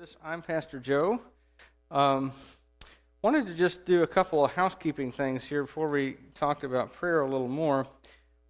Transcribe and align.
this. 0.00 0.16
I'm 0.24 0.40
Pastor 0.40 0.78
Joe. 0.78 1.20
Um, 1.90 2.32
wanted 3.20 3.46
to 3.48 3.54
just 3.54 3.84
do 3.84 4.02
a 4.02 4.06
couple 4.06 4.42
of 4.42 4.50
housekeeping 4.52 5.12
things 5.12 5.44
here 5.44 5.64
before 5.64 5.90
we 5.90 6.16
talked 6.34 6.64
about 6.64 6.94
prayer 6.94 7.20
a 7.20 7.28
little 7.28 7.48
more. 7.48 7.86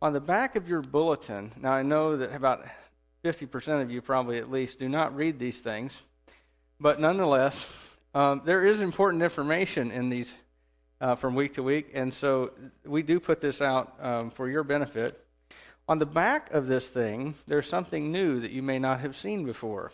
On 0.01 0.13
the 0.13 0.21
back 0.21 0.55
of 0.55 0.69
your 0.69 0.81
bulletin, 0.81 1.51
now 1.61 1.73
I 1.73 1.83
know 1.83 2.17
that 2.19 2.33
about 2.33 2.65
50% 3.25 3.83
of 3.83 3.91
you 3.91 4.01
probably 4.01 4.39
at 4.39 4.49
least 4.49 4.79
do 4.79 4.89
not 4.89 5.17
read 5.17 5.41
these 5.41 5.59
things, 5.59 6.01
but 6.79 7.01
nonetheless, 7.01 7.69
um, 8.15 8.43
there 8.45 8.65
is 8.65 8.81
important 8.81 9.25
information 9.25 9.91
in 9.91 10.09
these 10.09 10.33
uh, 11.01 11.17
from 11.17 11.35
week 11.35 11.55
to 11.55 11.65
week, 11.65 11.91
and 11.95 12.15
so 12.15 12.53
we 12.87 13.03
do 13.03 13.19
put 13.19 13.41
this 13.41 13.61
out 13.61 13.97
um, 14.01 14.31
for 14.31 14.49
your 14.49 14.63
benefit. 14.63 15.21
On 15.89 15.99
the 15.99 16.07
back 16.07 16.53
of 16.53 16.69
this 16.69 16.89
thing, 16.89 17.35
there's 17.49 17.69
something 17.69 18.13
new 18.13 18.39
that 18.39 18.53
you 18.53 18.63
may 18.63 18.79
not 18.79 19.01
have 19.01 19.17
seen 19.17 19.45
before. 19.45 19.91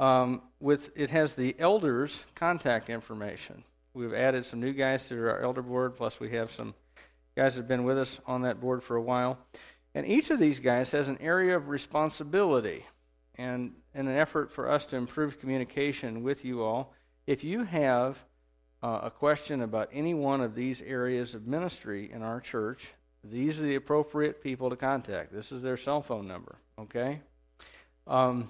Um, 0.00 0.42
with 0.60 0.90
it 0.94 1.10
has 1.10 1.34
the 1.34 1.56
elders' 1.58 2.22
contact 2.34 2.88
information. 2.88 3.64
We've 3.94 4.14
added 4.14 4.46
some 4.46 4.60
new 4.60 4.72
guys 4.72 5.08
to 5.08 5.18
our 5.28 5.40
elder 5.40 5.62
board, 5.62 5.96
plus 5.96 6.20
we 6.20 6.30
have 6.30 6.52
some 6.52 6.74
guys 7.36 7.54
that 7.54 7.62
have 7.62 7.68
been 7.68 7.84
with 7.84 7.98
us 7.98 8.20
on 8.26 8.42
that 8.42 8.60
board 8.60 8.82
for 8.82 8.96
a 8.96 9.02
while. 9.02 9.38
And 9.94 10.06
each 10.06 10.30
of 10.30 10.38
these 10.38 10.60
guys 10.60 10.92
has 10.92 11.08
an 11.08 11.18
area 11.20 11.56
of 11.56 11.68
responsibility. 11.68 12.84
And 13.34 13.72
in 13.94 14.06
an 14.06 14.16
effort 14.16 14.50
for 14.50 14.70
us 14.70 14.86
to 14.86 14.96
improve 14.96 15.40
communication 15.40 16.22
with 16.22 16.44
you 16.44 16.62
all, 16.62 16.92
if 17.26 17.42
you 17.42 17.64
have 17.64 18.18
uh, 18.82 19.00
a 19.04 19.10
question 19.10 19.62
about 19.62 19.88
any 19.92 20.14
one 20.14 20.40
of 20.40 20.54
these 20.54 20.80
areas 20.82 21.34
of 21.34 21.46
ministry 21.46 22.10
in 22.12 22.22
our 22.22 22.40
church, 22.40 22.88
these 23.24 23.58
are 23.58 23.62
the 23.62 23.74
appropriate 23.74 24.42
people 24.42 24.70
to 24.70 24.76
contact. 24.76 25.32
This 25.32 25.50
is 25.50 25.62
their 25.62 25.76
cell 25.76 26.02
phone 26.02 26.28
number, 26.28 26.56
okay? 26.78 27.20
Um, 28.06 28.48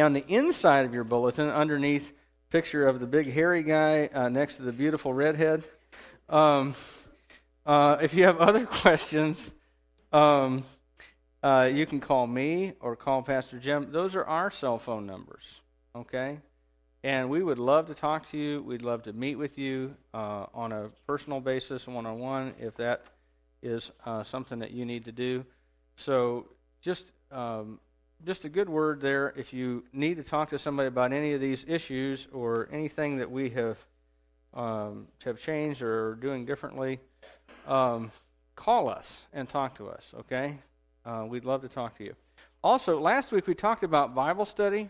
on 0.00 0.14
the 0.14 0.24
inside 0.26 0.86
of 0.86 0.94
your 0.94 1.04
bulletin, 1.04 1.50
underneath 1.50 2.12
picture 2.48 2.86
of 2.86 3.00
the 3.00 3.06
big 3.06 3.30
hairy 3.30 3.62
guy 3.62 4.08
uh, 4.14 4.28
next 4.28 4.56
to 4.56 4.62
the 4.62 4.72
beautiful 4.72 5.12
redhead. 5.12 5.64
Um, 6.28 6.74
uh, 7.66 7.98
if 8.00 8.14
you 8.14 8.24
have 8.24 8.38
other 8.40 8.64
questions, 8.64 9.50
um, 10.12 10.64
uh, 11.42 11.68
you 11.72 11.84
can 11.84 12.00
call 12.00 12.26
me 12.26 12.72
or 12.80 12.96
call 12.96 13.22
Pastor 13.22 13.58
Jim. 13.58 13.88
Those 13.90 14.14
are 14.14 14.24
our 14.24 14.50
cell 14.50 14.78
phone 14.78 15.06
numbers, 15.06 15.60
okay? 15.94 16.38
And 17.04 17.28
we 17.28 17.42
would 17.42 17.58
love 17.58 17.88
to 17.88 17.94
talk 17.94 18.30
to 18.30 18.38
you. 18.38 18.62
We'd 18.62 18.82
love 18.82 19.02
to 19.04 19.12
meet 19.12 19.34
with 19.34 19.58
you 19.58 19.94
uh, 20.14 20.46
on 20.54 20.72
a 20.72 20.88
personal 21.06 21.40
basis, 21.40 21.86
one 21.86 22.06
on 22.06 22.18
one, 22.18 22.54
if 22.60 22.76
that 22.76 23.02
is 23.62 23.90
uh, 24.06 24.22
something 24.22 24.60
that 24.60 24.70
you 24.70 24.84
need 24.84 25.04
to 25.06 25.12
do. 25.12 25.44
So 25.96 26.46
just 26.80 27.12
um, 27.30 27.80
just 28.24 28.44
a 28.44 28.48
good 28.48 28.68
word 28.68 29.00
there. 29.00 29.32
If 29.36 29.52
you 29.52 29.84
need 29.92 30.16
to 30.16 30.22
talk 30.22 30.50
to 30.50 30.58
somebody 30.58 30.88
about 30.88 31.12
any 31.12 31.32
of 31.32 31.40
these 31.40 31.64
issues 31.66 32.28
or 32.32 32.68
anything 32.72 33.16
that 33.18 33.30
we 33.30 33.50
have 33.50 33.78
um, 34.54 35.08
have 35.24 35.40
changed 35.40 35.82
or 35.82 36.14
doing 36.16 36.44
differently, 36.44 37.00
um, 37.66 38.12
call 38.54 38.88
us 38.88 39.18
and 39.32 39.48
talk 39.48 39.76
to 39.78 39.88
us. 39.88 40.12
Okay, 40.20 40.58
uh, 41.04 41.24
we'd 41.26 41.44
love 41.44 41.62
to 41.62 41.68
talk 41.68 41.96
to 41.98 42.04
you. 42.04 42.14
Also, 42.62 43.00
last 43.00 43.32
week 43.32 43.46
we 43.46 43.54
talked 43.54 43.82
about 43.82 44.14
Bible 44.14 44.44
study, 44.44 44.88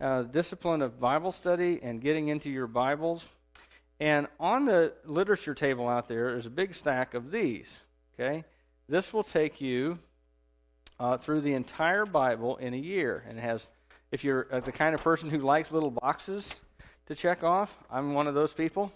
uh, 0.00 0.22
discipline 0.22 0.82
of 0.82 0.98
Bible 0.98 1.32
study, 1.32 1.80
and 1.82 2.00
getting 2.00 2.28
into 2.28 2.50
your 2.50 2.66
Bibles. 2.66 3.28
And 4.00 4.26
on 4.40 4.64
the 4.64 4.94
literature 5.04 5.54
table 5.54 5.88
out 5.88 6.08
there 6.08 6.36
is 6.36 6.46
a 6.46 6.50
big 6.50 6.74
stack 6.74 7.14
of 7.14 7.30
these. 7.30 7.80
Okay, 8.14 8.44
this 8.88 9.12
will 9.12 9.22
take 9.22 9.60
you 9.60 9.98
uh, 11.00 11.16
through 11.16 11.40
the 11.40 11.54
entire 11.54 12.06
Bible 12.06 12.56
in 12.56 12.74
a 12.74 12.78
year. 12.78 13.24
And 13.28 13.38
has, 13.38 13.68
if 14.10 14.24
you're 14.24 14.46
uh, 14.50 14.60
the 14.60 14.72
kind 14.72 14.94
of 14.94 15.02
person 15.02 15.30
who 15.30 15.38
likes 15.38 15.72
little 15.72 15.90
boxes 15.90 16.54
to 17.06 17.14
check 17.14 17.42
off, 17.42 17.76
I'm 17.90 18.14
one 18.14 18.26
of 18.26 18.34
those 18.34 18.52
people. 18.52 18.92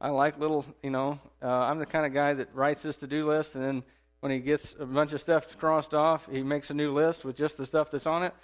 I 0.00 0.10
like 0.10 0.38
little, 0.38 0.66
you 0.82 0.90
know, 0.90 1.18
uh, 1.42 1.48
I'm 1.48 1.78
the 1.78 1.86
kind 1.86 2.04
of 2.04 2.12
guy 2.12 2.34
that 2.34 2.54
writes 2.54 2.82
his 2.82 2.96
to 2.96 3.06
do 3.06 3.26
list 3.26 3.54
and 3.54 3.64
then 3.64 3.82
when 4.20 4.32
he 4.32 4.38
gets 4.38 4.74
a 4.78 4.86
bunch 4.86 5.12
of 5.12 5.20
stuff 5.20 5.56
crossed 5.58 5.94
off, 5.94 6.28
he 6.30 6.42
makes 6.42 6.70
a 6.70 6.74
new 6.74 6.90
list 6.92 7.24
with 7.24 7.36
just 7.36 7.56
the 7.56 7.66
stuff 7.66 7.90
that's 7.90 8.06
on 8.06 8.22
it. 8.22 8.34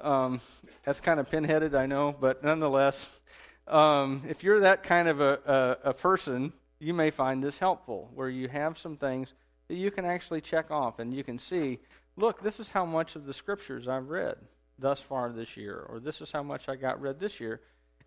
Um, 0.00 0.40
that's 0.84 1.00
kind 1.00 1.18
of 1.18 1.30
pinheaded, 1.30 1.74
I 1.74 1.86
know, 1.86 2.14
but 2.18 2.44
nonetheless, 2.44 3.08
um, 3.66 4.22
if 4.28 4.42
you're 4.42 4.60
that 4.60 4.82
kind 4.82 5.08
of 5.08 5.20
a, 5.20 5.78
a, 5.84 5.90
a 5.90 5.94
person, 5.94 6.52
you 6.78 6.92
may 6.92 7.10
find 7.10 7.42
this 7.42 7.58
helpful, 7.58 8.10
where 8.14 8.28
you 8.28 8.48
have 8.48 8.76
some 8.76 8.96
things 8.96 9.32
that 9.68 9.76
you 9.76 9.90
can 9.90 10.04
actually 10.04 10.40
check 10.40 10.70
off 10.70 10.98
and 10.98 11.14
you 11.14 11.24
can 11.24 11.38
see 11.38 11.78
look, 12.16 12.42
this 12.42 12.60
is 12.60 12.70
how 12.70 12.84
much 12.84 13.16
of 13.16 13.26
the 13.26 13.34
scriptures 13.34 13.88
I've 13.88 14.08
read 14.08 14.36
thus 14.78 15.00
far 15.00 15.30
this 15.30 15.56
year, 15.56 15.86
or 15.88 16.00
this 16.00 16.20
is 16.20 16.30
how 16.30 16.42
much 16.42 16.68
I 16.68 16.76
got 16.76 17.00
read 17.00 17.20
this 17.20 17.40
year. 17.40 17.60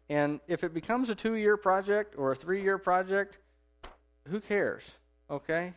And 0.09 0.39
if 0.47 0.63
it 0.63 0.73
becomes 0.73 1.09
a 1.09 1.15
two 1.15 1.35
year 1.35 1.57
project 1.57 2.15
or 2.17 2.31
a 2.31 2.35
three 2.35 2.61
year 2.61 2.77
project, 2.77 3.37
who 4.29 4.39
cares? 4.39 4.83
Okay? 5.29 5.73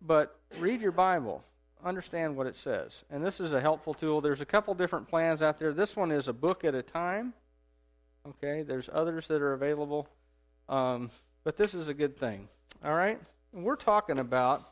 But 0.00 0.38
read 0.58 0.80
your 0.80 0.92
Bible, 0.92 1.44
understand 1.84 2.36
what 2.36 2.46
it 2.46 2.56
says. 2.56 3.04
And 3.10 3.24
this 3.24 3.40
is 3.40 3.52
a 3.52 3.60
helpful 3.60 3.94
tool. 3.94 4.20
There's 4.20 4.40
a 4.40 4.46
couple 4.46 4.74
different 4.74 5.08
plans 5.08 5.42
out 5.42 5.58
there. 5.58 5.72
This 5.72 5.96
one 5.96 6.10
is 6.10 6.28
a 6.28 6.32
book 6.32 6.64
at 6.64 6.74
a 6.74 6.82
time. 6.82 7.34
Okay? 8.26 8.62
There's 8.62 8.88
others 8.92 9.28
that 9.28 9.42
are 9.42 9.52
available. 9.52 10.08
Um, 10.68 11.10
but 11.42 11.56
this 11.56 11.74
is 11.74 11.88
a 11.88 11.94
good 11.94 12.18
thing. 12.18 12.48
All 12.84 12.94
right? 12.94 13.20
We're 13.52 13.76
talking 13.76 14.18
about 14.18 14.70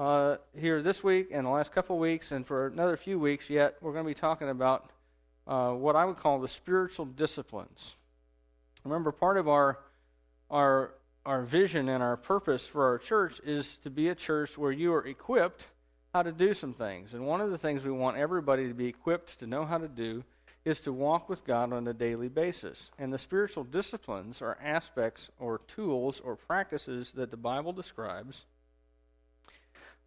uh, 0.00 0.38
here 0.58 0.80
this 0.80 1.04
week 1.04 1.28
and 1.30 1.44
the 1.44 1.50
last 1.50 1.72
couple 1.72 1.96
of 1.96 2.00
weeks, 2.00 2.32
and 2.32 2.46
for 2.46 2.68
another 2.68 2.96
few 2.96 3.18
weeks 3.18 3.50
yet, 3.50 3.76
we're 3.82 3.92
going 3.92 4.04
to 4.04 4.08
be 4.08 4.18
talking 4.18 4.48
about 4.48 4.88
uh, 5.46 5.72
what 5.72 5.94
I 5.94 6.06
would 6.06 6.16
call 6.16 6.40
the 6.40 6.48
spiritual 6.48 7.04
disciplines. 7.04 7.96
Remember, 8.82 9.12
part 9.12 9.36
of 9.36 9.46
our 9.46 9.78
our 10.50 10.94
our 11.26 11.42
vision 11.42 11.90
and 11.90 12.02
our 12.02 12.16
purpose 12.16 12.66
for 12.66 12.86
our 12.86 12.96
church 12.96 13.42
is 13.44 13.76
to 13.76 13.90
be 13.90 14.08
a 14.08 14.14
church 14.14 14.56
where 14.56 14.72
you 14.72 14.94
are 14.94 15.06
equipped 15.06 15.66
how 16.14 16.22
to 16.22 16.32
do 16.32 16.54
some 16.54 16.72
things. 16.72 17.12
And 17.12 17.26
one 17.26 17.42
of 17.42 17.50
the 17.50 17.58
things 17.58 17.84
we 17.84 17.92
want 17.92 18.16
everybody 18.16 18.68
to 18.68 18.74
be 18.74 18.86
equipped 18.86 19.38
to 19.40 19.46
know 19.46 19.66
how 19.66 19.76
to 19.76 19.86
do 19.86 20.24
is 20.64 20.80
to 20.80 20.94
walk 20.94 21.28
with 21.28 21.44
God 21.44 21.74
on 21.74 21.86
a 21.86 21.92
daily 21.92 22.28
basis. 22.28 22.90
And 22.98 23.12
the 23.12 23.18
spiritual 23.18 23.64
disciplines 23.64 24.40
are 24.40 24.56
aspects 24.64 25.28
or 25.38 25.60
tools 25.68 26.20
or 26.20 26.36
practices 26.36 27.12
that 27.12 27.30
the 27.30 27.36
Bible 27.36 27.74
describes 27.74 28.46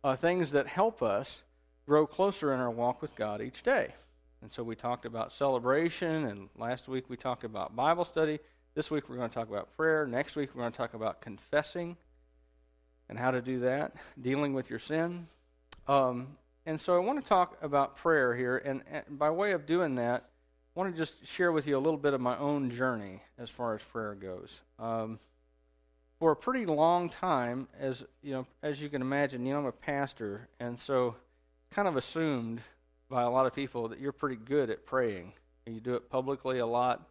uh, 0.03 0.15
things 0.15 0.51
that 0.51 0.67
help 0.67 1.01
us 1.01 1.41
grow 1.85 2.05
closer 2.05 2.53
in 2.53 2.59
our 2.59 2.71
walk 2.71 3.01
with 3.01 3.15
God 3.15 3.41
each 3.41 3.63
day. 3.63 3.93
And 4.41 4.51
so 4.51 4.63
we 4.63 4.75
talked 4.75 5.05
about 5.05 5.31
celebration, 5.31 6.25
and 6.25 6.49
last 6.57 6.87
week 6.87 7.09
we 7.09 7.15
talked 7.15 7.43
about 7.43 7.75
Bible 7.75 8.03
study. 8.03 8.39
This 8.75 8.91
week 8.91 9.07
we're 9.07 9.15
going 9.15 9.29
to 9.29 9.33
talk 9.33 9.47
about 9.47 9.75
prayer. 9.77 10.05
Next 10.05 10.35
week 10.35 10.49
we're 10.53 10.61
going 10.61 10.71
to 10.71 10.77
talk 10.77 10.93
about 10.93 11.21
confessing 11.21 11.95
and 13.07 13.17
how 13.17 13.31
to 13.31 13.41
do 13.41 13.59
that, 13.59 13.93
dealing 14.21 14.53
with 14.53 14.69
your 14.69 14.79
sin. 14.79 15.27
Um, 15.87 16.27
and 16.65 16.79
so 16.79 16.95
I 16.95 16.99
want 16.99 17.21
to 17.21 17.27
talk 17.27 17.57
about 17.61 17.95
prayer 17.97 18.35
here, 18.35 18.57
and, 18.57 18.81
and 18.91 19.17
by 19.17 19.29
way 19.29 19.51
of 19.51 19.65
doing 19.65 19.95
that, 19.95 20.25
I 20.75 20.79
want 20.79 20.93
to 20.93 20.97
just 20.97 21.25
share 21.25 21.51
with 21.51 21.67
you 21.67 21.77
a 21.77 21.79
little 21.79 21.99
bit 21.99 22.13
of 22.13 22.21
my 22.21 22.37
own 22.37 22.71
journey 22.71 23.21
as 23.37 23.49
far 23.49 23.75
as 23.75 23.81
prayer 23.83 24.15
goes. 24.15 24.61
Um, 24.79 25.19
for 26.23 26.31
a 26.31 26.35
pretty 26.37 26.65
long 26.65 27.09
time, 27.09 27.67
as 27.77 28.01
you 28.21 28.31
know, 28.31 28.47
as 28.61 28.81
you 28.81 28.87
can 28.87 29.01
imagine, 29.01 29.45
you 29.45 29.51
know, 29.51 29.59
I'm 29.59 29.65
a 29.65 29.73
pastor, 29.73 30.47
and 30.57 30.79
so 30.79 31.15
kind 31.71 31.85
of 31.85 31.97
assumed 31.97 32.61
by 33.09 33.23
a 33.23 33.29
lot 33.29 33.45
of 33.45 33.53
people 33.53 33.89
that 33.89 33.99
you're 33.99 34.13
pretty 34.13 34.37
good 34.37 34.69
at 34.69 34.85
praying. 34.85 35.33
You 35.65 35.81
do 35.81 35.95
it 35.95 36.09
publicly 36.09 36.59
a 36.59 36.65
lot. 36.65 37.09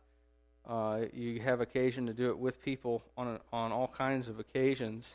Uh, 0.67 1.00
you 1.12 1.43
have 1.43 1.61
occasion 1.61 2.06
to 2.06 2.15
do 2.15 2.31
it 2.31 2.39
with 2.39 2.62
people 2.62 3.03
on 3.19 3.28
a, 3.28 3.41
on 3.53 3.70
all 3.70 3.87
kinds 3.87 4.29
of 4.29 4.38
occasions, 4.38 5.06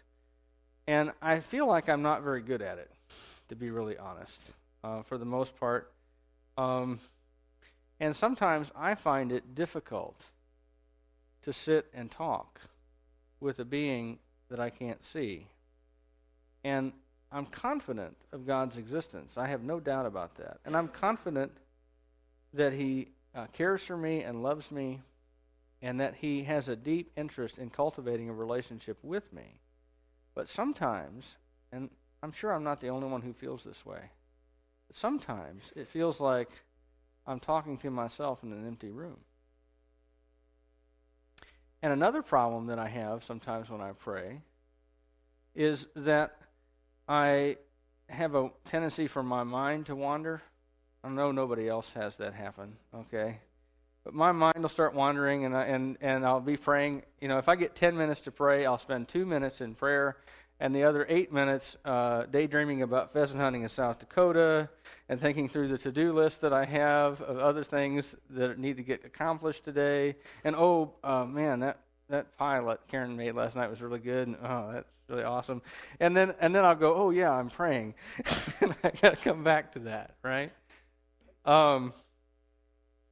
and 0.85 1.11
I 1.19 1.39
feel 1.39 1.65
like 1.65 1.89
I'm 1.89 2.03
not 2.03 2.21
very 2.21 2.43
good 2.43 2.61
at 2.61 2.77
it, 2.77 2.91
to 3.49 3.55
be 3.55 3.71
really 3.71 3.97
honest, 3.97 4.39
uh, 4.83 5.01
for 5.01 5.17
the 5.17 5.25
most 5.25 5.59
part. 5.59 5.91
Um, 6.55 6.99
and 7.99 8.15
sometimes 8.15 8.69
I 8.75 8.93
find 8.93 9.31
it 9.31 9.55
difficult 9.55 10.23
to 11.41 11.51
sit 11.51 11.87
and 11.95 12.11
talk 12.11 12.61
with 13.39 13.59
a 13.59 13.65
being 13.65 14.19
that 14.49 14.59
I 14.59 14.69
can't 14.69 15.03
see. 15.03 15.47
And 16.63 16.91
I'm 17.31 17.45
confident 17.45 18.15
of 18.31 18.47
God's 18.47 18.77
existence. 18.77 19.37
I 19.37 19.47
have 19.47 19.63
no 19.63 19.79
doubt 19.79 20.05
about 20.05 20.35
that. 20.37 20.59
And 20.65 20.75
I'm 20.75 20.87
confident 20.87 21.51
that 22.53 22.73
He 22.73 23.09
uh, 23.35 23.47
cares 23.53 23.83
for 23.83 23.97
me 23.97 24.23
and 24.23 24.41
loves 24.41 24.71
me, 24.71 25.01
and 25.81 25.99
that 25.99 26.15
He 26.15 26.43
has 26.43 26.69
a 26.69 26.75
deep 26.75 27.11
interest 27.17 27.57
in 27.57 27.69
cultivating 27.69 28.29
a 28.29 28.33
relationship 28.33 28.97
with 29.03 29.31
me. 29.33 29.59
But 30.33 30.47
sometimes, 30.47 31.35
and 31.71 31.89
I'm 32.23 32.31
sure 32.31 32.53
I'm 32.53 32.63
not 32.63 32.79
the 32.79 32.89
only 32.89 33.07
one 33.07 33.21
who 33.21 33.33
feels 33.33 33.63
this 33.63 33.85
way, 33.85 34.11
but 34.87 34.95
sometimes 34.95 35.63
it 35.75 35.87
feels 35.87 36.19
like 36.19 36.49
I'm 37.25 37.39
talking 37.39 37.77
to 37.79 37.91
myself 37.91 38.43
in 38.43 38.53
an 38.53 38.65
empty 38.65 38.89
room. 38.89 39.17
And 41.81 41.93
another 41.93 42.21
problem 42.21 42.67
that 42.67 42.79
I 42.79 42.87
have 42.87 43.23
sometimes 43.23 43.69
when 43.69 43.81
I 43.81 43.91
pray 43.91 44.41
is 45.55 45.87
that 45.95 46.35
I 47.07 47.57
have 48.09 48.35
a 48.35 48.49
tendency 48.65 49.07
for 49.07 49.23
my 49.23 49.43
mind 49.43 49.87
to 49.87 49.95
wander. 49.95 50.41
I 51.03 51.09
know 51.09 51.31
nobody 51.31 51.67
else 51.67 51.91
has 51.93 52.17
that 52.17 52.33
happen, 52.33 52.77
okay? 52.93 53.39
but 54.07 54.13
my 54.13 54.31
mind 54.31 54.59
will 54.61 54.69
start 54.69 54.93
wandering, 54.93 55.43
and 55.43 55.53
I, 55.53 55.65
and 55.65 55.97
and 55.99 56.25
I'll 56.25 56.39
be 56.39 56.55
praying. 56.55 57.03
You 57.19 57.27
know, 57.27 57.39
if 57.39 57.49
I 57.49 57.57
get 57.57 57.75
ten 57.75 57.97
minutes 57.97 58.21
to 58.21 58.31
pray, 58.31 58.65
I'll 58.65 58.77
spend 58.77 59.09
two 59.09 59.25
minutes 59.25 59.59
in 59.59 59.75
prayer, 59.75 60.15
and 60.59 60.75
the 60.75 60.83
other 60.83 61.05
eight 61.09 61.31
minutes 61.31 61.77
uh, 61.85 62.23
daydreaming 62.23 62.81
about 62.81 63.13
pheasant 63.13 63.39
hunting 63.39 63.63
in 63.63 63.69
South 63.69 63.99
Dakota, 63.99 64.69
and 65.09 65.21
thinking 65.21 65.47
through 65.47 65.67
the 65.67 65.77
to-do 65.77 66.13
list 66.13 66.41
that 66.41 66.53
I 66.53 66.65
have 66.65 67.21
of 67.21 67.37
other 67.37 67.63
things 67.63 68.15
that 68.31 68.57
need 68.57 68.77
to 68.77 68.83
get 68.83 69.05
accomplished 69.05 69.63
today. 69.63 70.15
And 70.43 70.55
oh, 70.55 70.93
uh, 71.03 71.25
man, 71.25 71.59
that 71.59 71.79
that 72.09 72.27
that 72.37 72.79
Karen 72.87 73.15
made 73.15 73.33
last 73.33 73.55
night 73.55 73.69
was 73.69 73.81
really 73.81 73.99
good. 73.99 74.27
And, 74.27 74.37
oh, 74.41 74.71
that's 74.73 74.87
really 75.07 75.23
awesome. 75.23 75.61
And 75.99 76.15
then 76.15 76.33
and 76.39 76.53
then 76.53 76.65
I'll 76.65 76.75
go, 76.75 76.95
oh 76.95 77.09
yeah, 77.11 77.31
I'm 77.31 77.49
praying, 77.49 77.93
and 78.61 78.75
I 78.83 78.91
got 79.01 79.09
to 79.11 79.15
come 79.17 79.43
back 79.43 79.73
to 79.73 79.79
that, 79.79 80.15
right? 80.23 80.51
Um, 81.45 81.93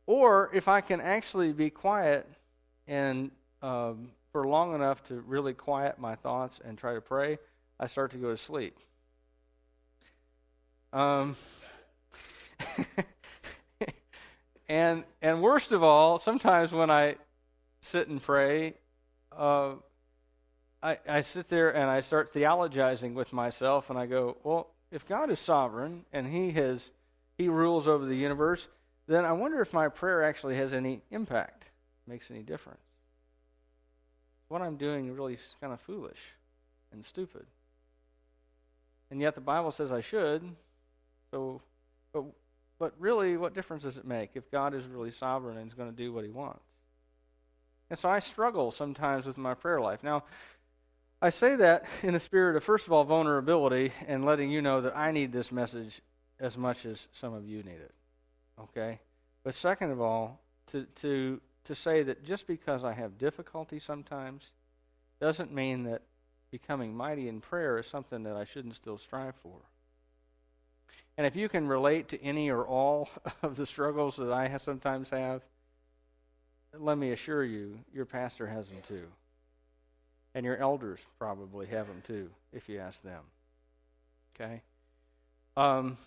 or 0.07 0.51
if 0.53 0.67
I 0.67 0.81
can 0.81 1.01
actually 1.01 1.51
be 1.53 1.69
quiet 1.69 2.27
and 2.87 3.31
um, 3.61 4.11
for 4.35 4.45
long 4.45 4.75
enough 4.75 5.01
to 5.01 5.21
really 5.21 5.53
quiet 5.53 5.97
my 5.97 6.13
thoughts 6.13 6.59
and 6.65 6.77
try 6.77 6.93
to 6.93 6.99
pray, 6.99 7.37
I 7.79 7.87
start 7.87 8.11
to 8.11 8.17
go 8.17 8.31
to 8.31 8.37
sleep. 8.37 8.77
Um, 10.91 11.37
and 14.67 15.05
and 15.21 15.41
worst 15.41 15.71
of 15.71 15.83
all, 15.83 16.17
sometimes 16.17 16.73
when 16.73 16.89
I 16.89 17.15
sit 17.79 18.09
and 18.09 18.21
pray, 18.21 18.73
uh, 19.31 19.75
I, 20.83 20.97
I 21.07 21.21
sit 21.21 21.47
there 21.47 21.73
and 21.73 21.89
I 21.89 22.01
start 22.01 22.33
theologizing 22.33 23.13
with 23.13 23.31
myself, 23.31 23.89
and 23.89 23.97
I 23.97 24.05
go, 24.05 24.35
well, 24.43 24.67
if 24.91 25.07
God 25.07 25.29
is 25.29 25.39
sovereign 25.39 26.03
and 26.11 26.27
He 26.27 26.51
has 26.51 26.89
He 27.37 27.47
rules 27.47 27.87
over 27.87 28.05
the 28.05 28.17
universe, 28.17 28.67
then 29.07 29.23
I 29.23 29.31
wonder 29.31 29.61
if 29.61 29.71
my 29.71 29.87
prayer 29.87 30.25
actually 30.25 30.57
has 30.57 30.73
any 30.73 31.03
impact, 31.09 31.63
makes 32.05 32.29
any 32.29 32.43
difference. 32.43 32.84
What 34.47 34.61
I'm 34.61 34.77
doing 34.77 35.13
really 35.13 35.33
is 35.35 35.55
kind 35.59 35.73
of 35.73 35.81
foolish 35.81 36.19
and 36.91 37.03
stupid. 37.03 37.45
And 39.11 39.21
yet 39.21 39.35
the 39.35 39.41
Bible 39.41 39.71
says 39.71 39.91
I 39.91 40.01
should. 40.01 40.43
So, 41.31 41.61
but, 42.13 42.23
but 42.79 42.93
really, 42.99 43.37
what 43.37 43.53
difference 43.53 43.83
does 43.83 43.97
it 43.97 44.05
make 44.05 44.31
if 44.35 44.49
God 44.51 44.73
is 44.73 44.85
really 44.85 45.11
sovereign 45.11 45.57
and 45.57 45.67
is 45.67 45.73
going 45.73 45.89
to 45.89 45.95
do 45.95 46.13
what 46.13 46.23
he 46.23 46.29
wants? 46.29 46.63
And 47.89 47.99
so 47.99 48.09
I 48.09 48.19
struggle 48.19 48.71
sometimes 48.71 49.25
with 49.25 49.37
my 49.37 49.53
prayer 49.53 49.79
life. 49.79 50.03
Now, 50.03 50.23
I 51.21 51.29
say 51.29 51.55
that 51.55 51.85
in 52.03 52.13
the 52.13 52.19
spirit 52.19 52.55
of, 52.55 52.63
first 52.63 52.87
of 52.87 52.93
all, 52.93 53.03
vulnerability 53.03 53.91
and 54.07 54.25
letting 54.25 54.51
you 54.51 54.61
know 54.61 54.81
that 54.81 54.97
I 54.97 55.11
need 55.11 55.31
this 55.31 55.51
message 55.51 56.01
as 56.39 56.57
much 56.57 56.85
as 56.85 57.07
some 57.13 57.33
of 57.33 57.47
you 57.47 57.63
need 57.63 57.79
it. 57.81 57.93
Okay? 58.59 58.99
But 59.43 59.55
second 59.55 59.91
of 59.91 60.01
all, 60.01 60.41
to, 60.71 60.85
to, 61.01 61.39
to 61.65 61.75
say 61.75 62.03
that 62.03 62.23
just 62.23 62.47
because 62.47 62.83
I 62.83 62.93
have 62.93 63.17
difficulty 63.17 63.79
sometimes 63.79 64.51
doesn't 65.19 65.53
mean 65.53 65.83
that 65.83 66.01
becoming 66.51 66.95
mighty 66.95 67.27
in 67.27 67.41
prayer 67.41 67.77
is 67.77 67.87
something 67.87 68.23
that 68.23 68.35
I 68.35 68.43
shouldn't 68.43 68.75
still 68.75 68.97
strive 68.97 69.35
for. 69.35 69.57
And 71.17 71.25
if 71.25 71.35
you 71.35 71.49
can 71.49 71.67
relate 71.67 72.09
to 72.09 72.21
any 72.21 72.49
or 72.49 72.65
all 72.65 73.09
of 73.41 73.55
the 73.55 73.65
struggles 73.65 74.15
that 74.17 74.31
I 74.31 74.47
have 74.47 74.61
sometimes 74.61 75.09
have, 75.09 75.41
let 76.77 76.97
me 76.97 77.11
assure 77.11 77.43
you, 77.43 77.79
your 77.93 78.05
pastor 78.05 78.47
has 78.47 78.67
them 78.67 78.79
too. 78.87 79.05
And 80.33 80.45
your 80.45 80.57
elders 80.57 80.99
probably 81.17 81.67
have 81.67 81.87
them 81.87 82.01
too, 82.05 82.29
if 82.51 82.67
you 82.67 82.79
ask 82.79 83.01
them. 83.01 83.21
Okay? 84.35 84.61
Um, 85.55 85.97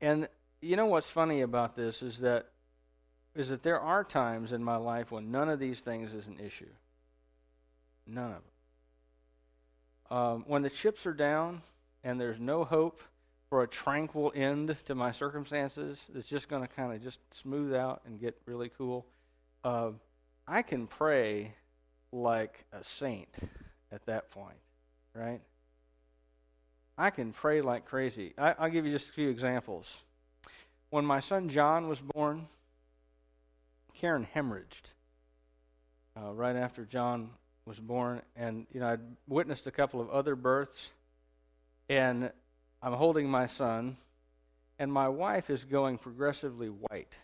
and 0.00 0.28
you 0.62 0.76
know 0.76 0.86
what's 0.86 1.10
funny 1.10 1.42
about 1.42 1.76
this 1.76 2.02
is 2.02 2.18
that 2.20 2.46
is 3.36 3.50
that 3.50 3.62
there 3.62 3.80
are 3.80 4.02
times 4.02 4.52
in 4.52 4.64
my 4.64 4.76
life 4.76 5.10
when 5.10 5.30
none 5.30 5.48
of 5.48 5.58
these 5.58 5.80
things 5.80 6.12
is 6.12 6.26
an 6.26 6.38
issue. 6.44 6.70
None 8.06 8.32
of 8.32 8.42
them. 10.10 10.18
Um, 10.18 10.44
when 10.46 10.62
the 10.62 10.70
chips 10.70 11.06
are 11.06 11.12
down 11.12 11.62
and 12.02 12.20
there's 12.20 12.40
no 12.40 12.64
hope 12.64 13.00
for 13.50 13.62
a 13.62 13.68
tranquil 13.68 14.32
end 14.34 14.76
to 14.86 14.94
my 14.94 15.12
circumstances, 15.12 16.06
it's 16.14 16.28
just 16.28 16.48
going 16.48 16.62
to 16.62 16.68
kind 16.68 16.92
of 16.92 17.02
just 17.02 17.18
smooth 17.34 17.74
out 17.74 18.00
and 18.06 18.18
get 18.18 18.36
really 18.46 18.70
cool. 18.78 19.04
Uh, 19.64 19.90
I 20.48 20.62
can 20.62 20.86
pray 20.86 21.52
like 22.12 22.64
a 22.72 22.82
saint 22.82 23.28
at 23.92 24.06
that 24.06 24.30
point, 24.30 24.56
right? 25.14 25.40
I 26.96 27.10
can 27.10 27.32
pray 27.32 27.60
like 27.60 27.84
crazy. 27.84 28.32
I, 28.38 28.54
will 28.58 28.70
give 28.70 28.86
you 28.86 28.92
just 28.92 29.10
a 29.10 29.12
few 29.12 29.28
examples. 29.28 29.94
When 30.90 31.04
my 31.04 31.20
son 31.20 31.48
John 31.48 31.88
was 31.88 32.00
born, 32.00 32.46
Karen 34.00 34.26
hemorrhaged 34.34 34.92
uh, 36.16 36.32
right 36.32 36.56
after 36.56 36.84
John 36.84 37.30
was 37.66 37.80
born, 37.80 38.22
and 38.36 38.66
you 38.72 38.80
know 38.80 38.88
I'd 38.88 39.00
witnessed 39.26 39.66
a 39.66 39.70
couple 39.70 40.00
of 40.00 40.10
other 40.10 40.36
births, 40.36 40.90
and 41.88 42.30
I'm 42.82 42.92
holding 42.92 43.28
my 43.28 43.46
son, 43.46 43.96
and 44.78 44.92
my 44.92 45.08
wife 45.08 45.50
is 45.50 45.64
going 45.64 45.98
progressively 45.98 46.68
white, 46.68 47.14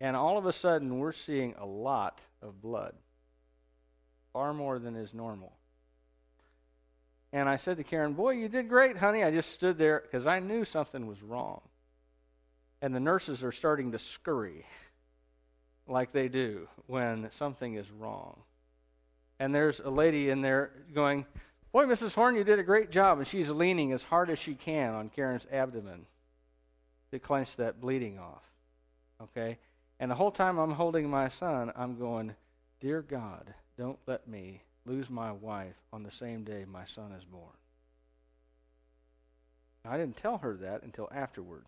and 0.00 0.16
all 0.16 0.38
of 0.38 0.46
a 0.46 0.52
sudden 0.52 0.98
we're 0.98 1.12
seeing 1.12 1.54
a 1.58 1.66
lot 1.66 2.20
of 2.42 2.60
blood, 2.60 2.94
far 4.32 4.52
more 4.52 4.78
than 4.78 4.96
is 4.96 5.14
normal. 5.14 5.52
And 7.32 7.48
I 7.48 7.56
said 7.56 7.76
to 7.76 7.84
Karen, 7.84 8.14
Boy, 8.14 8.32
you 8.32 8.48
did 8.48 8.68
great, 8.68 8.96
honey. 8.96 9.22
I 9.22 9.30
just 9.30 9.52
stood 9.52 9.76
there 9.76 10.00
because 10.00 10.26
I 10.26 10.38
knew 10.38 10.64
something 10.64 11.06
was 11.06 11.22
wrong. 11.22 11.60
And 12.80 12.94
the 12.94 13.00
nurses 13.00 13.42
are 13.42 13.52
starting 13.52 13.92
to 13.92 13.98
scurry 13.98 14.64
like 15.88 16.12
they 16.12 16.28
do 16.28 16.68
when 16.86 17.30
something 17.32 17.74
is 17.74 17.90
wrong. 17.90 18.36
And 19.40 19.54
there's 19.54 19.80
a 19.80 19.90
lady 19.90 20.30
in 20.30 20.42
there 20.42 20.70
going, 20.94 21.24
Boy, 21.72 21.84
Mrs. 21.84 22.14
Horn, 22.14 22.34
you 22.34 22.44
did 22.44 22.58
a 22.58 22.64
great 22.64 22.90
job. 22.90 23.18
And 23.18 23.26
she's 23.26 23.50
leaning 23.50 23.92
as 23.92 24.02
hard 24.02 24.30
as 24.30 24.38
she 24.38 24.54
can 24.54 24.94
on 24.94 25.10
Karen's 25.10 25.46
abdomen 25.52 26.06
to 27.12 27.18
clench 27.18 27.56
that 27.56 27.80
bleeding 27.80 28.18
off. 28.18 28.42
Okay? 29.22 29.58
And 30.00 30.10
the 30.10 30.14
whole 30.14 30.30
time 30.30 30.58
I'm 30.58 30.72
holding 30.72 31.10
my 31.10 31.28
son, 31.28 31.72
I'm 31.76 31.98
going, 31.98 32.34
Dear 32.80 33.02
God, 33.02 33.52
don't 33.76 33.98
let 34.06 34.28
me 34.28 34.62
lose 34.86 35.10
my 35.10 35.32
wife 35.32 35.74
on 35.92 36.02
the 36.02 36.10
same 36.10 36.44
day 36.44 36.64
my 36.66 36.84
son 36.86 37.12
is 37.12 37.24
born. 37.24 37.44
Now, 39.84 39.92
I 39.92 39.98
didn't 39.98 40.16
tell 40.16 40.38
her 40.38 40.56
that 40.58 40.82
until 40.82 41.08
afterward. 41.12 41.64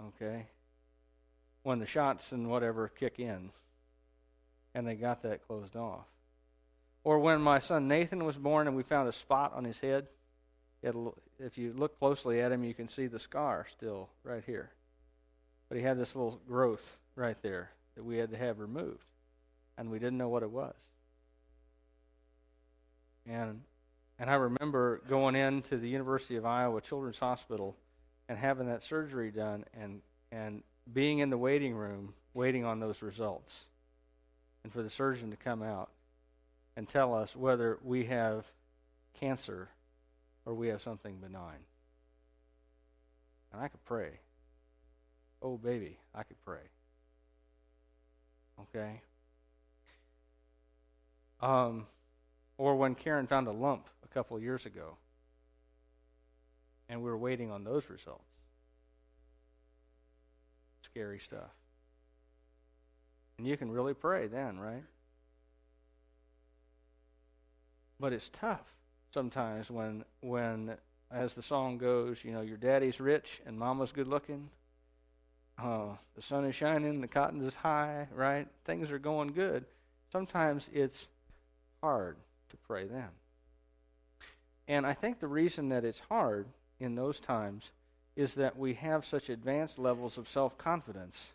Okay? 0.00 0.46
When 1.62 1.78
the 1.78 1.86
shots 1.86 2.32
and 2.32 2.48
whatever 2.48 2.88
kick 2.88 3.18
in. 3.18 3.50
And 4.74 4.86
they 4.86 4.94
got 4.94 5.22
that 5.22 5.46
closed 5.46 5.76
off. 5.76 6.06
Or 7.02 7.18
when 7.18 7.40
my 7.40 7.58
son 7.58 7.88
Nathan 7.88 8.24
was 8.24 8.36
born 8.36 8.66
and 8.66 8.76
we 8.76 8.82
found 8.82 9.08
a 9.08 9.12
spot 9.12 9.52
on 9.54 9.64
his 9.64 9.78
head. 9.78 10.06
if 10.82 11.58
you 11.58 11.72
look 11.76 11.98
closely 11.98 12.40
at 12.40 12.52
him, 12.52 12.64
you 12.64 12.74
can 12.74 12.88
see 12.88 13.06
the 13.06 13.18
scar 13.18 13.66
still 13.70 14.08
right 14.22 14.44
here. 14.44 14.70
But 15.68 15.78
he 15.78 15.84
had 15.84 15.98
this 15.98 16.14
little 16.14 16.40
growth 16.46 16.96
right 17.16 17.40
there 17.42 17.70
that 17.94 18.04
we 18.04 18.16
had 18.16 18.30
to 18.30 18.36
have 18.36 18.58
removed. 18.58 19.04
And 19.78 19.90
we 19.90 19.98
didn't 19.98 20.18
know 20.18 20.28
what 20.28 20.42
it 20.42 20.50
was. 20.50 20.74
And 23.26 23.62
and 24.18 24.28
I 24.28 24.34
remember 24.34 25.00
going 25.08 25.34
into 25.34 25.78
the 25.78 25.88
University 25.88 26.36
of 26.36 26.44
Iowa 26.44 26.82
Children's 26.82 27.18
Hospital 27.18 27.74
and 28.28 28.36
having 28.36 28.66
that 28.66 28.82
surgery 28.82 29.30
done 29.30 29.64
and 29.72 30.02
and 30.30 30.62
being 30.92 31.18
in 31.18 31.30
the 31.30 31.38
waiting 31.38 31.74
room 31.74 32.14
waiting 32.34 32.64
on 32.64 32.80
those 32.80 33.02
results. 33.02 33.64
And 34.62 34.72
for 34.72 34.82
the 34.82 34.90
surgeon 34.90 35.30
to 35.30 35.36
come 35.36 35.62
out 35.62 35.90
and 36.76 36.88
tell 36.88 37.14
us 37.14 37.34
whether 37.34 37.78
we 37.82 38.04
have 38.06 38.44
cancer 39.18 39.68
or 40.44 40.54
we 40.54 40.68
have 40.68 40.82
something 40.82 41.16
benign. 41.16 41.58
And 43.52 43.60
I 43.60 43.68
could 43.68 43.84
pray. 43.84 44.20
Oh, 45.42 45.56
baby, 45.56 45.98
I 46.14 46.22
could 46.22 46.40
pray. 46.44 46.60
Okay? 48.60 49.00
Um, 51.40 51.86
or 52.58 52.76
when 52.76 52.94
Karen 52.94 53.26
found 53.26 53.48
a 53.48 53.52
lump 53.52 53.86
a 54.04 54.08
couple 54.08 54.38
years 54.38 54.66
ago, 54.66 54.96
and 56.88 57.02
we 57.02 57.10
were 57.10 57.16
waiting 57.16 57.50
on 57.50 57.64
those 57.64 57.88
results. 57.88 58.24
Scary 60.90 61.20
stuff. 61.20 61.50
And 63.38 63.46
you 63.46 63.56
can 63.56 63.70
really 63.70 63.94
pray 63.94 64.26
then, 64.26 64.58
right? 64.58 64.84
But 67.98 68.12
it's 68.12 68.30
tough 68.30 68.64
sometimes 69.12 69.70
when 69.70 70.04
when 70.20 70.76
as 71.10 71.34
the 71.34 71.42
song 71.42 71.76
goes, 71.76 72.18
you 72.22 72.32
know, 72.32 72.40
your 72.40 72.56
daddy's 72.56 73.00
rich 73.00 73.40
and 73.46 73.58
mama's 73.58 73.92
good 73.92 74.06
looking. 74.06 74.48
Uh, 75.58 75.88
the 76.14 76.22
sun 76.22 76.44
is 76.44 76.54
shining, 76.54 77.00
the 77.00 77.08
cotton 77.08 77.44
is 77.44 77.54
high, 77.54 78.06
right? 78.14 78.46
Things 78.64 78.90
are 78.90 78.98
going 78.98 79.28
good. 79.28 79.64
Sometimes 80.12 80.70
it's 80.72 81.08
hard 81.82 82.16
to 82.50 82.56
pray 82.68 82.86
then. 82.86 83.08
And 84.68 84.86
I 84.86 84.94
think 84.94 85.18
the 85.18 85.26
reason 85.26 85.70
that 85.70 85.84
it's 85.84 86.00
hard 86.08 86.46
in 86.78 86.94
those 86.94 87.20
times 87.20 87.72
is 88.16 88.34
that 88.34 88.58
we 88.58 88.74
have 88.74 89.04
such 89.04 89.28
advanced 89.28 89.78
levels 89.78 90.18
of 90.18 90.28
self 90.28 90.58
confidence. 90.58 91.30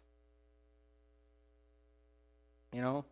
You 2.73 2.81
know, 2.81 3.05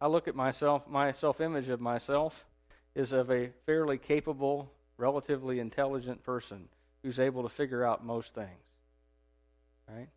I 0.00 0.06
look 0.06 0.28
at 0.28 0.36
myself, 0.36 0.86
my 0.88 1.12
self 1.12 1.40
image 1.40 1.68
of 1.68 1.80
myself 1.80 2.44
is 2.94 3.12
of 3.12 3.30
a 3.30 3.50
fairly 3.66 3.98
capable, 3.98 4.70
relatively 4.96 5.60
intelligent 5.60 6.22
person 6.22 6.68
who's 7.02 7.18
able 7.18 7.42
to 7.42 7.48
figure 7.48 7.84
out 7.84 8.04
most 8.04 8.34
things. 8.34 8.48
Right? 9.88 10.08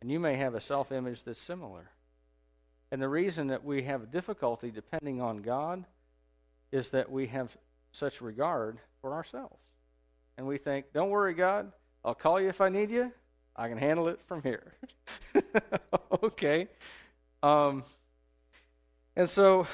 And 0.00 0.10
you 0.10 0.18
may 0.18 0.36
have 0.36 0.54
a 0.54 0.60
self 0.60 0.92
image 0.92 1.22
that's 1.22 1.40
similar. 1.40 1.90
And 2.90 3.00
the 3.00 3.08
reason 3.08 3.48
that 3.48 3.64
we 3.64 3.82
have 3.82 4.10
difficulty 4.10 4.70
depending 4.70 5.20
on 5.20 5.38
God 5.38 5.84
is 6.72 6.90
that 6.90 7.10
we 7.10 7.26
have 7.28 7.56
such 7.92 8.20
regard 8.20 8.78
for 9.00 9.14
ourselves. 9.14 9.58
And 10.36 10.46
we 10.46 10.58
think, 10.58 10.86
don't 10.92 11.10
worry, 11.10 11.34
God, 11.34 11.70
I'll 12.04 12.14
call 12.14 12.40
you 12.40 12.48
if 12.48 12.60
I 12.60 12.68
need 12.68 12.90
you. 12.90 13.12
I 13.56 13.68
can 13.68 13.78
handle 13.78 14.08
it 14.08 14.20
from 14.26 14.42
here. 14.42 14.72
okay. 16.22 16.68
Um, 17.42 17.84
and 19.16 19.28
so 19.28 19.66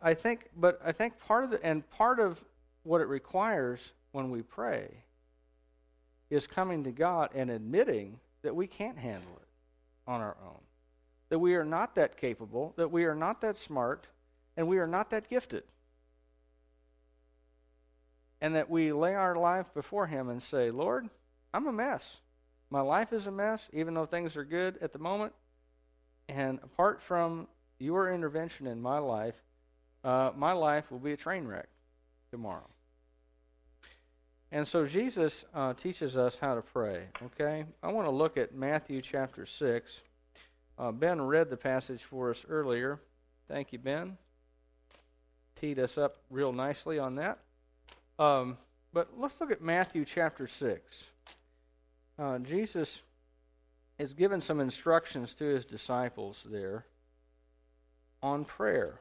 I 0.00 0.14
think, 0.14 0.48
but 0.56 0.80
I 0.84 0.92
think 0.92 1.18
part 1.18 1.44
of 1.44 1.50
the, 1.50 1.64
and 1.64 1.88
part 1.90 2.20
of 2.20 2.42
what 2.84 3.00
it 3.00 3.08
requires 3.08 3.80
when 4.12 4.30
we 4.30 4.42
pray 4.42 4.88
is 6.30 6.46
coming 6.46 6.84
to 6.84 6.90
God 6.90 7.30
and 7.34 7.50
admitting 7.50 8.18
that 8.42 8.54
we 8.54 8.66
can't 8.66 8.98
handle 8.98 9.32
it 9.40 9.48
on 10.10 10.20
our 10.20 10.36
own, 10.44 10.60
that 11.30 11.38
we 11.38 11.54
are 11.54 11.64
not 11.64 11.94
that 11.94 12.16
capable, 12.16 12.74
that 12.76 12.90
we 12.90 13.04
are 13.04 13.14
not 13.14 13.40
that 13.40 13.58
smart, 13.58 14.08
and 14.56 14.66
we 14.66 14.78
are 14.78 14.86
not 14.86 15.10
that 15.10 15.28
gifted. 15.28 15.64
And 18.40 18.56
that 18.56 18.68
we 18.68 18.92
lay 18.92 19.14
our 19.14 19.36
life 19.36 19.66
before 19.72 20.06
Him 20.06 20.28
and 20.28 20.42
say, 20.42 20.70
Lord, 20.70 21.08
I'm 21.54 21.66
a 21.66 21.72
mess. 21.72 22.16
My 22.70 22.80
life 22.80 23.12
is 23.12 23.26
a 23.26 23.30
mess, 23.30 23.68
even 23.72 23.94
though 23.94 24.06
things 24.06 24.36
are 24.36 24.44
good 24.44 24.78
at 24.80 24.92
the 24.92 24.98
moment. 24.98 25.32
And 26.28 26.58
apart 26.62 27.02
from 27.02 27.46
your 27.78 28.12
intervention 28.12 28.66
in 28.66 28.80
my 28.80 28.98
life, 28.98 29.34
uh, 30.04 30.30
my 30.36 30.52
life 30.52 30.90
will 30.90 30.98
be 30.98 31.12
a 31.12 31.16
train 31.16 31.46
wreck 31.46 31.68
tomorrow. 32.30 32.68
And 34.50 34.66
so 34.66 34.86
Jesus 34.86 35.44
uh, 35.54 35.74
teaches 35.74 36.16
us 36.16 36.38
how 36.38 36.54
to 36.54 36.62
pray, 36.62 37.04
okay? 37.24 37.64
I 37.82 37.90
want 37.90 38.06
to 38.06 38.10
look 38.10 38.36
at 38.36 38.54
Matthew 38.54 39.00
chapter 39.00 39.46
6. 39.46 40.00
Uh, 40.78 40.92
ben 40.92 41.20
read 41.22 41.50
the 41.50 41.56
passage 41.56 42.02
for 42.02 42.30
us 42.30 42.44
earlier. 42.48 43.00
Thank 43.48 43.72
you, 43.72 43.78
Ben. 43.78 44.16
Teed 45.60 45.78
us 45.78 45.96
up 45.96 46.16
real 46.30 46.52
nicely 46.52 46.98
on 46.98 47.16
that. 47.16 47.38
Um, 48.18 48.58
but 48.92 49.08
let's 49.16 49.40
look 49.40 49.50
at 49.50 49.62
Matthew 49.62 50.04
chapter 50.04 50.46
6. 50.46 51.04
Uh, 52.18 52.38
Jesus 52.38 53.02
is 53.98 54.14
given 54.14 54.40
some 54.40 54.60
instructions 54.60 55.34
to 55.34 55.44
his 55.44 55.64
disciples 55.64 56.46
there 56.50 56.86
on 58.22 58.44
prayer. 58.44 59.00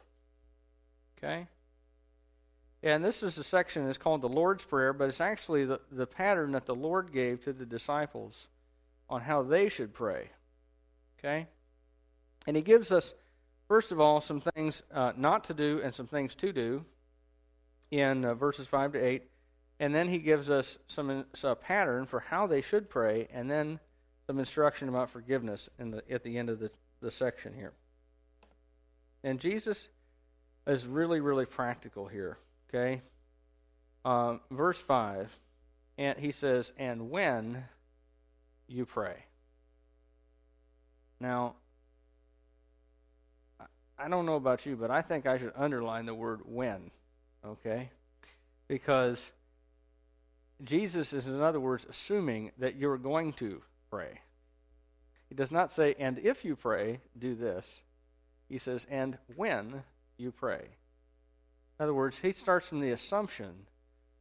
Okay? 1.18 1.48
And 2.84 3.04
this 3.04 3.22
is 3.22 3.38
a 3.38 3.44
section 3.44 3.86
that's 3.86 3.98
called 3.98 4.22
the 4.22 4.30
Lord's 4.30 4.64
Prayer, 4.64 4.92
but 4.92 5.08
it's 5.08 5.22
actually 5.22 5.66
the, 5.66 5.80
the 5.92 6.08
pattern 6.08 6.52
that 6.54 6.66
the 6.66 6.76
Lord 6.76 7.14
gave 7.14 7.44
to 7.44 7.54
the 7.54 7.66
disciples 7.66 8.48
on 9.10 9.22
how 9.22 9.44
they 9.44 9.70
should 9.70 9.94
pray. 9.94 10.30
Okay? 11.20 11.48
And 12.48 12.56
he 12.56 12.64
gives 12.64 12.92
us, 12.92 13.14
first 13.68 13.92
of 13.92 14.00
all, 14.00 14.20
some 14.20 14.42
things 14.42 14.82
uh, 14.92 15.14
not 15.16 15.44
to 15.46 15.54
do 15.54 15.80
and 15.84 15.94
some 15.94 16.08
things 16.08 16.34
to 16.36 16.52
do 16.52 16.84
in 17.92 18.26
uh, 18.26 18.34
verses 18.34 18.68
5 18.68 18.94
to 18.94 19.00
8. 19.00 19.24
And 19.82 19.96
then 19.96 20.08
he 20.08 20.20
gives 20.20 20.48
us 20.48 20.78
some 20.86 21.26
a 21.44 21.56
pattern 21.56 22.06
for 22.06 22.20
how 22.20 22.46
they 22.46 22.62
should 22.62 22.88
pray, 22.88 23.28
and 23.34 23.50
then 23.50 23.80
some 24.28 24.38
instruction 24.38 24.88
about 24.90 25.10
forgiveness 25.10 25.70
in 25.80 25.90
the, 25.90 26.04
at 26.10 26.24
the 26.24 26.38
end 26.38 26.52
of 26.52 26.60
the, 26.60 26.70
the 27.02 27.10
section 27.10 27.52
here. 27.56 27.74
And 29.24 29.40
Jesus 29.40 29.88
is 30.68 30.86
really, 30.86 31.20
really 31.20 31.48
practical 31.48 32.08
here. 32.08 32.38
Okay? 32.70 33.02
Um, 34.06 34.42
verse 34.52 34.80
5, 34.80 35.36
and 35.98 36.20
he 36.20 36.32
says, 36.32 36.72
And 36.78 37.10
when 37.10 37.64
you 38.68 38.86
pray. 38.86 39.16
Now, 41.20 41.56
I 43.98 44.08
don't 44.08 44.28
know 44.28 44.36
about 44.36 44.64
you, 44.68 44.76
but 44.76 44.92
I 44.92 45.02
think 45.02 45.26
I 45.26 45.40
should 45.40 45.54
underline 45.56 46.06
the 46.06 46.14
word 46.14 46.42
when. 46.46 46.92
Okay? 47.44 47.90
Because 48.68 49.32
Jesus 50.64 51.14
is, 51.14 51.26
in 51.26 51.42
other 51.42 51.60
words, 51.60 51.86
assuming 51.90 52.52
that 52.58 52.76
you're 52.76 52.98
going 52.98 53.34
to 53.34 53.62
pray. 53.90 54.20
He 55.30 55.36
does 55.36 55.52
not 55.52 55.72
say, 55.72 55.96
and 55.98 56.20
if 56.20 56.44
you 56.44 56.56
pray, 56.56 57.00
do 57.18 57.36
this. 57.36 57.66
He 58.50 58.58
says, 58.58 58.86
and 58.90 59.18
when 59.36 59.84
you 60.18 60.32
pray. 60.32 60.68
In 61.80 61.84
other 61.84 61.94
words, 61.94 62.18
he 62.18 62.32
starts 62.34 62.68
from 62.68 62.82
the 62.82 62.92
assumption 62.92 63.66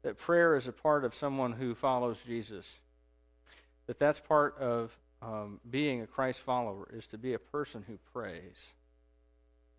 that 0.03 0.19
prayer 0.19 0.57
is 0.57 0.67
a 0.67 0.73
part 0.73 1.05
of 1.05 1.15
someone 1.15 1.53
who 1.53 1.75
follows 1.75 2.23
Jesus. 2.27 2.75
That 3.87 3.99
that's 3.99 4.21
part 4.21 4.57
of 4.59 4.97
um, 5.21 5.61
being 5.69 6.01
a 6.01 6.07
Christ 6.07 6.41
follower 6.41 6.89
is 6.93 7.07
to 7.09 7.19
be 7.19 7.35
a 7.35 7.39
person 7.39 7.85
who 7.87 7.99
prays 8.13 8.69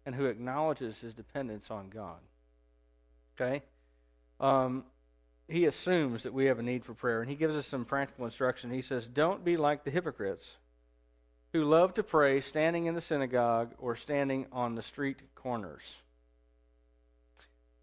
and 0.06 0.14
who 0.14 0.26
acknowledges 0.26 1.00
his 1.00 1.14
dependence 1.14 1.72
on 1.72 1.90
God. 1.90 2.20
Okay? 3.36 3.64
Um, 4.40 4.84
he 5.52 5.66
assumes 5.66 6.24
that 6.24 6.34
we 6.34 6.46
have 6.46 6.60
a 6.60 6.64
need 6.64 6.86
for 6.86 6.94
prayer, 6.94 7.22
and 7.22 7.30
he 7.30 7.36
gives 7.36 7.56
us 7.56 7.68
some 7.68 7.86
practical 7.86 8.26
instruction. 8.26 8.72
He 8.72 8.82
says, 8.82 9.08
Don't 9.08 9.44
be 9.44 9.58
like 9.58 9.84
the 9.84 9.92
hypocrites 9.92 10.58
who 11.54 11.66
love 11.66 11.94
to 11.96 12.04
pray 12.04 12.40
standing 12.40 12.86
in 12.86 12.96
the 12.96 13.02
synagogue 13.02 13.72
or 13.78 13.96
standing 13.96 14.46
on 14.52 14.76
the 14.76 14.82
street 14.82 15.18
corners 15.36 15.82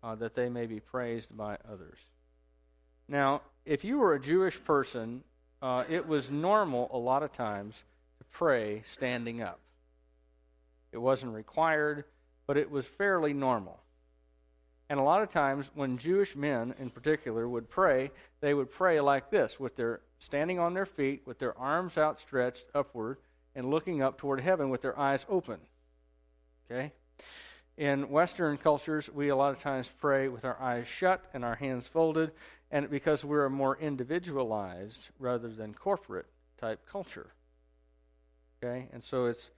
uh, 0.02 0.14
that 0.14 0.34
they 0.34 0.48
may 0.48 0.66
be 0.66 0.80
praised 0.80 1.36
by 1.36 1.58
others. 1.70 1.98
Now, 3.08 3.42
if 3.66 3.84
you 3.84 3.98
were 3.98 4.14
a 4.14 4.20
Jewish 4.20 4.62
person, 4.64 5.22
uh, 5.60 5.84
it 5.90 6.06
was 6.06 6.30
normal 6.30 6.88
a 6.92 6.98
lot 6.98 7.22
of 7.22 7.32
times 7.32 7.74
to 8.18 8.24
pray 8.32 8.82
standing 8.86 9.42
up. 9.42 9.60
It 10.92 10.98
wasn't 10.98 11.34
required, 11.34 12.04
but 12.46 12.56
it 12.56 12.70
was 12.70 12.86
fairly 12.86 13.34
normal. 13.34 13.78
And 14.90 14.98
a 14.98 15.02
lot 15.02 15.22
of 15.22 15.28
times, 15.28 15.70
when 15.74 15.98
Jewish 15.98 16.34
men 16.34 16.74
in 16.78 16.90
particular 16.90 17.48
would 17.48 17.68
pray, 17.68 18.10
they 18.40 18.54
would 18.54 18.70
pray 18.70 19.00
like 19.00 19.30
this, 19.30 19.60
with 19.60 19.76
their 19.76 20.00
standing 20.18 20.58
on 20.58 20.74
their 20.74 20.86
feet, 20.86 21.22
with 21.26 21.38
their 21.38 21.56
arms 21.58 21.98
outstretched 21.98 22.64
upward, 22.74 23.18
and 23.54 23.70
looking 23.70 24.02
up 24.02 24.18
toward 24.18 24.40
heaven 24.40 24.70
with 24.70 24.80
their 24.80 24.98
eyes 24.98 25.26
open. 25.28 25.58
Okay? 26.70 26.92
In 27.76 28.08
Western 28.08 28.56
cultures, 28.56 29.08
we 29.08 29.28
a 29.28 29.36
lot 29.36 29.52
of 29.54 29.60
times 29.60 29.90
pray 30.00 30.28
with 30.28 30.44
our 30.44 30.60
eyes 30.60 30.88
shut 30.88 31.24
and 31.34 31.44
our 31.44 31.54
hands 31.54 31.86
folded, 31.86 32.32
and 32.70 32.90
because 32.90 33.24
we're 33.24 33.44
a 33.44 33.50
more 33.50 33.76
individualized 33.78 35.10
rather 35.18 35.48
than 35.48 35.74
corporate 35.74 36.26
type 36.58 36.80
culture. 36.90 37.34
Okay, 38.62 38.88
and 38.92 39.04
so 39.04 39.26
it's 39.26 39.48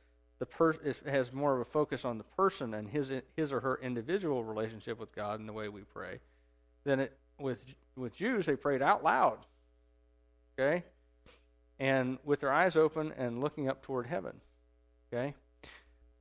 the 0.41 0.47
per- 0.47 0.75
has 1.07 1.33
more 1.33 1.55
of 1.55 1.61
a 1.61 1.65
focus 1.67 2.05
on 2.05 2.19
the 2.19 2.25
person 2.25 2.75
and 2.75 2.89
his 2.89 3.13
his 3.37 3.53
or 3.53 3.61
her 3.61 3.79
individual 3.81 4.43
relationship 4.43 4.99
with 4.99 5.15
God 5.15 5.39
in 5.39 5.47
the 5.47 5.53
way 5.53 5.69
we 5.69 5.83
pray. 5.83 6.19
Than 6.85 6.99
it 6.99 7.17
with 7.39 7.63
with 7.95 8.17
Jews, 8.17 8.47
they 8.47 8.57
prayed 8.57 8.83
out 8.83 9.05
loud. 9.05 9.39
Okay, 10.59 10.83
and 11.79 12.19
with 12.25 12.41
their 12.41 12.53
eyes 12.53 12.75
open 12.75 13.13
and 13.17 13.41
looking 13.41 13.69
up 13.69 13.83
toward 13.83 14.07
heaven. 14.07 14.41
Okay, 15.13 15.35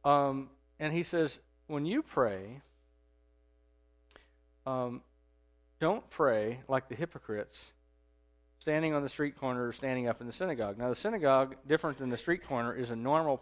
um, 0.04 0.50
and 0.80 0.94
he 0.94 1.04
says 1.04 1.40
when 1.68 1.86
you 1.86 2.04
pray, 2.04 2.62
um, 4.66 5.02
don't 5.80 6.08
pray 6.10 6.60
like 6.68 6.90
the 6.90 6.96
hypocrites 6.96 7.58
standing 8.60 8.94
on 8.94 9.02
the 9.02 9.10
street 9.10 9.40
corner 9.40 9.70
or 9.70 9.72
standing 9.72 10.10
up 10.10 10.20
in 10.20 10.28
the 10.28 10.34
synagogue. 10.34 10.78
Now, 10.78 10.90
the 10.90 10.96
synagogue, 10.96 11.56
different 11.66 11.98
than 11.98 12.10
the 12.10 12.18
street 12.18 12.46
corner, 12.46 12.76
is 12.76 12.90
a 12.90 12.96
normal 12.96 13.38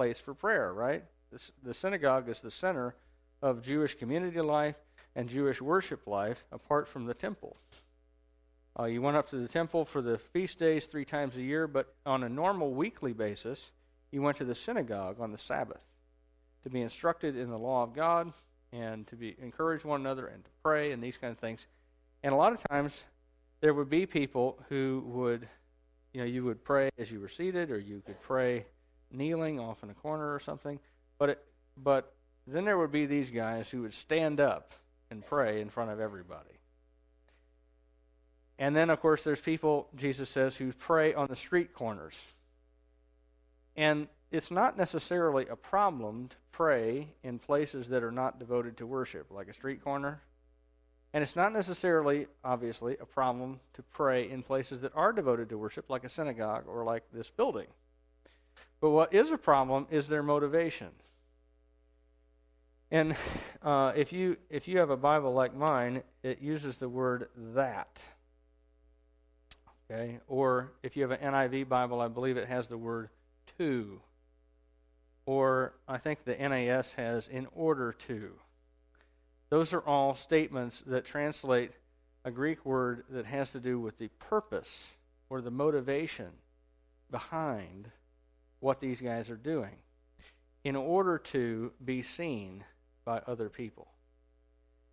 place 0.00 0.18
for 0.18 0.32
prayer, 0.32 0.72
right? 0.72 1.04
The, 1.30 1.50
the 1.62 1.74
synagogue 1.74 2.26
is 2.30 2.40
the 2.40 2.50
center 2.50 2.94
of 3.42 3.60
Jewish 3.60 3.98
community 3.98 4.40
life 4.40 4.76
and 5.14 5.28
Jewish 5.28 5.60
worship 5.60 6.06
life 6.06 6.42
apart 6.50 6.88
from 6.88 7.04
the 7.04 7.12
temple. 7.12 7.58
Uh, 8.78 8.84
you 8.84 9.02
went 9.02 9.18
up 9.18 9.28
to 9.28 9.36
the 9.36 9.46
temple 9.46 9.84
for 9.84 10.00
the 10.00 10.16
feast 10.16 10.58
days 10.58 10.86
three 10.86 11.04
times 11.04 11.36
a 11.36 11.42
year, 11.42 11.66
but 11.66 11.94
on 12.06 12.22
a 12.22 12.30
normal 12.30 12.72
weekly 12.72 13.12
basis, 13.12 13.72
you 14.10 14.22
went 14.22 14.38
to 14.38 14.44
the 14.46 14.54
synagogue 14.54 15.20
on 15.20 15.32
the 15.32 15.36
Sabbath 15.36 15.84
to 16.62 16.70
be 16.70 16.80
instructed 16.80 17.36
in 17.36 17.50
the 17.50 17.58
law 17.58 17.82
of 17.82 17.94
God 17.94 18.32
and 18.72 19.06
to 19.08 19.16
be 19.16 19.36
encourage 19.42 19.84
one 19.84 20.00
another 20.00 20.28
and 20.28 20.42
to 20.42 20.50
pray 20.64 20.92
and 20.92 21.02
these 21.02 21.18
kind 21.18 21.30
of 21.30 21.38
things. 21.38 21.66
And 22.22 22.32
a 22.32 22.36
lot 22.36 22.54
of 22.54 22.62
times 22.70 22.98
there 23.60 23.74
would 23.74 23.90
be 23.90 24.06
people 24.06 24.58
who 24.70 25.04
would, 25.08 25.46
you 26.14 26.20
know, 26.22 26.26
you 26.26 26.42
would 26.44 26.64
pray 26.64 26.88
as 26.96 27.10
you 27.10 27.20
were 27.20 27.28
seated, 27.28 27.70
or 27.70 27.78
you 27.78 28.00
could 28.06 28.22
pray 28.22 28.64
kneeling 29.12 29.60
off 29.60 29.82
in 29.82 29.90
a 29.90 29.94
corner 29.94 30.34
or 30.34 30.40
something. 30.40 30.78
But 31.18 31.30
it, 31.30 31.44
but 31.76 32.12
then 32.46 32.64
there 32.64 32.78
would 32.78 32.92
be 32.92 33.06
these 33.06 33.30
guys 33.30 33.70
who 33.70 33.82
would 33.82 33.94
stand 33.94 34.40
up 34.40 34.72
and 35.10 35.24
pray 35.24 35.60
in 35.60 35.70
front 35.70 35.90
of 35.90 36.00
everybody. 36.00 36.50
And 38.58 38.76
then, 38.76 38.90
of 38.90 39.00
course, 39.00 39.24
there's 39.24 39.40
people, 39.40 39.88
Jesus 39.96 40.28
says, 40.28 40.56
who 40.56 40.72
pray 40.72 41.14
on 41.14 41.28
the 41.28 41.36
street 41.36 41.72
corners. 41.72 42.14
And 43.74 44.08
it's 44.30 44.50
not 44.50 44.76
necessarily 44.76 45.46
a 45.48 45.56
problem 45.56 46.28
to 46.28 46.36
pray 46.52 47.08
in 47.22 47.38
places 47.38 47.88
that 47.88 48.02
are 48.02 48.12
not 48.12 48.38
devoted 48.38 48.76
to 48.76 48.86
worship, 48.86 49.30
like 49.30 49.48
a 49.48 49.54
street 49.54 49.82
corner. 49.82 50.20
And 51.12 51.22
it's 51.22 51.34
not 51.34 51.52
necessarily, 51.52 52.26
obviously, 52.44 52.96
a 53.00 53.06
problem 53.06 53.60
to 53.72 53.82
pray 53.82 54.30
in 54.30 54.42
places 54.42 54.82
that 54.82 54.92
are 54.94 55.12
devoted 55.12 55.48
to 55.48 55.58
worship, 55.58 55.88
like 55.88 56.04
a 56.04 56.10
synagogue 56.10 56.64
or 56.68 56.84
like 56.84 57.04
this 57.12 57.30
building. 57.30 57.66
But 58.80 58.90
what 58.90 59.12
is 59.12 59.30
a 59.30 59.38
problem 59.38 59.86
is 59.90 60.08
their 60.08 60.22
motivation. 60.22 60.88
And 62.90 63.14
uh, 63.62 63.92
if 63.94 64.12
you 64.12 64.36
if 64.48 64.66
you 64.66 64.78
have 64.78 64.90
a 64.90 64.96
Bible 64.96 65.32
like 65.32 65.54
mine, 65.54 66.02
it 66.22 66.40
uses 66.40 66.78
the 66.78 66.88
word 66.88 67.28
that. 67.54 68.00
Okay, 69.90 70.18
or 70.28 70.72
if 70.82 70.96
you 70.96 71.02
have 71.02 71.10
an 71.10 71.32
NIV 71.32 71.68
Bible, 71.68 72.00
I 72.00 72.08
believe 72.08 72.36
it 72.36 72.48
has 72.48 72.68
the 72.68 72.78
word 72.78 73.10
to. 73.58 74.00
Or 75.26 75.74
I 75.86 75.98
think 75.98 76.24
the 76.24 76.34
NAS 76.34 76.92
has 76.92 77.28
in 77.28 77.46
order 77.54 77.92
to. 78.08 78.30
Those 79.50 79.72
are 79.72 79.80
all 79.80 80.14
statements 80.14 80.82
that 80.86 81.04
translate 81.04 81.72
a 82.24 82.30
Greek 82.30 82.64
word 82.64 83.04
that 83.10 83.26
has 83.26 83.50
to 83.50 83.60
do 83.60 83.80
with 83.80 83.98
the 83.98 84.08
purpose 84.18 84.84
or 85.28 85.40
the 85.40 85.50
motivation 85.50 86.30
behind 87.10 87.90
what 88.60 88.80
these 88.80 89.00
guys 89.00 89.28
are 89.30 89.36
doing 89.36 89.74
in 90.64 90.76
order 90.76 91.18
to 91.18 91.72
be 91.84 92.02
seen 92.02 92.64
by 93.04 93.20
other 93.26 93.48
people. 93.48 93.88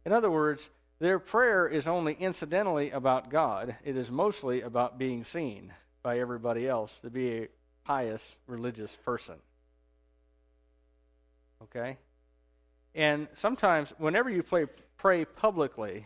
In 0.06 0.14
other 0.14 0.32
words, 0.32 0.70
their 1.00 1.20
prayer 1.20 1.68
is 1.68 1.88
only 1.88 2.14
incidentally 2.14 2.92
about 2.92 3.30
God, 3.30 3.76
it 3.84 3.96
is 3.96 4.10
mostly 4.10 4.62
about 4.62 4.98
being 4.98 5.24
seen 5.24 5.74
by 6.02 6.20
everybody 6.20 6.68
else 6.68 7.00
to 7.02 7.10
be 7.10 7.34
a 7.34 7.48
pious 7.84 8.36
religious 8.48 8.96
person. 9.06 9.36
Okay? 11.64 11.98
And 12.96 13.28
sometimes, 13.36 13.94
whenever 13.98 14.30
you 14.30 14.44
pray 14.98 15.26
publicly, 15.26 16.06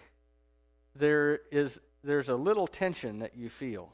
there 0.95 1.39
is 1.51 1.79
there's 2.03 2.29
a 2.29 2.35
little 2.35 2.67
tension 2.67 3.19
that 3.19 3.37
you 3.37 3.49
feel. 3.49 3.93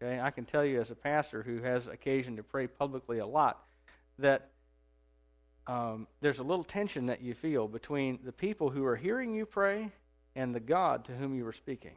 Okay, 0.00 0.20
I 0.20 0.30
can 0.30 0.44
tell 0.44 0.64
you 0.64 0.80
as 0.80 0.90
a 0.90 0.94
pastor 0.94 1.42
who 1.42 1.60
has 1.62 1.86
occasion 1.88 2.36
to 2.36 2.42
pray 2.42 2.68
publicly 2.68 3.18
a 3.18 3.26
lot 3.26 3.58
that 4.18 4.50
um, 5.66 6.06
there's 6.20 6.38
a 6.38 6.44
little 6.44 6.64
tension 6.64 7.06
that 7.06 7.20
you 7.20 7.34
feel 7.34 7.66
between 7.66 8.20
the 8.24 8.32
people 8.32 8.70
who 8.70 8.84
are 8.84 8.96
hearing 8.96 9.34
you 9.34 9.44
pray 9.44 9.90
and 10.36 10.54
the 10.54 10.60
God 10.60 11.06
to 11.06 11.12
whom 11.12 11.34
you 11.34 11.46
are 11.46 11.52
speaking, 11.52 11.96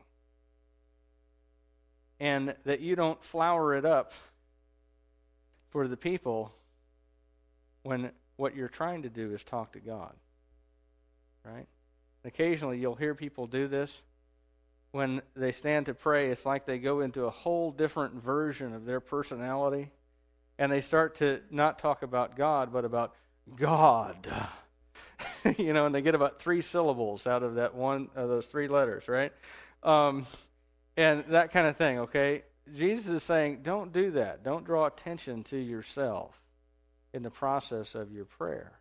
and 2.19 2.55
that 2.65 2.79
you 2.79 2.95
don't 2.95 3.23
flower 3.23 3.75
it 3.75 3.85
up 3.85 4.13
for 5.69 5.87
the 5.87 5.97
people 5.97 6.51
when 7.83 8.11
what 8.35 8.55
you're 8.55 8.67
trying 8.67 9.03
to 9.03 9.09
do 9.09 9.33
is 9.33 9.43
talk 9.43 9.73
to 9.73 9.79
God. 9.79 10.13
Right? 11.45 11.67
And 12.23 12.33
occasionally 12.33 12.79
you'll 12.79 12.95
hear 12.95 13.15
people 13.15 13.47
do 13.47 13.67
this. 13.67 13.95
When 14.91 15.21
they 15.35 15.51
stand 15.51 15.85
to 15.85 15.93
pray, 15.93 16.31
it's 16.31 16.45
like 16.45 16.65
they 16.65 16.77
go 16.77 16.99
into 16.99 17.23
a 17.25 17.29
whole 17.29 17.71
different 17.71 18.21
version 18.21 18.73
of 18.73 18.85
their 18.85 18.99
personality 18.99 19.91
and 20.57 20.71
they 20.71 20.81
start 20.81 21.15
to 21.15 21.39
not 21.49 21.79
talk 21.79 22.03
about 22.03 22.35
God, 22.35 22.71
but 22.73 22.85
about 22.85 23.15
God. 23.55 24.31
you 25.57 25.73
know, 25.73 25.85
and 25.85 25.95
they 25.95 26.01
get 26.01 26.13
about 26.13 26.41
three 26.41 26.61
syllables 26.61 27.25
out 27.25 27.41
of 27.41 27.55
that 27.55 27.73
one 27.73 28.09
of 28.15 28.29
those 28.29 28.45
three 28.45 28.67
letters, 28.67 29.07
right? 29.07 29.31
Um, 29.81 30.25
and 30.97 31.23
that 31.29 31.51
kind 31.51 31.67
of 31.67 31.77
thing, 31.77 31.99
okay? 31.99 32.43
Jesus 32.75 33.07
is 33.07 33.23
saying, 33.23 33.61
don't 33.63 33.91
do 33.91 34.11
that. 34.11 34.43
Don't 34.43 34.65
draw 34.65 34.85
attention 34.85 35.43
to 35.45 35.57
yourself 35.57 36.39
in 37.13 37.23
the 37.23 37.31
process 37.31 37.95
of 37.95 38.11
your 38.11 38.25
prayer. 38.25 38.73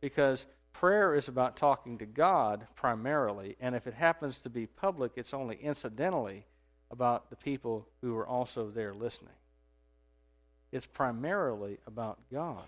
Because 0.00 0.46
prayer 0.74 1.14
is 1.14 1.28
about 1.28 1.56
talking 1.56 1.96
to 1.98 2.04
God 2.04 2.66
primarily, 2.76 3.56
and 3.60 3.74
if 3.74 3.86
it 3.86 3.94
happens 3.94 4.38
to 4.40 4.50
be 4.50 4.66
public, 4.66 5.12
it's 5.16 5.32
only 5.32 5.56
incidentally 5.56 6.44
about 6.90 7.30
the 7.30 7.36
people 7.36 7.88
who 8.02 8.14
are 8.16 8.26
also 8.26 8.68
there 8.68 8.92
listening. 8.92 9.32
It's 10.72 10.84
primarily 10.84 11.78
about 11.86 12.18
God 12.30 12.66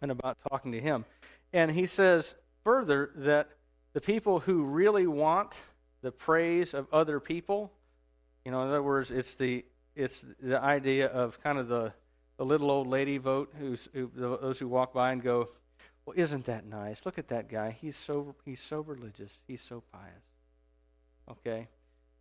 and 0.00 0.10
about 0.10 0.38
talking 0.48 0.72
to 0.72 0.80
Him. 0.80 1.04
And 1.52 1.70
he 1.70 1.86
says 1.86 2.34
further 2.64 3.10
that 3.16 3.50
the 3.92 4.00
people 4.00 4.40
who 4.40 4.62
really 4.62 5.06
want 5.06 5.54
the 6.00 6.12
praise 6.12 6.72
of 6.72 6.86
other 6.92 7.20
people, 7.20 7.72
you 8.44 8.52
know, 8.52 8.62
in 8.62 8.68
other 8.68 8.82
words, 8.82 9.10
it's 9.10 9.34
the 9.34 9.64
it's 9.94 10.24
the 10.42 10.58
idea 10.58 11.08
of 11.08 11.38
kind 11.42 11.58
of 11.58 11.68
the 11.68 11.92
the 12.38 12.44
little 12.44 12.70
old 12.70 12.88
lady 12.88 13.18
vote, 13.18 13.52
who's, 13.58 13.88
who, 13.92 14.10
those 14.16 14.58
who 14.58 14.66
walk 14.66 14.92
by 14.94 15.12
and 15.12 15.22
go, 15.22 15.50
"Well, 16.04 16.14
isn't 16.16 16.46
that 16.46 16.66
nice? 16.66 17.06
Look 17.06 17.18
at 17.18 17.28
that 17.28 17.48
guy. 17.48 17.76
He's 17.80 17.96
so 17.96 18.34
he's 18.44 18.60
so 18.60 18.80
religious. 18.80 19.32
He's 19.46 19.62
so 19.62 19.82
pious." 19.92 20.24
Okay, 21.30 21.68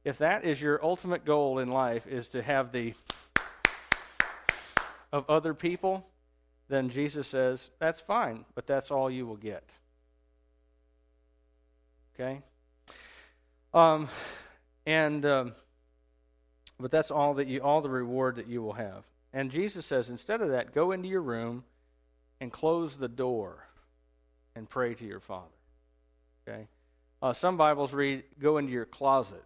if 0.04 0.17
that 0.20 0.46
is 0.46 0.62
your 0.62 0.84
ultimate 0.84 1.26
goal 1.26 1.60
in 1.60 1.70
life, 1.70 2.08
is 2.08 2.30
to 2.30 2.41
have 2.41 2.72
the 2.72 2.94
of 5.12 5.30
other 5.30 5.54
people, 5.54 6.06
then 6.70 6.89
Jesus 6.89 7.28
says 7.28 7.70
that's 7.80 8.00
fine, 8.00 8.46
but 8.56 8.65
that's 8.65 8.91
all 8.91 9.10
you 9.10 9.26
will 9.26 9.36
get. 9.36 9.63
Okay, 12.15 12.41
um, 13.74 14.08
and 14.86 15.26
um, 15.26 15.54
but 16.80 16.91
that's 16.91 17.12
all 17.12 17.36
that 17.36 17.48
you 17.48 17.62
all 17.62 17.82
the 17.82 17.89
reward 17.89 18.36
that 18.36 18.48
you 18.48 18.62
will 18.62 18.74
have. 18.74 19.04
And 19.34 19.50
Jesus 19.50 19.86
says, 19.86 20.10
instead 20.10 20.41
of 20.41 20.50
that, 20.50 20.74
go 20.74 20.91
into 20.91 21.08
your 21.08 21.22
room 21.22 21.63
and 22.41 22.52
close 22.52 22.98
the 22.98 23.08
door 23.08 23.65
and 24.56 24.70
pray 24.70 24.94
to 24.94 25.06
your 25.06 25.20
Father. 25.20 25.48
Okay? 26.48 26.68
Uh, 27.22 27.34
some 27.34 27.58
Bibles 27.58 27.94
read, 27.94 28.24
go 28.40 28.58
into 28.58 28.72
your 28.72 28.86
closet. 28.86 29.44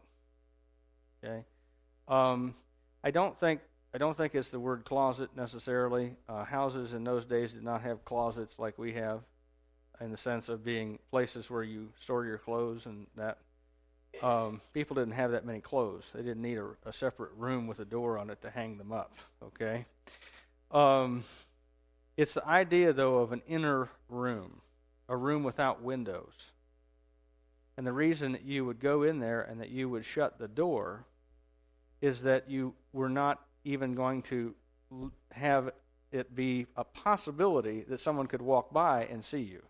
Okay? 1.24 1.44
Um, 2.08 2.56
I 3.04 3.12
don't 3.12 3.38
think 3.40 3.62
I 3.96 3.98
don't 3.98 4.16
think 4.16 4.36
it's 4.36 4.50
the 4.50 4.60
word 4.60 4.84
closet 4.84 5.30
necessarily. 5.38 6.18
Uh, 6.28 6.44
houses 6.44 6.94
in 6.94 7.06
those 7.06 7.24
days 7.24 7.54
did 7.54 7.64
not 7.64 7.82
have 7.84 8.04
closets 8.04 8.60
like 8.60 8.78
we 8.78 8.92
have, 8.92 9.22
in 10.02 10.12
the 10.12 10.18
sense 10.18 10.50
of 10.50 10.66
being 10.66 11.00
places 11.12 11.50
where 11.50 11.64
you 11.64 11.88
store 12.02 12.26
your 12.26 12.38
clothes 12.38 12.86
and 12.88 13.08
that. 13.16 13.38
Um, 14.22 14.60
people 14.74 14.96
didn't 14.96 15.14
have 15.14 15.32
that 15.32 15.46
many 15.46 15.62
clothes. 15.62 16.12
They 16.14 16.22
didn't 16.24 16.42
need 16.42 16.58
a, 16.58 16.68
a, 16.86 16.92
separate 16.92 17.32
room 17.38 17.68
with 17.68 17.80
a 17.80 17.86
door 17.86 18.18
on 18.18 18.30
it 18.30 18.42
to 18.42 18.50
hang 18.50 18.78
them 18.78 18.94
up. 18.94 19.14
Okay. 19.44 19.86
Um, 20.72 21.24
it's 22.18 22.34
the 22.34 22.46
idea, 22.46 22.94
though, 22.94 23.20
of 23.20 23.32
an 23.32 23.42
inner 23.48 23.90
room, 24.10 24.62
a 25.10 25.16
room 25.16 25.44
without 25.44 25.82
windows. 25.82 26.52
And 27.78 27.86
the 27.86 27.94
reason 27.94 28.32
that 28.32 28.44
you 28.44 28.66
would 28.66 28.80
go 28.80 29.04
in 29.04 29.20
there 29.20 29.42
and 29.42 29.60
that 29.60 29.70
you 29.70 29.90
would 29.90 30.06
shut 30.06 30.40
the 30.40 30.48
door 30.48 31.06
is 32.02 32.22
that 32.22 32.50
you 32.50 32.74
were 32.94 33.10
not 33.10 33.42
even 33.64 33.96
going 33.96 34.22
to 34.24 34.56
have 35.32 35.72
it 36.12 36.34
be 36.36 36.68
a 36.78 36.84
possibility 36.84 37.84
that 37.90 38.00
someone 38.00 38.28
could 38.28 38.42
walk 38.42 38.72
by 38.72 39.06
and 39.06 39.24
see 39.24 39.42
you. 39.42 39.62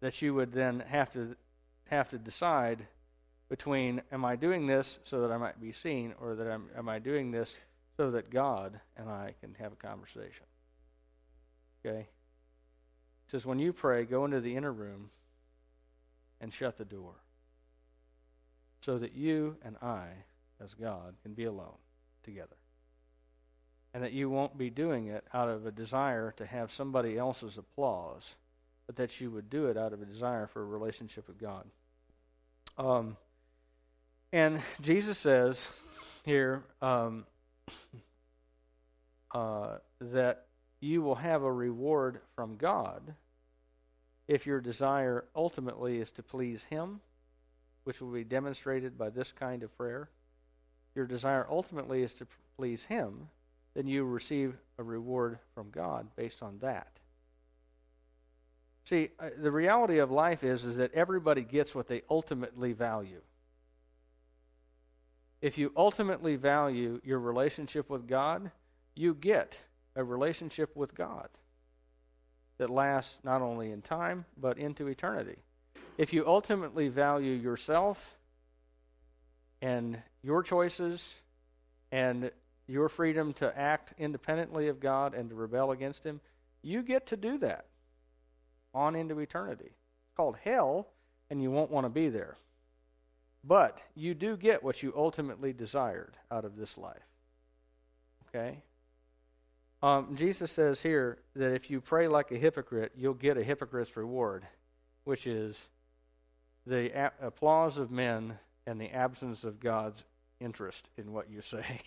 That 0.00 0.20
you 0.20 0.34
would 0.34 0.52
then 0.52 0.80
have 0.80 1.10
to 1.12 1.36
have 1.88 2.08
to 2.08 2.18
decide 2.18 2.86
between 3.48 4.00
am 4.12 4.24
I 4.24 4.36
doing 4.36 4.66
this 4.66 4.98
so 5.04 5.20
that 5.20 5.30
I 5.30 5.36
might 5.36 5.60
be 5.60 5.72
seen 5.72 6.14
or 6.20 6.36
that 6.36 6.46
I'm, 6.46 6.68
am 6.76 6.88
I 6.88 7.00
doing 7.00 7.30
this 7.30 7.56
so 7.96 8.10
that 8.12 8.30
God 8.30 8.80
and 8.96 9.10
I 9.10 9.34
can 9.40 9.54
have 9.58 9.72
a 9.72 9.76
conversation. 9.76 10.46
Okay? 11.84 12.08
Says 13.30 13.46
when 13.46 13.60
you 13.60 13.72
pray, 13.72 14.04
go 14.04 14.24
into 14.24 14.40
the 14.40 14.56
inner 14.56 14.72
room 14.72 15.10
and 16.40 16.52
shut 16.52 16.78
the 16.78 16.84
door 16.84 17.14
so 18.80 18.98
that 18.98 19.14
you 19.14 19.56
and 19.62 19.76
I, 19.80 20.08
as 20.60 20.74
God, 20.74 21.14
can 21.22 21.34
be 21.34 21.44
alone 21.44 21.78
together. 22.24 22.56
And 23.94 24.02
that 24.02 24.12
you 24.12 24.28
won't 24.30 24.58
be 24.58 24.68
doing 24.68 25.06
it 25.06 25.24
out 25.32 25.48
of 25.48 25.64
a 25.64 25.70
desire 25.70 26.34
to 26.38 26.46
have 26.46 26.72
somebody 26.72 27.16
else's 27.16 27.56
applause, 27.56 28.34
but 28.88 28.96
that 28.96 29.20
you 29.20 29.30
would 29.30 29.48
do 29.48 29.66
it 29.66 29.76
out 29.76 29.92
of 29.92 30.02
a 30.02 30.06
desire 30.06 30.48
for 30.48 30.62
a 30.62 30.66
relationship 30.66 31.28
with 31.28 31.38
God. 31.38 31.66
Um, 32.78 33.16
and 34.32 34.60
Jesus 34.80 35.18
says 35.18 35.68
here 36.24 36.64
um, 36.82 37.26
uh, 39.32 39.76
that 40.00 40.46
you 40.80 41.02
will 41.02 41.16
have 41.16 41.42
a 41.42 41.52
reward 41.52 42.20
from 42.34 42.56
God 42.56 43.14
if 44.28 44.46
your 44.46 44.60
desire 44.60 45.24
ultimately 45.34 45.98
is 45.98 46.10
to 46.12 46.22
please 46.22 46.62
Him, 46.64 47.00
which 47.84 48.00
will 48.00 48.12
be 48.12 48.24
demonstrated 48.24 48.96
by 48.96 49.10
this 49.10 49.32
kind 49.32 49.62
of 49.62 49.76
prayer. 49.76 50.08
Your 50.94 51.06
desire 51.06 51.46
ultimately 51.50 52.02
is 52.02 52.12
to 52.14 52.26
please 52.56 52.84
Him, 52.84 53.28
then 53.74 53.86
you 53.86 54.04
receive 54.04 54.54
a 54.78 54.82
reward 54.82 55.38
from 55.54 55.70
God 55.70 56.06
based 56.16 56.42
on 56.42 56.58
that. 56.60 56.88
See, 58.84 59.10
uh, 59.20 59.30
the 59.40 59.50
reality 59.52 59.98
of 59.98 60.10
life 60.10 60.42
is, 60.42 60.64
is 60.64 60.76
that 60.78 60.92
everybody 60.94 61.42
gets 61.42 61.74
what 61.74 61.86
they 61.86 62.02
ultimately 62.10 62.72
value. 62.72 63.20
if 65.40 65.56
you 65.56 65.72
ultimately 65.76 66.36
value 66.36 67.00
your 67.04 67.18
relationship 67.18 67.88
with 67.88 68.06
God, 68.06 68.50
you 68.94 69.14
get 69.14 69.56
a 70.00 70.04
relationship 70.04 70.74
with 70.74 70.94
God 70.94 71.28
that 72.58 72.70
lasts 72.70 73.18
not 73.22 73.42
only 73.42 73.70
in 73.70 73.82
time, 73.82 74.24
but 74.36 74.58
into 74.58 74.88
eternity. 74.88 75.36
If 75.98 76.12
you 76.12 76.26
ultimately 76.26 76.88
value 76.88 77.32
yourself 77.32 78.16
and 79.62 79.98
your 80.22 80.42
choices 80.42 81.06
and 81.92 82.30
your 82.66 82.88
freedom 82.88 83.34
to 83.34 83.56
act 83.58 83.92
independently 83.98 84.68
of 84.68 84.80
God 84.80 85.14
and 85.14 85.28
to 85.28 85.34
rebel 85.34 85.72
against 85.72 86.04
Him, 86.04 86.20
you 86.62 86.82
get 86.82 87.06
to 87.08 87.16
do 87.16 87.38
that 87.38 87.66
on 88.72 88.96
into 88.96 89.18
eternity. 89.18 89.64
It's 89.66 90.16
called 90.16 90.36
hell, 90.42 90.88
and 91.30 91.42
you 91.42 91.50
won't 91.50 91.70
want 91.70 91.84
to 91.84 91.90
be 91.90 92.08
there. 92.08 92.36
But 93.44 93.78
you 93.94 94.14
do 94.14 94.36
get 94.36 94.62
what 94.62 94.82
you 94.82 94.92
ultimately 94.96 95.52
desired 95.52 96.16
out 96.30 96.44
of 96.44 96.56
this 96.56 96.78
life. 96.78 96.96
Okay? 98.28 98.62
Um, 99.82 100.14
Jesus 100.14 100.52
says 100.52 100.82
here 100.82 101.18
that 101.34 101.54
if 101.54 101.70
you 101.70 101.80
pray 101.80 102.06
like 102.06 102.30
a 102.30 102.36
hypocrite, 102.36 102.92
you'll 102.96 103.14
get 103.14 103.38
a 103.38 103.42
hypocrite's 103.42 103.96
reward, 103.96 104.46
which 105.04 105.26
is 105.26 105.68
the 106.66 106.90
a- 106.90 107.12
applause 107.22 107.78
of 107.78 107.90
men 107.90 108.38
and 108.66 108.80
the 108.80 108.90
absence 108.90 109.42
of 109.44 109.58
God's 109.58 110.04
interest 110.38 110.88
in 110.98 111.12
what 111.12 111.30
you 111.30 111.40
say. 111.40 111.80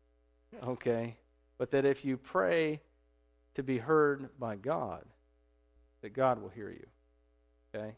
okay? 0.66 1.16
But 1.58 1.70
that 1.70 1.84
if 1.84 2.04
you 2.04 2.16
pray 2.16 2.80
to 3.54 3.62
be 3.62 3.78
heard 3.78 4.28
by 4.38 4.56
God, 4.56 5.04
that 6.02 6.12
God 6.12 6.42
will 6.42 6.50
hear 6.50 6.70
you. 6.70 6.86
Okay? 7.74 7.94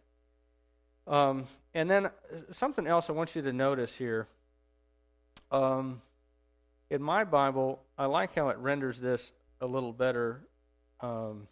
Um, 1.06 1.46
and 1.74 1.90
then 1.90 2.06
uh, 2.06 2.10
something 2.52 2.86
else 2.86 3.08
I 3.08 3.12
want 3.12 3.34
you 3.34 3.42
to 3.42 3.52
notice 3.52 3.94
here. 3.94 4.28
Um, 5.50 6.02
in 6.90 7.02
my 7.02 7.24
Bible, 7.24 7.80
I 7.96 8.06
like 8.06 8.34
how 8.34 8.48
it 8.50 8.58
renders 8.58 8.98
this 8.98 9.32
a 9.60 9.66
little 9.66 9.92
better. 9.92 10.42
Um, 11.00 11.48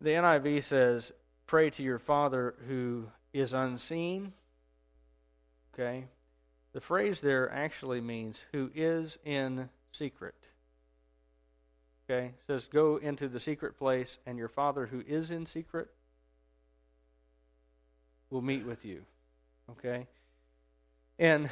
the 0.00 0.10
NIV 0.10 0.64
says, 0.64 1.12
Pray 1.46 1.70
to 1.70 1.82
your 1.82 1.98
Father 1.98 2.54
who 2.66 3.06
is 3.32 3.52
unseen. 3.52 4.32
Okay? 5.74 6.06
The 6.72 6.80
phrase 6.80 7.20
there 7.20 7.52
actually 7.52 8.00
means 8.00 8.44
who 8.52 8.70
is 8.74 9.16
in 9.24 9.68
secret. 9.92 10.34
Okay? 12.08 12.26
It 12.26 12.46
says, 12.46 12.66
Go 12.66 12.96
into 12.96 13.28
the 13.28 13.40
secret 13.40 13.78
place, 13.78 14.18
and 14.26 14.38
your 14.38 14.48
Father 14.48 14.86
who 14.86 15.02
is 15.06 15.30
in 15.30 15.46
secret 15.46 15.88
will 18.30 18.42
meet 18.42 18.66
with 18.66 18.84
you. 18.84 19.02
Okay? 19.70 20.06
And 21.18 21.48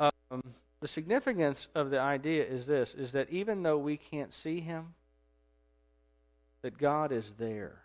um, 0.00 0.42
the 0.84 0.88
significance 0.88 1.66
of 1.74 1.88
the 1.88 1.98
idea 1.98 2.44
is 2.44 2.66
this 2.66 2.94
is 2.94 3.12
that 3.12 3.30
even 3.30 3.62
though 3.62 3.78
we 3.78 3.96
can't 3.96 4.34
see 4.34 4.60
him, 4.60 4.92
that 6.60 6.76
God 6.76 7.10
is 7.10 7.32
there. 7.38 7.80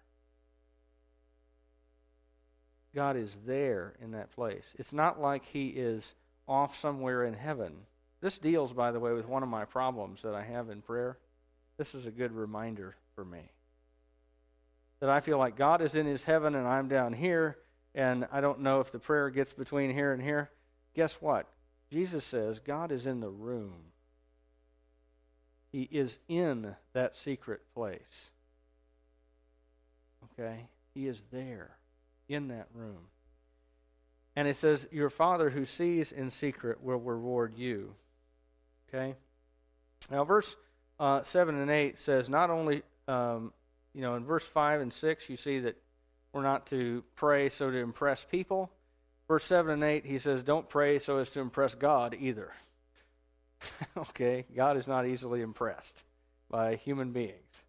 God 2.94 3.16
is 3.16 3.38
there 3.46 3.94
in 4.02 4.12
that 4.12 4.34
place. 4.34 4.76
It's 4.78 4.92
not 4.92 5.18
like 5.18 5.46
he 5.46 5.68
is 5.68 6.14
off 6.46 6.78
somewhere 6.78 7.24
in 7.24 7.36
heaven. 7.36 7.72
This 8.20 8.38
deals, 8.38 8.74
by 8.74 8.92
the 8.92 9.00
way, 9.00 9.14
with 9.14 9.30
one 9.30 9.44
of 9.44 9.50
my 9.50 9.64
problems 9.64 10.24
that 10.24 10.36
I 10.36 10.44
have 10.44 10.70
in 10.70 10.82
prayer. 10.82 11.18
This 11.78 11.96
is 11.96 12.06
a 12.06 12.12
good 12.12 12.34
reminder 12.34 12.98
for 13.16 13.24
me. 13.24 13.50
That 15.00 15.10
I 15.10 15.22
feel 15.22 15.38
like 15.38 15.56
God 15.56 15.82
is 15.82 15.96
in 15.96 16.06
his 16.06 16.26
heaven 16.26 16.54
and 16.54 16.68
I'm 16.68 16.90
down 16.90 17.14
here, 17.14 17.60
and 17.96 18.28
I 18.30 18.42
don't 18.42 18.60
know 18.60 18.82
if 18.82 18.92
the 18.92 19.00
prayer 19.00 19.30
gets 19.30 19.54
between 19.54 19.94
here 19.94 20.12
and 20.12 20.22
here, 20.22 20.50
guess 20.94 21.14
what? 21.22 21.48
Jesus 21.92 22.26
says 22.26 22.60
God 22.60 22.92
is 22.92 23.06
in 23.06 23.20
the 23.20 23.30
room. 23.30 23.92
He 25.72 25.88
is 25.92 26.20
in 26.28 26.76
that 26.94 27.16
secret 27.16 27.62
place. 27.74 28.30
Okay? 30.34 30.68
He 30.94 31.08
is 31.08 31.24
there 31.32 31.78
in 32.28 32.48
that 32.50 32.68
room. 32.74 33.08
And 34.36 34.48
it 34.48 34.58
says, 34.58 34.88
Your 34.92 35.10
Father 35.10 35.50
who 35.50 35.66
sees 35.66 36.12
in 36.12 36.32
secret 36.32 36.82
will 36.82 37.00
reward 37.00 37.54
you. 37.56 37.96
Okay? 38.88 39.16
Now, 40.10 40.24
verse 40.24 40.56
uh, 41.00 41.24
7 41.24 41.56
and 41.56 41.72
8 41.72 42.00
says, 42.00 42.30
not 42.30 42.50
only, 42.50 42.84
um, 43.08 43.54
you 43.94 44.02
know, 44.02 44.16
in 44.16 44.26
verse 44.26 44.46
5 44.46 44.82
and 44.82 44.94
6, 44.94 45.30
you 45.30 45.38
see 45.38 45.60
that 45.60 45.78
we're 46.34 46.44
not 46.44 46.68
to 46.68 47.04
pray 47.16 47.50
so 47.50 47.72
to 47.72 47.78
impress 47.78 48.24
people. 48.24 48.72
Verse 49.30 49.46
7 49.46 49.72
and 49.72 49.84
8, 49.84 50.06
he 50.06 50.18
says, 50.18 50.42
Don't 50.42 50.68
pray 50.68 50.98
so 50.98 51.18
as 51.18 51.30
to 51.30 51.40
impress 51.40 51.76
God 51.76 52.18
either. 52.20 52.52
okay? 53.98 54.46
God 54.56 54.76
is 54.76 54.88
not 54.88 55.06
easily 55.06 55.42
impressed 55.42 56.04
by 56.50 56.76
human 56.76 57.12
beings. 57.12 57.62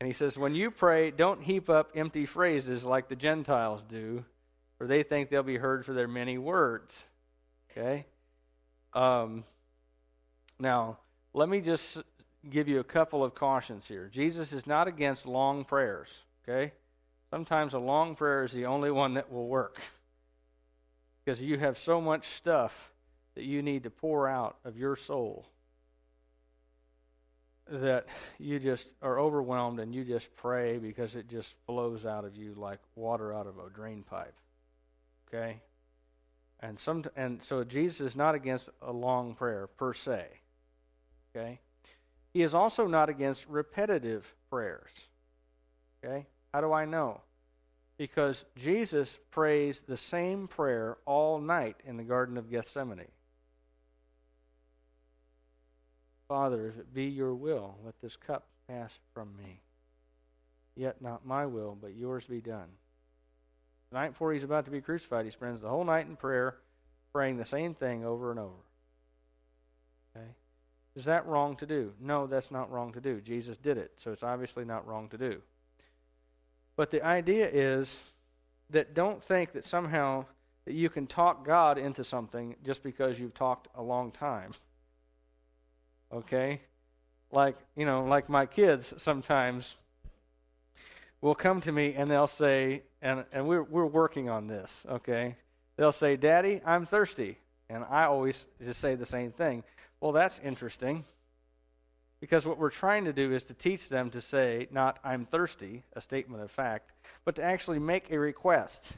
And 0.00 0.08
he 0.08 0.12
says, 0.12 0.36
When 0.36 0.56
you 0.56 0.72
pray, 0.72 1.12
don't 1.12 1.40
heap 1.40 1.70
up 1.70 1.92
empty 1.94 2.26
phrases 2.26 2.84
like 2.84 3.08
the 3.08 3.14
Gentiles 3.14 3.84
do, 3.88 4.24
for 4.76 4.88
they 4.88 5.04
think 5.04 5.30
they'll 5.30 5.44
be 5.44 5.56
heard 5.56 5.86
for 5.86 5.92
their 5.92 6.08
many 6.08 6.36
words. 6.36 7.04
Okay? 7.70 8.04
Um, 8.92 9.44
now, 10.58 10.98
let 11.32 11.48
me 11.48 11.60
just 11.60 11.98
give 12.50 12.66
you 12.66 12.80
a 12.80 12.84
couple 12.84 13.22
of 13.22 13.36
cautions 13.36 13.86
here. 13.86 14.10
Jesus 14.12 14.52
is 14.52 14.66
not 14.66 14.88
against 14.88 15.26
long 15.26 15.64
prayers. 15.64 16.08
Okay? 16.42 16.72
Sometimes 17.30 17.72
a 17.72 17.78
long 17.78 18.16
prayer 18.16 18.42
is 18.42 18.52
the 18.52 18.66
only 18.66 18.90
one 18.90 19.14
that 19.14 19.30
will 19.30 19.46
work 19.46 19.78
because 21.24 21.40
you 21.40 21.58
have 21.58 21.78
so 21.78 22.00
much 22.00 22.28
stuff 22.28 22.92
that 23.34 23.44
you 23.44 23.62
need 23.62 23.84
to 23.84 23.90
pour 23.90 24.28
out 24.28 24.56
of 24.64 24.76
your 24.76 24.96
soul 24.96 25.46
that 27.70 28.06
you 28.38 28.58
just 28.58 28.92
are 29.02 29.18
overwhelmed 29.18 29.80
and 29.80 29.94
you 29.94 30.04
just 30.04 30.34
pray 30.36 30.78
because 30.78 31.14
it 31.14 31.28
just 31.28 31.54
flows 31.66 32.04
out 32.04 32.24
of 32.24 32.36
you 32.36 32.54
like 32.56 32.80
water 32.96 33.32
out 33.32 33.46
of 33.46 33.58
a 33.58 33.70
drain 33.70 34.02
pipe. 34.02 34.34
Okay? 35.28 35.60
And 36.60 36.78
some 36.78 37.04
and 37.16 37.42
so 37.42 37.64
Jesus 37.64 38.00
is 38.00 38.16
not 38.16 38.34
against 38.34 38.68
a 38.82 38.92
long 38.92 39.34
prayer 39.34 39.66
per 39.66 39.94
se. 39.94 40.26
Okay? 41.34 41.60
He 42.34 42.42
is 42.42 42.54
also 42.54 42.86
not 42.86 43.08
against 43.08 43.46
repetitive 43.48 44.34
prayers. 44.50 44.90
Okay? 46.04 46.26
How 46.52 46.60
do 46.60 46.72
I 46.72 46.84
know? 46.84 47.20
Because 47.98 48.44
Jesus 48.56 49.18
prays 49.30 49.82
the 49.86 49.96
same 49.96 50.48
prayer 50.48 50.96
all 51.06 51.38
night 51.38 51.76
in 51.84 51.96
the 51.96 52.02
Garden 52.02 52.36
of 52.36 52.50
Gethsemane. 52.50 53.06
Father, 56.28 56.68
if 56.68 56.78
it 56.78 56.94
be 56.94 57.04
your 57.04 57.34
will, 57.34 57.76
let 57.84 57.94
this 58.00 58.16
cup 58.16 58.46
pass 58.66 58.98
from 59.12 59.36
me. 59.36 59.60
Yet 60.74 61.02
not 61.02 61.26
my 61.26 61.44
will, 61.46 61.76
but 61.80 61.94
yours 61.94 62.24
be 62.24 62.40
done. 62.40 62.68
The 63.90 63.98
night 63.98 64.12
before 64.12 64.32
he's 64.32 64.42
about 64.42 64.64
to 64.64 64.70
be 64.70 64.80
crucified, 64.80 65.26
he 65.26 65.30
spends 65.30 65.60
the 65.60 65.68
whole 65.68 65.84
night 65.84 66.06
in 66.06 66.16
prayer, 66.16 66.56
praying 67.12 67.36
the 67.36 67.44
same 67.44 67.74
thing 67.74 68.06
over 68.06 68.30
and 68.30 68.40
over. 68.40 68.52
Okay? 70.16 70.26
Is 70.96 71.04
that 71.04 71.26
wrong 71.26 71.56
to 71.56 71.66
do? 71.66 71.92
No, 72.00 72.26
that's 72.26 72.50
not 72.50 72.70
wrong 72.70 72.92
to 72.94 73.00
do. 73.00 73.20
Jesus 73.20 73.58
did 73.58 73.76
it, 73.76 73.92
so 73.98 74.12
it's 74.12 74.22
obviously 74.22 74.64
not 74.64 74.86
wrong 74.86 75.08
to 75.10 75.18
do. 75.18 75.42
But 76.76 76.90
the 76.90 77.04
idea 77.04 77.48
is 77.48 77.96
that 78.70 78.94
don't 78.94 79.22
think 79.22 79.52
that 79.52 79.64
somehow 79.64 80.24
that 80.64 80.74
you 80.74 80.88
can 80.88 81.06
talk 81.06 81.44
God 81.44 81.78
into 81.78 82.04
something 82.04 82.54
just 82.64 82.82
because 82.82 83.18
you've 83.18 83.34
talked 83.34 83.68
a 83.74 83.82
long 83.82 84.10
time. 84.10 84.52
Okay? 86.12 86.60
Like, 87.30 87.56
you 87.76 87.86
know, 87.86 88.04
like 88.04 88.28
my 88.28 88.46
kids 88.46 88.94
sometimes 88.98 89.76
will 91.20 91.34
come 91.34 91.60
to 91.62 91.72
me 91.72 91.94
and 91.94 92.10
they'll 92.10 92.26
say, 92.26 92.82
and, 93.00 93.24
and 93.32 93.46
we're, 93.46 93.62
we're 93.62 93.86
working 93.86 94.28
on 94.28 94.46
this, 94.46 94.82
okay? 94.88 95.36
They'll 95.76 95.92
say, 95.92 96.16
Daddy, 96.16 96.60
I'm 96.64 96.84
thirsty. 96.84 97.38
And 97.70 97.84
I 97.88 98.04
always 98.04 98.46
just 98.62 98.80
say 98.80 98.94
the 98.96 99.06
same 99.06 99.32
thing. 99.32 99.64
Well, 100.00 100.12
that's 100.12 100.40
interesting. 100.44 101.04
Because 102.22 102.46
what 102.46 102.56
we're 102.56 102.70
trying 102.70 103.06
to 103.06 103.12
do 103.12 103.32
is 103.32 103.42
to 103.44 103.52
teach 103.52 103.88
them 103.88 104.08
to 104.10 104.20
say, 104.20 104.68
not, 104.70 105.00
I'm 105.02 105.26
thirsty, 105.26 105.82
a 105.94 106.00
statement 106.00 106.40
of 106.40 106.52
fact, 106.52 106.92
but 107.24 107.34
to 107.34 107.42
actually 107.42 107.80
make 107.80 108.12
a 108.12 108.18
request. 108.18 108.92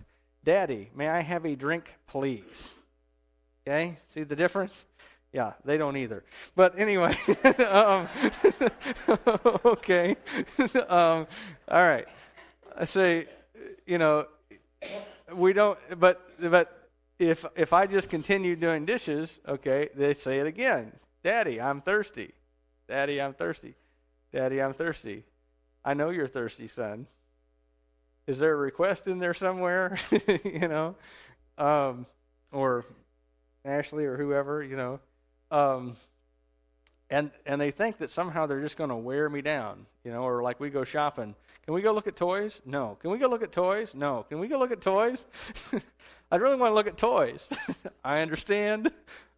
Daddy, 0.44 0.90
may 0.94 1.08
I 1.08 1.22
have 1.22 1.46
a 1.46 1.56
drink, 1.56 1.94
please? 2.06 2.74
Okay? 3.66 3.96
See 4.08 4.24
the 4.24 4.36
difference? 4.36 4.84
Yeah, 5.32 5.54
they 5.64 5.78
don't 5.78 5.96
either. 5.96 6.22
But 6.54 6.78
anyway, 6.78 7.16
um, 7.66 8.10
okay. 9.64 10.16
um, 10.86 11.26
all 11.66 11.82
right. 11.82 12.06
I 12.76 12.84
say, 12.84 13.26
you 13.86 13.96
know, 13.96 14.26
we 15.34 15.54
don't, 15.54 15.78
but, 15.98 16.20
but 16.38 16.90
if, 17.18 17.46
if 17.56 17.72
I 17.72 17.86
just 17.86 18.10
continue 18.10 18.54
doing 18.54 18.84
dishes, 18.84 19.40
okay, 19.48 19.88
they 19.96 20.12
say 20.12 20.40
it 20.40 20.46
again 20.46 20.92
Daddy, 21.22 21.58
I'm 21.58 21.80
thirsty. 21.80 22.34
Daddy, 22.88 23.20
I'm 23.20 23.34
thirsty. 23.34 23.74
Daddy, 24.32 24.60
I'm 24.60 24.74
thirsty. 24.74 25.24
I 25.84 25.94
know 25.94 26.10
you're 26.10 26.26
thirsty, 26.26 26.68
son. 26.68 27.06
Is 28.26 28.38
there 28.38 28.52
a 28.52 28.56
request 28.56 29.06
in 29.06 29.18
there 29.18 29.34
somewhere? 29.34 29.96
you 30.44 30.68
know? 30.68 30.96
Um, 31.58 32.06
or 32.52 32.84
Ashley 33.64 34.04
or 34.04 34.16
whoever, 34.16 34.62
you 34.62 34.76
know. 34.76 35.00
Um, 35.50 35.96
and 37.10 37.30
and 37.46 37.60
they 37.60 37.70
think 37.70 37.98
that 37.98 38.10
somehow 38.10 38.46
they're 38.46 38.62
just 38.62 38.76
going 38.76 38.90
to 38.90 38.96
wear 38.96 39.28
me 39.28 39.42
down, 39.42 39.86
you 40.04 40.10
know, 40.10 40.22
or 40.22 40.42
like 40.42 40.58
we 40.58 40.70
go 40.70 40.84
shopping. 40.84 41.34
Can 41.64 41.74
we 41.74 41.82
go 41.82 41.92
look 41.92 42.06
at 42.06 42.16
toys? 42.16 42.60
No. 42.64 42.96
Can 43.00 43.10
we 43.10 43.18
go 43.18 43.28
look 43.28 43.42
at 43.42 43.52
toys? 43.52 43.94
No. 43.94 44.24
Can 44.28 44.38
we 44.38 44.48
go 44.48 44.58
look 44.58 44.70
at 44.70 44.80
toys? 44.80 45.26
I'd 46.30 46.40
really 46.40 46.56
want 46.56 46.70
to 46.70 46.74
look 46.74 46.86
at 46.86 46.98
toys. 46.98 47.48
I 48.04 48.20
understand. 48.20 48.90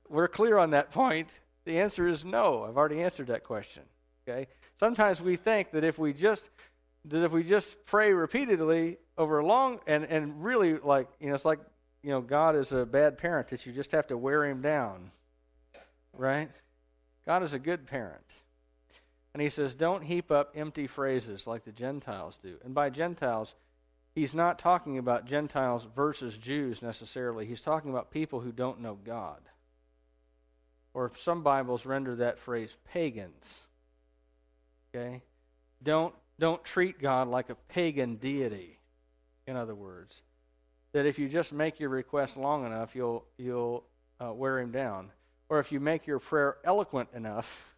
We're 0.08 0.28
clear 0.28 0.58
on 0.58 0.70
that 0.70 0.90
point. 0.90 1.28
The 1.66 1.80
answer 1.80 2.06
is 2.06 2.24
no. 2.24 2.64
I've 2.64 2.76
already 2.76 3.02
answered 3.02 3.26
that 3.26 3.44
question. 3.44 3.82
Okay? 4.26 4.46
Sometimes 4.80 5.20
we 5.20 5.36
think 5.36 5.72
that 5.72 5.84
if 5.84 5.98
we 5.98 6.12
just 6.12 6.48
that 7.06 7.24
if 7.24 7.30
we 7.30 7.44
just 7.44 7.84
pray 7.86 8.12
repeatedly 8.12 8.96
over 9.18 9.38
a 9.38 9.46
long 9.46 9.80
and 9.86 10.04
and 10.04 10.42
really 10.42 10.78
like, 10.78 11.08
you 11.20 11.28
know, 11.28 11.34
it's 11.34 11.44
like, 11.44 11.60
you 12.02 12.10
know, 12.10 12.20
God 12.20 12.56
is 12.56 12.72
a 12.72 12.86
bad 12.86 13.18
parent 13.18 13.48
that 13.48 13.66
you 13.66 13.72
just 13.72 13.90
have 13.90 14.06
to 14.06 14.16
wear 14.16 14.44
him 14.44 14.62
down. 14.62 15.10
Right? 16.16 16.50
God 17.26 17.42
is 17.42 17.52
a 17.52 17.58
good 17.58 17.86
parent. 17.86 18.24
And 19.34 19.42
he 19.42 19.50
says, 19.50 19.74
don't 19.74 20.02
heap 20.02 20.30
up 20.30 20.52
empty 20.54 20.86
phrases 20.86 21.46
like 21.46 21.64
the 21.64 21.72
Gentiles 21.72 22.38
do. 22.42 22.56
And 22.64 22.74
by 22.74 22.88
Gentiles, 22.88 23.54
he's 24.14 24.34
not 24.34 24.58
talking 24.58 24.96
about 24.96 25.26
Gentiles 25.26 25.86
versus 25.94 26.38
Jews 26.38 26.80
necessarily. 26.80 27.44
He's 27.44 27.60
talking 27.60 27.90
about 27.90 28.10
people 28.10 28.40
who 28.40 28.52
don't 28.52 28.80
know 28.80 28.96
God. 29.04 29.40
Or 30.96 31.12
some 31.14 31.42
Bibles 31.42 31.84
render 31.84 32.16
that 32.16 32.38
phrase 32.38 32.74
pagans. 32.90 33.60
Okay? 34.94 35.20
Don't, 35.82 36.14
don't 36.38 36.64
treat 36.64 36.98
God 36.98 37.28
like 37.28 37.50
a 37.50 37.54
pagan 37.68 38.14
deity, 38.16 38.78
in 39.46 39.56
other 39.56 39.74
words. 39.74 40.22
That 40.94 41.04
if 41.04 41.18
you 41.18 41.28
just 41.28 41.52
make 41.52 41.78
your 41.78 41.90
request 41.90 42.38
long 42.38 42.64
enough, 42.64 42.96
you'll, 42.96 43.26
you'll 43.36 43.84
uh, 44.18 44.32
wear 44.32 44.58
him 44.58 44.72
down 44.72 45.10
or 45.48 45.60
if 45.60 45.70
you 45.70 45.80
make 45.80 46.06
your 46.06 46.18
prayer 46.18 46.56
eloquent 46.64 47.08
enough, 47.14 47.74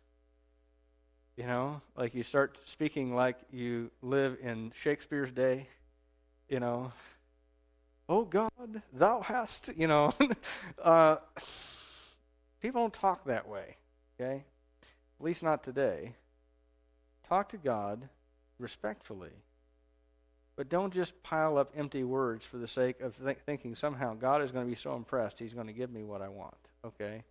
you 1.36 1.46
know, 1.46 1.80
like 1.96 2.14
you 2.14 2.22
start 2.22 2.58
speaking 2.64 3.14
like 3.14 3.36
you 3.52 3.90
live 4.02 4.38
in 4.42 4.72
Shakespeare's 4.74 5.30
day, 5.30 5.68
you 6.48 6.60
know, 6.60 6.92
oh 8.08 8.24
God, 8.24 8.82
thou 8.92 9.20
hast, 9.20 9.70
you 9.76 9.86
know, 9.86 10.14
uh, 10.82 11.16
people 12.60 12.82
don't 12.82 12.92
talk 12.92 13.24
that 13.24 13.48
way, 13.48 13.76
okay? 14.20 14.44
At 15.20 15.24
least 15.24 15.42
not 15.42 15.62
today. 15.62 16.14
Talk 17.28 17.48
to 17.50 17.56
God 17.56 18.08
respectfully. 18.58 19.32
But 20.56 20.68
don't 20.68 20.92
just 20.92 21.22
pile 21.22 21.56
up 21.56 21.72
empty 21.76 22.02
words 22.02 22.44
for 22.44 22.58
the 22.58 22.66
sake 22.66 23.00
of 23.00 23.16
th- 23.16 23.38
thinking 23.46 23.74
somehow 23.74 24.14
God 24.14 24.42
is 24.42 24.50
going 24.50 24.66
to 24.66 24.70
be 24.70 24.80
so 24.80 24.96
impressed, 24.96 25.38
he's 25.38 25.54
going 25.54 25.68
to 25.68 25.72
give 25.72 25.90
me 25.90 26.02
what 26.02 26.20
I 26.20 26.28
want, 26.28 26.56
okay? 26.84 27.22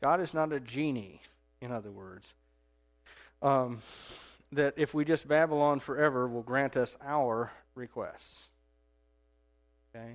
God 0.00 0.20
is 0.20 0.32
not 0.32 0.52
a 0.52 0.60
genie, 0.60 1.20
in 1.60 1.72
other 1.72 1.90
words, 1.90 2.32
um, 3.42 3.80
that 4.52 4.74
if 4.76 4.94
we 4.94 5.04
just 5.04 5.28
babble 5.28 5.60
on 5.60 5.80
forever 5.80 6.26
will 6.26 6.42
grant 6.42 6.76
us 6.76 6.96
our 7.04 7.52
requests. 7.74 8.44
Okay? 9.94 10.14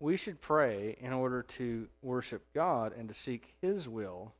We 0.00 0.16
should 0.16 0.40
pray 0.40 0.96
in 1.00 1.12
order 1.12 1.42
to 1.42 1.86
worship 2.02 2.42
God 2.54 2.92
and 2.98 3.08
to 3.08 3.14
seek 3.14 3.54
His 3.60 3.88
will 3.88 4.32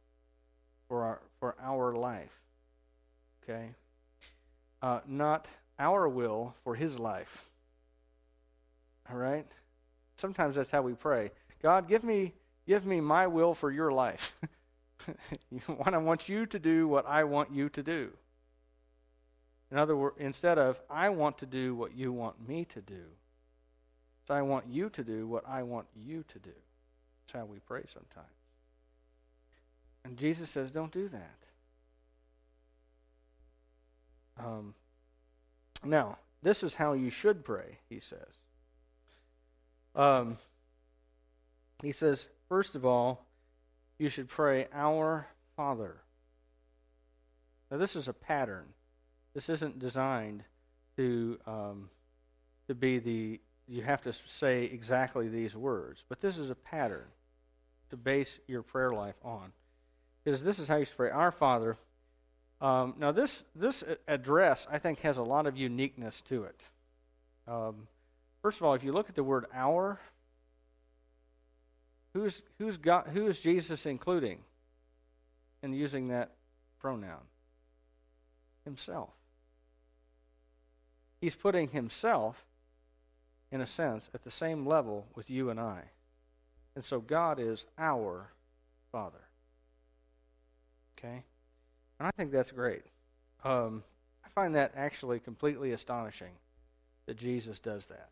for 0.89 1.05
our, 1.05 1.21
for 1.39 1.55
our 1.63 1.95
life. 1.95 2.33
Okay? 3.45 3.71
Uh, 4.83 5.01
not 5.07 5.47
our 5.79 6.09
will 6.09 6.55
for 6.65 6.75
His 6.75 6.99
life. 6.99 7.45
All 9.11 9.17
right? 9.17 9.47
Sometimes 10.17 10.57
that's 10.57 10.71
how 10.71 10.83
we 10.83 10.95
pray. 10.95 11.31
God, 11.63 11.89
give 11.89 12.03
me 12.03 12.33
Give 12.71 12.87
me 12.87 13.01
my 13.01 13.27
will 13.27 13.53
for 13.53 13.73
your 13.73 13.91
life. 13.91 14.33
I 15.85 15.99
want 15.99 16.29
you 16.29 16.47
to 16.47 16.59
do 16.61 16.87
what 16.87 17.05
I 17.05 17.25
want 17.25 17.51
you 17.53 17.69
to 17.71 17.83
do. 17.83 18.11
In 19.73 19.77
other 19.77 19.97
words, 19.97 20.17
instead 20.21 20.57
of 20.57 20.81
I 20.89 21.09
want 21.09 21.39
to 21.39 21.47
do 21.47 21.75
what 21.75 21.97
you 21.97 22.13
want 22.13 22.49
me 22.49 22.65
to 22.67 22.81
do, 22.81 23.03
so 24.31 24.37
I 24.37 24.43
want 24.43 24.67
you 24.71 24.89
to 24.91 25.03
do 25.03 25.27
what 25.27 25.43
I 25.49 25.65
want 25.65 25.89
you 25.93 26.23
to 26.29 26.39
do. 26.39 26.53
That's 26.53 27.41
how 27.41 27.47
we 27.47 27.59
pray 27.59 27.83
sometimes. 27.93 28.29
And 30.05 30.17
Jesus 30.17 30.49
says, 30.51 30.71
don't 30.71 30.93
do 30.93 31.09
that. 31.09 31.39
Um, 34.39 34.75
now, 35.83 36.17
this 36.45 36.63
is 36.63 36.75
how 36.75 36.93
you 36.93 37.11
should 37.11 37.45
pray, 37.45 37.79
he 37.89 37.99
says. 37.99 38.39
Um, 39.97 40.39
he 41.83 41.91
says, 41.91 42.29
First 42.49 42.77
of 42.77 42.87
all, 42.87 43.27
you 43.99 44.09
should 44.09 44.29
pray, 44.29 44.69
Our 44.73 45.27
Father. 45.57 45.97
Now, 47.69 47.79
this 47.79 47.97
is 47.97 48.07
a 48.07 48.13
pattern. 48.13 48.67
This 49.35 49.49
isn't 49.49 49.81
designed 49.81 50.45
to, 50.97 51.37
um, 51.49 51.91
to 52.69 52.77
be 52.77 53.01
the, 53.01 53.41
you 53.71 53.83
have 53.83 54.03
to 54.03 54.13
say 54.27 54.65
exactly 54.65 55.29
these 55.29 55.55
words, 55.55 56.03
but 56.09 56.21
this 56.21 56.37
is 56.37 56.51
a 56.51 56.55
pattern 56.55 57.07
to 57.91 57.97
base 57.97 58.39
your 58.47 58.63
prayer 58.63 58.91
life 58.91 59.17
on. 59.25 59.53
Because 60.25 60.43
this 60.43 60.59
is 60.59 60.69
how 60.69 60.77
you 60.77 60.87
pray, 60.97 61.11
Our 61.11 61.31
Father. 61.31 61.77
Um, 62.61 62.95
now, 62.99 63.13
this, 63.13 63.45
this 63.57 63.83
address, 64.07 64.67
I 64.71 64.79
think, 64.79 65.01
has 65.01 65.17
a 65.17 65.23
lot 65.23 65.47
of 65.47 65.57
uniqueness 65.57 66.21
to 66.23 66.45
it. 66.45 66.61
Um, 67.49 67.87
first 68.43 68.59
of 68.59 68.67
all, 68.67 68.75
if 68.75 68.85
you 68.85 68.93
look 68.93 69.09
at 69.09 69.15
the 69.15 69.25
word 69.25 69.47
our, 69.55 69.99
Who's, 72.13 72.43
who's, 72.59 72.77
God, 72.77 73.07
who 73.13 73.29
is 73.29 73.41
Jesus 73.41 73.87
including 73.87 74.39
in 75.63 75.73
using 75.73 76.09
that 76.09 76.33
pronoun? 76.81 77.23
Himself. 78.65 79.11
He's 81.21 81.35
putting 81.35 81.69
himself, 81.69 82.45
in 83.53 83.61
a 83.61 83.67
sense, 83.67 84.09
at 84.15 84.23
the 84.23 84.31
same 84.31 84.67
level 84.67 85.07
with 85.15 85.29
you 85.29 85.51
and 85.51 85.59
I. 85.59 85.83
And 86.75 86.85
so 86.85 87.01
God 87.01 87.41
is 87.41 87.67
our 87.79 88.31
Father. 88.93 89.21
Okay? 90.99 91.25
And 91.99 92.07
I 92.07 92.11
think 92.13 92.31
that's 92.31 92.53
great. 92.53 92.83
Um, 93.45 93.83
I 94.25 94.29
find 94.29 94.55
that 94.55 94.73
actually 94.77 95.19
completely 95.19 95.73
astonishing 95.73 96.33
that 97.07 97.17
Jesus 97.17 97.59
does 97.59 97.87
that. 97.87 98.09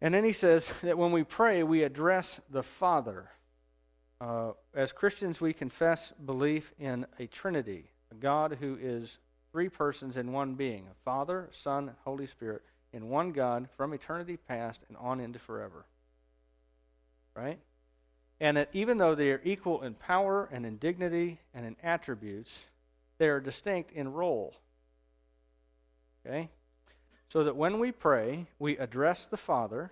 And 0.00 0.14
then 0.14 0.22
he 0.24 0.32
says 0.32 0.72
that 0.82 0.96
when 0.96 1.10
we 1.10 1.24
pray, 1.24 1.62
we 1.64 1.82
address 1.82 2.40
the 2.50 2.62
Father. 2.62 3.28
Uh, 4.20 4.52
as 4.74 4.92
Christians, 4.92 5.40
we 5.40 5.52
confess 5.52 6.12
belief 6.24 6.72
in 6.78 7.06
a 7.18 7.26
Trinity, 7.26 7.90
a 8.12 8.14
God 8.14 8.58
who 8.60 8.78
is 8.80 9.18
three 9.52 9.68
persons 9.68 10.16
in 10.16 10.32
one 10.32 10.54
being 10.54 10.86
a 10.90 11.04
Father, 11.04 11.48
Son, 11.52 11.92
Holy 12.04 12.26
Spirit, 12.26 12.62
in 12.92 13.08
one 13.08 13.32
God 13.32 13.68
from 13.76 13.92
eternity 13.92 14.36
past 14.36 14.80
and 14.88 14.96
on 14.96 15.20
into 15.20 15.38
forever. 15.38 15.84
Right? 17.34 17.58
And 18.40 18.56
that 18.56 18.70
even 18.72 18.98
though 18.98 19.14
they 19.14 19.30
are 19.30 19.40
equal 19.44 19.82
in 19.82 19.94
power 19.94 20.48
and 20.52 20.64
in 20.64 20.76
dignity 20.76 21.40
and 21.54 21.66
in 21.66 21.76
attributes, 21.82 22.56
they 23.18 23.28
are 23.28 23.40
distinct 23.40 23.92
in 23.92 24.12
role. 24.12 24.54
Okay? 26.26 26.50
so 27.28 27.44
that 27.44 27.56
when 27.56 27.78
we 27.78 27.92
pray, 27.92 28.46
we 28.58 28.76
address 28.78 29.26
the 29.26 29.36
Father 29.36 29.90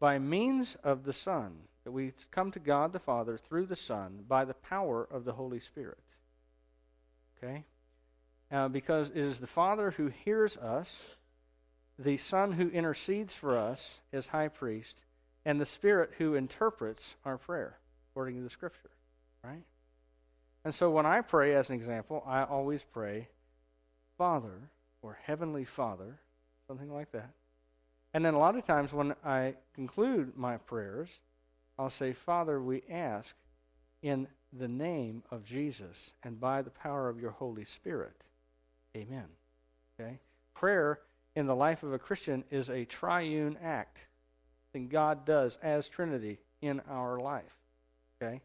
by 0.00 0.18
means 0.18 0.76
of 0.82 1.04
the 1.04 1.12
Son, 1.12 1.56
that 1.84 1.92
we 1.92 2.12
come 2.30 2.50
to 2.50 2.58
God 2.58 2.92
the 2.92 2.98
Father 2.98 3.38
through 3.38 3.66
the 3.66 3.76
Son 3.76 4.24
by 4.28 4.44
the 4.44 4.54
power 4.54 5.06
of 5.10 5.24
the 5.24 5.32
Holy 5.32 5.60
Spirit. 5.60 5.98
Okay? 7.38 7.64
Uh, 8.50 8.68
because 8.68 9.10
it 9.10 9.16
is 9.16 9.40
the 9.40 9.46
Father 9.46 9.92
who 9.92 10.06
hears 10.06 10.56
us, 10.56 11.02
the 11.98 12.16
Son 12.16 12.52
who 12.52 12.68
intercedes 12.68 13.34
for 13.34 13.58
us 13.58 13.98
as 14.12 14.28
high 14.28 14.48
priest, 14.48 15.04
and 15.44 15.60
the 15.60 15.66
Spirit 15.66 16.10
who 16.18 16.34
interprets 16.34 17.16
our 17.24 17.38
prayer, 17.38 17.78
according 18.10 18.36
to 18.36 18.42
the 18.42 18.50
Scripture. 18.50 18.90
Right? 19.42 19.64
And 20.64 20.74
so 20.74 20.90
when 20.90 21.06
I 21.06 21.20
pray, 21.20 21.54
as 21.54 21.68
an 21.68 21.76
example, 21.76 22.22
I 22.26 22.42
always 22.42 22.84
pray, 22.84 23.28
Father, 24.18 24.70
or 25.02 25.18
Heavenly 25.22 25.64
Father, 25.64 26.18
something 26.66 26.92
like 26.92 27.12
that. 27.12 27.30
And 28.12 28.24
then 28.24 28.34
a 28.34 28.38
lot 28.38 28.56
of 28.56 28.66
times 28.66 28.92
when 28.92 29.14
I 29.24 29.54
conclude 29.74 30.36
my 30.36 30.56
prayers, 30.56 31.08
I'll 31.78 31.90
say, 31.90 32.12
Father, 32.12 32.60
we 32.60 32.82
ask 32.90 33.34
in 34.02 34.26
the 34.52 34.68
name 34.68 35.22
of 35.30 35.44
Jesus 35.44 36.10
and 36.22 36.40
by 36.40 36.62
the 36.62 36.70
power 36.70 37.08
of 37.08 37.20
your 37.20 37.32
Holy 37.32 37.64
Spirit. 37.64 38.24
Amen. 38.96 39.26
Okay? 40.00 40.18
Prayer 40.54 41.00
in 41.34 41.46
the 41.46 41.54
life 41.54 41.82
of 41.82 41.92
a 41.92 41.98
Christian 41.98 42.44
is 42.50 42.70
a 42.70 42.84
triune 42.86 43.58
act 43.62 43.98
that 44.72 44.88
God 44.88 45.24
does 45.26 45.58
as 45.62 45.88
Trinity 45.88 46.38
in 46.62 46.80
our 46.88 47.18
life. 47.18 47.56
Okay? 48.20 48.40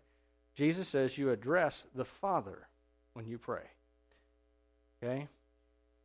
Jesus 0.55 0.89
says 0.89 1.17
you 1.17 1.31
address 1.31 1.85
the 1.95 2.05
Father 2.05 2.67
when 3.13 3.25
you 3.25 3.37
pray. 3.37 3.63
Okay? 5.01 5.27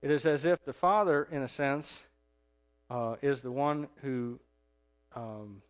It 0.00 0.10
is 0.10 0.26
as 0.26 0.44
if 0.44 0.64
the 0.64 0.72
Father, 0.72 1.26
in 1.30 1.42
a 1.42 1.48
sense, 1.48 2.02
uh, 2.88 3.16
is 3.22 3.42
the 3.42 3.50
one 3.50 3.88
who 4.02 4.38
um, 5.16 5.62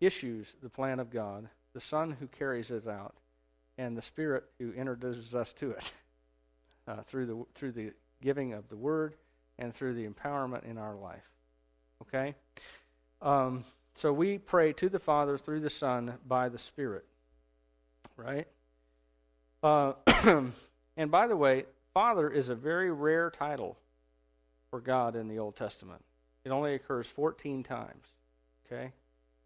issues 0.00 0.56
the 0.62 0.70
plan 0.70 0.98
of 0.98 1.10
God, 1.10 1.48
the 1.74 1.80
Son 1.80 2.16
who 2.18 2.26
carries 2.26 2.70
it 2.70 2.88
out, 2.88 3.14
and 3.76 3.96
the 3.96 4.02
Spirit 4.02 4.44
who 4.58 4.72
introduces 4.72 5.34
us 5.34 5.52
to 5.54 5.72
it 5.72 5.92
uh, 6.88 7.02
through, 7.02 7.26
the, 7.26 7.44
through 7.54 7.72
the 7.72 7.92
giving 8.22 8.52
of 8.52 8.68
the 8.68 8.76
Word 8.76 9.14
and 9.58 9.74
through 9.74 9.94
the 9.94 10.06
empowerment 10.06 10.64
in 10.64 10.78
our 10.78 10.94
life. 10.94 11.28
Okay? 12.02 12.34
Um, 13.22 13.64
so 13.94 14.12
we 14.12 14.38
pray 14.38 14.72
to 14.74 14.88
the 14.88 14.98
Father 14.98 15.38
through 15.38 15.60
the 15.60 15.70
Son 15.70 16.14
by 16.26 16.48
the 16.48 16.58
Spirit. 16.58 17.04
Right? 18.16 18.46
Uh, 19.62 19.92
and 20.96 21.10
by 21.10 21.26
the 21.26 21.36
way, 21.36 21.64
Father 21.92 22.28
is 22.28 22.48
a 22.48 22.54
very 22.54 22.90
rare 22.90 23.30
title 23.30 23.76
for 24.70 24.80
God 24.80 25.14
in 25.16 25.28
the 25.28 25.38
Old 25.38 25.56
Testament. 25.56 26.04
It 26.44 26.50
only 26.50 26.74
occurs 26.74 27.06
14 27.06 27.62
times. 27.62 28.06
Okay? 28.66 28.90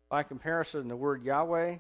By 0.08 0.22
comparison, 0.22 0.88
the 0.88 0.96
word 0.96 1.22
Yahweh, 1.22 1.76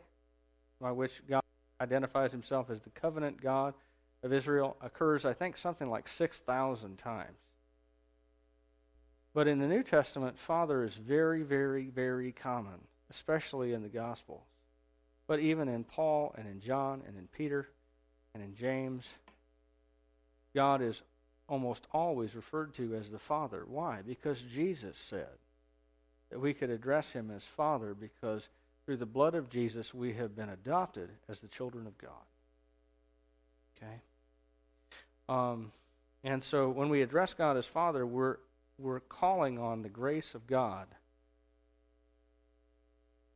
by 0.80 0.92
which 0.92 1.22
God 1.26 1.42
identifies 1.80 2.32
himself 2.32 2.70
as 2.70 2.80
the 2.80 2.90
covenant 2.90 3.40
God 3.40 3.74
of 4.22 4.32
Israel, 4.32 4.76
occurs, 4.80 5.24
I 5.24 5.32
think, 5.32 5.56
something 5.56 5.88
like 5.88 6.08
6,000 6.08 6.98
times. 6.98 7.36
But 9.34 9.46
in 9.46 9.60
the 9.60 9.68
New 9.68 9.82
Testament, 9.82 10.38
Father 10.38 10.82
is 10.82 10.94
very, 10.94 11.42
very, 11.42 11.86
very 11.86 12.32
common, 12.32 12.80
especially 13.10 13.72
in 13.72 13.82
the 13.82 13.88
Gospels. 13.88 14.42
But 15.26 15.40
even 15.40 15.68
in 15.68 15.84
Paul 15.84 16.34
and 16.36 16.48
in 16.48 16.60
John 16.60 17.02
and 17.06 17.16
in 17.16 17.28
Peter 17.28 17.68
and 18.34 18.42
in 18.42 18.54
James, 18.54 19.06
God 20.54 20.82
is 20.82 21.02
almost 21.48 21.86
always 21.92 22.34
referred 22.34 22.74
to 22.74 22.94
as 22.94 23.10
the 23.10 23.18
Father. 23.18 23.64
Why? 23.66 24.00
Because 24.06 24.40
Jesus 24.42 24.98
said 24.98 25.28
that 26.30 26.40
we 26.40 26.52
could 26.52 26.70
address 26.70 27.12
him 27.12 27.30
as 27.30 27.44
Father 27.44 27.94
because 27.94 28.48
through 28.84 28.96
the 28.96 29.06
blood 29.06 29.34
of 29.34 29.50
Jesus 29.50 29.94
we 29.94 30.14
have 30.14 30.34
been 30.34 30.48
adopted 30.48 31.10
as 31.28 31.40
the 31.40 31.48
children 31.48 31.86
of 31.86 31.96
God. 31.98 32.10
Okay? 33.78 34.00
Um, 35.28 35.72
and 36.24 36.42
so 36.42 36.68
when 36.68 36.88
we 36.88 37.02
address 37.02 37.34
God 37.34 37.56
as 37.56 37.66
Father, 37.66 38.04
we're, 38.06 38.36
we're 38.78 39.00
calling 39.00 39.58
on 39.58 39.82
the 39.82 39.88
grace 39.88 40.34
of 40.34 40.46
God 40.46 40.86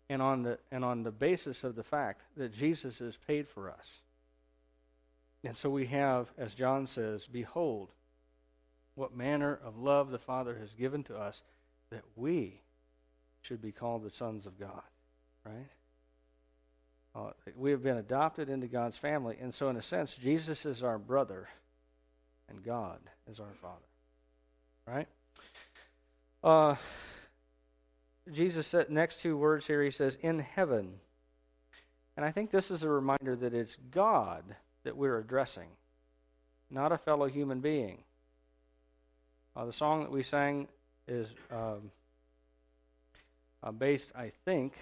and 0.09 0.21
on 0.21 0.43
the, 0.43 0.59
and 0.71 0.85
on 0.85 1.03
the 1.03 1.11
basis 1.11 1.65
of 1.65 1.75
the 1.75 1.83
fact 1.83 2.23
that 2.37 2.53
Jesus 2.53 2.99
has 2.99 3.17
paid 3.27 3.49
for 3.49 3.71
us. 3.71 4.01
And 5.45 5.57
so 5.57 5.71
we 5.71 5.87
have, 5.87 6.29
as 6.39 6.55
John 6.55 6.87
says, 6.87 7.27
Behold, 7.27 7.89
what 8.95 9.17
manner 9.17 9.59
of 9.65 9.79
love 9.79 10.11
the 10.11 10.19
Father 10.19 10.57
has 10.59 10.75
given 10.75 11.03
to 11.05 11.17
us 11.17 11.43
that 11.91 12.05
we 12.15 12.61
should 13.41 13.61
be 13.61 13.73
called 13.73 14.05
the 14.05 14.11
sons 14.11 14.47
of 14.47 14.59
God, 14.59 14.83
right? 15.45 15.69
Uh, 17.15 17.31
we 17.57 17.71
have 17.71 17.83
been 17.83 17.99
adopted 17.99 18.49
into 18.49 18.67
God's 18.67 18.97
family, 18.97 19.37
and 19.41 19.53
so 19.53 19.69
in 19.69 19.77
a 19.77 19.83
sense, 19.83 20.15
Jesus 20.15 20.65
is 20.65 20.83
our 20.83 20.99
brother, 20.99 21.49
and 22.49 22.65
God 22.65 22.99
is 23.31 23.39
our 23.39 23.53
Father, 23.61 23.77
right? 24.87 25.09
Uh, 26.43 26.77
Jesus 28.33 28.67
said 28.67 28.89
next 28.89 29.21
two 29.21 29.37
words 29.37 29.67
here. 29.67 29.83
He 29.83 29.91
says, 29.91 30.17
"In 30.23 30.39
heaven," 30.39 31.01
and 32.17 32.25
I 32.25 32.31
think 32.31 32.51
this 32.51 32.71
is 32.71 32.83
a 32.83 32.89
reminder 32.89 33.37
that 33.37 33.53
it's 33.53 33.77
God 33.91 34.57
that 34.85 34.97
we're 34.97 35.19
addressing, 35.19 35.69
not 36.71 36.93
a 36.93 36.99
fellow 36.99 37.27
human 37.27 37.61
being. 37.61 38.05
Uh, 39.55 39.67
the 39.67 39.73
song 39.73 40.01
that 40.01 40.11
we 40.11 40.23
sang 40.23 40.67
is 41.07 41.29
um, 41.51 41.91
uh, 43.63 43.71
based, 43.71 44.13
I 44.15 44.33
think, 44.47 44.73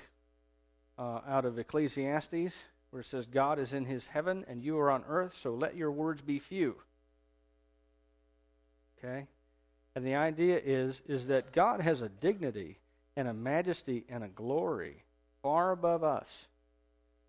uh, 1.01 1.21
out 1.27 1.47
of 1.47 1.59
Ecclesiastes, 1.59 2.55
where 2.91 3.01
it 3.01 3.07
says, 3.07 3.25
God 3.25 3.59
is 3.59 3.73
in 3.73 3.87
his 3.87 4.07
heaven 4.07 4.45
and 4.47 4.63
you 4.63 4.79
are 4.79 4.91
on 4.91 5.03
earth, 5.09 5.35
so 5.37 5.55
let 5.55 5.75
your 5.75 5.91
words 5.91 6.21
be 6.21 6.39
few. 6.39 6.77
Okay? 8.99 9.27
And 9.97 10.07
the 10.07 10.15
idea 10.15 10.61
is, 10.63 11.01
is 11.09 11.29
that 11.29 11.53
God 11.53 11.81
has 11.81 12.03
a 12.03 12.09
dignity 12.09 12.77
and 13.17 13.27
a 13.27 13.33
majesty 13.33 14.05
and 14.11 14.23
a 14.23 14.29
glory 14.29 15.03
far 15.43 15.73
above 15.73 16.05
us. 16.05 16.37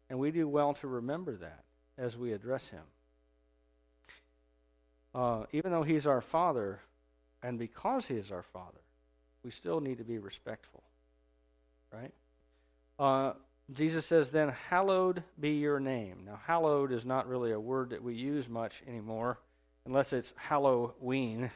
And 0.09 0.19
we 0.19 0.31
do 0.31 0.47
well 0.47 0.73
to 0.75 0.87
remember 0.87 1.37
that 1.37 1.63
as 1.97 2.17
we 2.17 2.33
address 2.33 2.67
him. 2.67 2.83
Uh, 5.15 5.43
even 5.53 5.71
though 5.71 5.83
he's 5.83 6.05
our 6.05 6.21
Father, 6.21 6.81
and 7.41 7.57
because 7.57 8.07
he 8.07 8.15
is 8.15 8.31
our 8.31 8.43
Father, 8.43 8.81
we 9.43 9.51
still 9.51 9.79
need 9.79 9.97
to 9.97 10.03
be 10.03 10.17
respectful. 10.17 10.83
Right? 11.91 12.13
Uh, 12.99 13.33
Jesus 13.73 14.05
says, 14.05 14.31
then, 14.31 14.49
hallowed 14.69 15.23
be 15.39 15.51
your 15.51 15.79
name. 15.79 16.23
Now, 16.25 16.39
hallowed 16.45 16.91
is 16.91 17.05
not 17.05 17.27
really 17.27 17.51
a 17.51 17.59
word 17.59 17.91
that 17.91 18.03
we 18.03 18.13
use 18.13 18.49
much 18.49 18.81
anymore, 18.87 19.39
unless 19.85 20.11
it's 20.13 20.33
Halloween. 20.35 21.51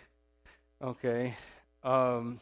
Okay? 0.82 1.36
Um, 1.84 2.40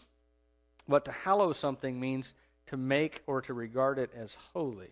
but 0.87 1.05
to 1.05 1.11
hallow 1.11 1.53
something 1.53 1.99
means 1.99 2.33
to 2.67 2.77
make 2.77 3.23
or 3.25 3.41
to 3.41 3.53
regard 3.53 3.97
it 3.97 4.11
as 4.15 4.35
holy. 4.53 4.91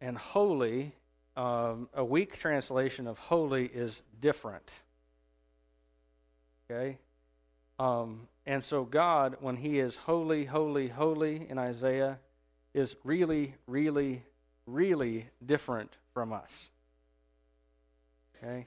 And 0.00 0.18
holy, 0.18 0.92
um, 1.36 1.88
a 1.94 2.04
weak 2.04 2.38
translation 2.38 3.06
of 3.06 3.18
holy 3.18 3.66
is 3.66 4.02
different. 4.20 4.70
Okay? 6.70 6.98
Um, 7.78 8.28
and 8.46 8.62
so 8.64 8.84
God, 8.84 9.36
when 9.40 9.56
He 9.56 9.78
is 9.78 9.96
holy, 9.96 10.44
holy, 10.44 10.88
holy 10.88 11.46
in 11.48 11.58
Isaiah, 11.58 12.18
is 12.74 12.96
really, 13.04 13.54
really, 13.66 14.24
really 14.66 15.30
different 15.44 15.96
from 16.12 16.32
us. 16.32 16.70
Okay? 18.36 18.66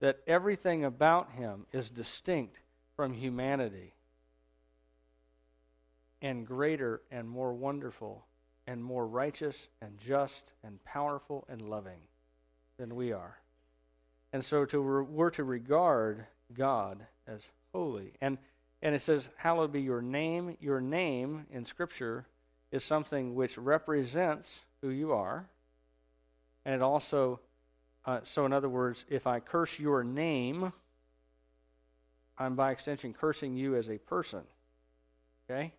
That 0.00 0.20
everything 0.26 0.84
about 0.84 1.32
Him 1.32 1.66
is 1.72 1.90
distinct 1.90 2.56
from 2.96 3.12
humanity 3.12 3.94
and 6.22 6.46
greater 6.46 7.02
and 7.10 7.28
more 7.28 7.52
wonderful 7.52 8.24
and 8.66 8.82
more 8.82 9.06
righteous 9.06 9.66
and 9.80 9.98
just 9.98 10.52
and 10.62 10.82
powerful 10.84 11.44
and 11.48 11.60
loving 11.62 11.98
than 12.78 12.94
we 12.94 13.12
are. 13.12 13.38
And 14.32 14.44
so 14.44 14.64
to 14.66 14.80
re- 14.80 15.04
we're 15.04 15.30
to 15.30 15.44
regard 15.44 16.26
God 16.54 17.06
as 17.26 17.50
holy. 17.72 18.12
And 18.20 18.38
and 18.80 18.94
it 18.96 19.02
says, 19.02 19.28
Hallowed 19.36 19.72
be 19.72 19.80
your 19.80 20.02
name. 20.02 20.56
Your 20.60 20.80
name 20.80 21.46
in 21.50 21.64
Scripture 21.64 22.26
is 22.72 22.82
something 22.82 23.36
which 23.36 23.56
represents 23.56 24.58
who 24.80 24.88
you 24.88 25.12
are. 25.12 25.46
And 26.64 26.74
it 26.74 26.82
also, 26.82 27.38
uh, 28.04 28.20
so 28.24 28.44
in 28.46 28.52
other 28.52 28.68
words, 28.68 29.04
if 29.08 29.26
I 29.26 29.38
curse 29.38 29.78
your 29.78 30.02
name, 30.02 30.72
I'm 32.36 32.56
by 32.56 32.72
extension 32.72 33.12
cursing 33.12 33.56
you 33.56 33.76
as 33.76 33.88
a 33.88 33.98
person. 33.98 34.42
Okay? 35.48 35.72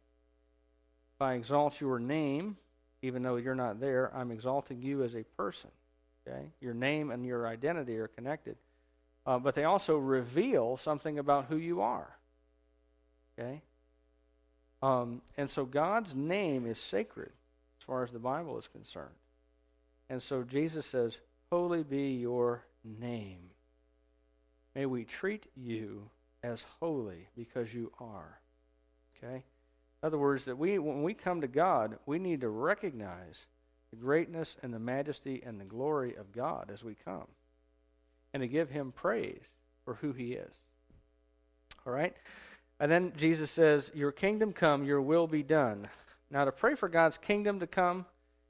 If 1.16 1.22
I 1.22 1.34
exalt 1.34 1.82
your 1.82 2.00
name, 2.00 2.56
even 3.02 3.24
though 3.24 3.36
you're 3.36 3.56
not 3.56 3.82
there, 3.82 4.16
I'm 4.16 4.32
exalting 4.32 4.82
you 4.82 5.04
as 5.04 5.16
a 5.16 5.24
person. 5.36 5.72
Okay? 6.26 6.46
Your 6.62 6.74
name 6.74 7.12
and 7.12 7.26
your 7.26 7.48
identity 7.48 7.98
are 7.98 8.08
connected 8.08 8.56
uh, 9.26 9.40
but 9.40 9.56
they 9.56 9.64
also 9.64 9.98
reveal 9.98 10.78
something 10.78 11.20
about 11.20 11.46
who 11.46 11.58
you 11.58 11.82
are. 11.82 12.16
Okay? 13.38 13.62
Um, 14.84 15.22
and 15.38 15.50
so 15.50 15.64
God's 15.64 16.14
name 16.14 16.68
is 16.68 16.78
sacred 16.78 17.32
as 17.80 17.86
far 17.86 18.04
as 18.04 18.12
the 18.12 18.20
Bible 18.20 18.58
is 18.58 18.68
concerned. 18.68 19.16
And 20.10 20.22
so 20.22 20.44
Jesus 20.44 20.86
says, 20.86 21.20
Holy 21.50 21.84
be 21.84 22.16
your 22.16 22.66
name. 22.84 23.52
May 24.76 24.86
we 24.86 25.06
treat 25.06 25.46
you 25.56 26.10
as 26.44 26.66
holy 26.82 27.30
because 27.38 27.74
you 27.74 27.94
are. 28.02 28.40
Okay? 29.18 29.36
In 29.36 30.08
other 30.08 30.18
words, 30.18 30.44
that 30.46 30.58
we 30.58 30.78
when 30.80 31.02
we 31.02 31.14
come 31.14 31.40
to 31.40 31.48
God, 31.48 31.98
we 32.06 32.20
need 32.20 32.42
to 32.42 32.50
recognize 32.50 33.38
the 33.92 33.96
greatness 33.96 34.58
and 34.64 34.74
the 34.74 34.80
majesty 34.80 35.42
and 35.46 35.62
the 35.62 35.66
glory 35.66 36.16
of 36.16 36.34
God 36.34 36.70
as 36.74 36.84
we 36.84 36.96
come 37.06 37.28
and 38.34 38.42
to 38.42 38.48
give 38.48 38.70
him 38.70 38.92
praise 38.92 39.46
for 39.86 39.94
who 39.94 40.12
he 40.12 40.34
is. 40.34 40.56
All 41.88 41.94
right? 41.94 42.18
And 42.84 42.92
then 42.92 43.14
Jesus 43.16 43.50
says, 43.50 43.90
Your 43.94 44.12
kingdom 44.12 44.52
come, 44.52 44.84
your 44.84 45.02
will 45.02 45.26
be 45.26 45.42
done. 45.42 45.88
Now, 46.30 46.44
to 46.44 46.52
pray 46.52 46.76
for 46.76 46.90
God's 46.90 47.18
kingdom 47.18 47.62
to 47.62 47.66
come 47.66 48.06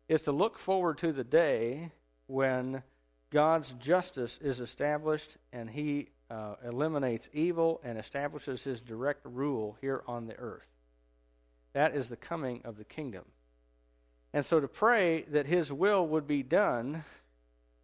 is 0.10 0.24
to 0.24 0.32
look 0.32 0.58
forward 0.58 0.98
to 0.98 1.14
the 1.14 1.24
day 1.24 1.92
when 2.26 2.82
God's 3.30 3.74
justice 3.74 4.40
is 4.42 4.60
established 4.60 5.38
and 5.52 5.70
he 5.70 6.08
uh, 6.32 6.56
eliminates 6.68 7.30
evil 7.32 7.80
and 7.84 8.00
establishes 8.00 8.64
his 8.64 8.82
direct 8.82 9.24
rule 9.24 9.78
here 9.82 10.02
on 10.08 10.26
the 10.26 10.36
earth. 10.38 10.68
That 11.74 11.96
is 11.96 12.10
the 12.10 12.18
coming 12.18 12.62
of 12.64 12.80
the 12.80 12.86
kingdom. 12.86 13.26
And 14.34 14.44
so 14.44 14.60
to 14.60 14.68
pray 14.68 15.26
that 15.30 15.46
his 15.46 15.72
will 15.72 16.08
would 16.08 16.26
be 16.26 16.42
done 16.42 17.04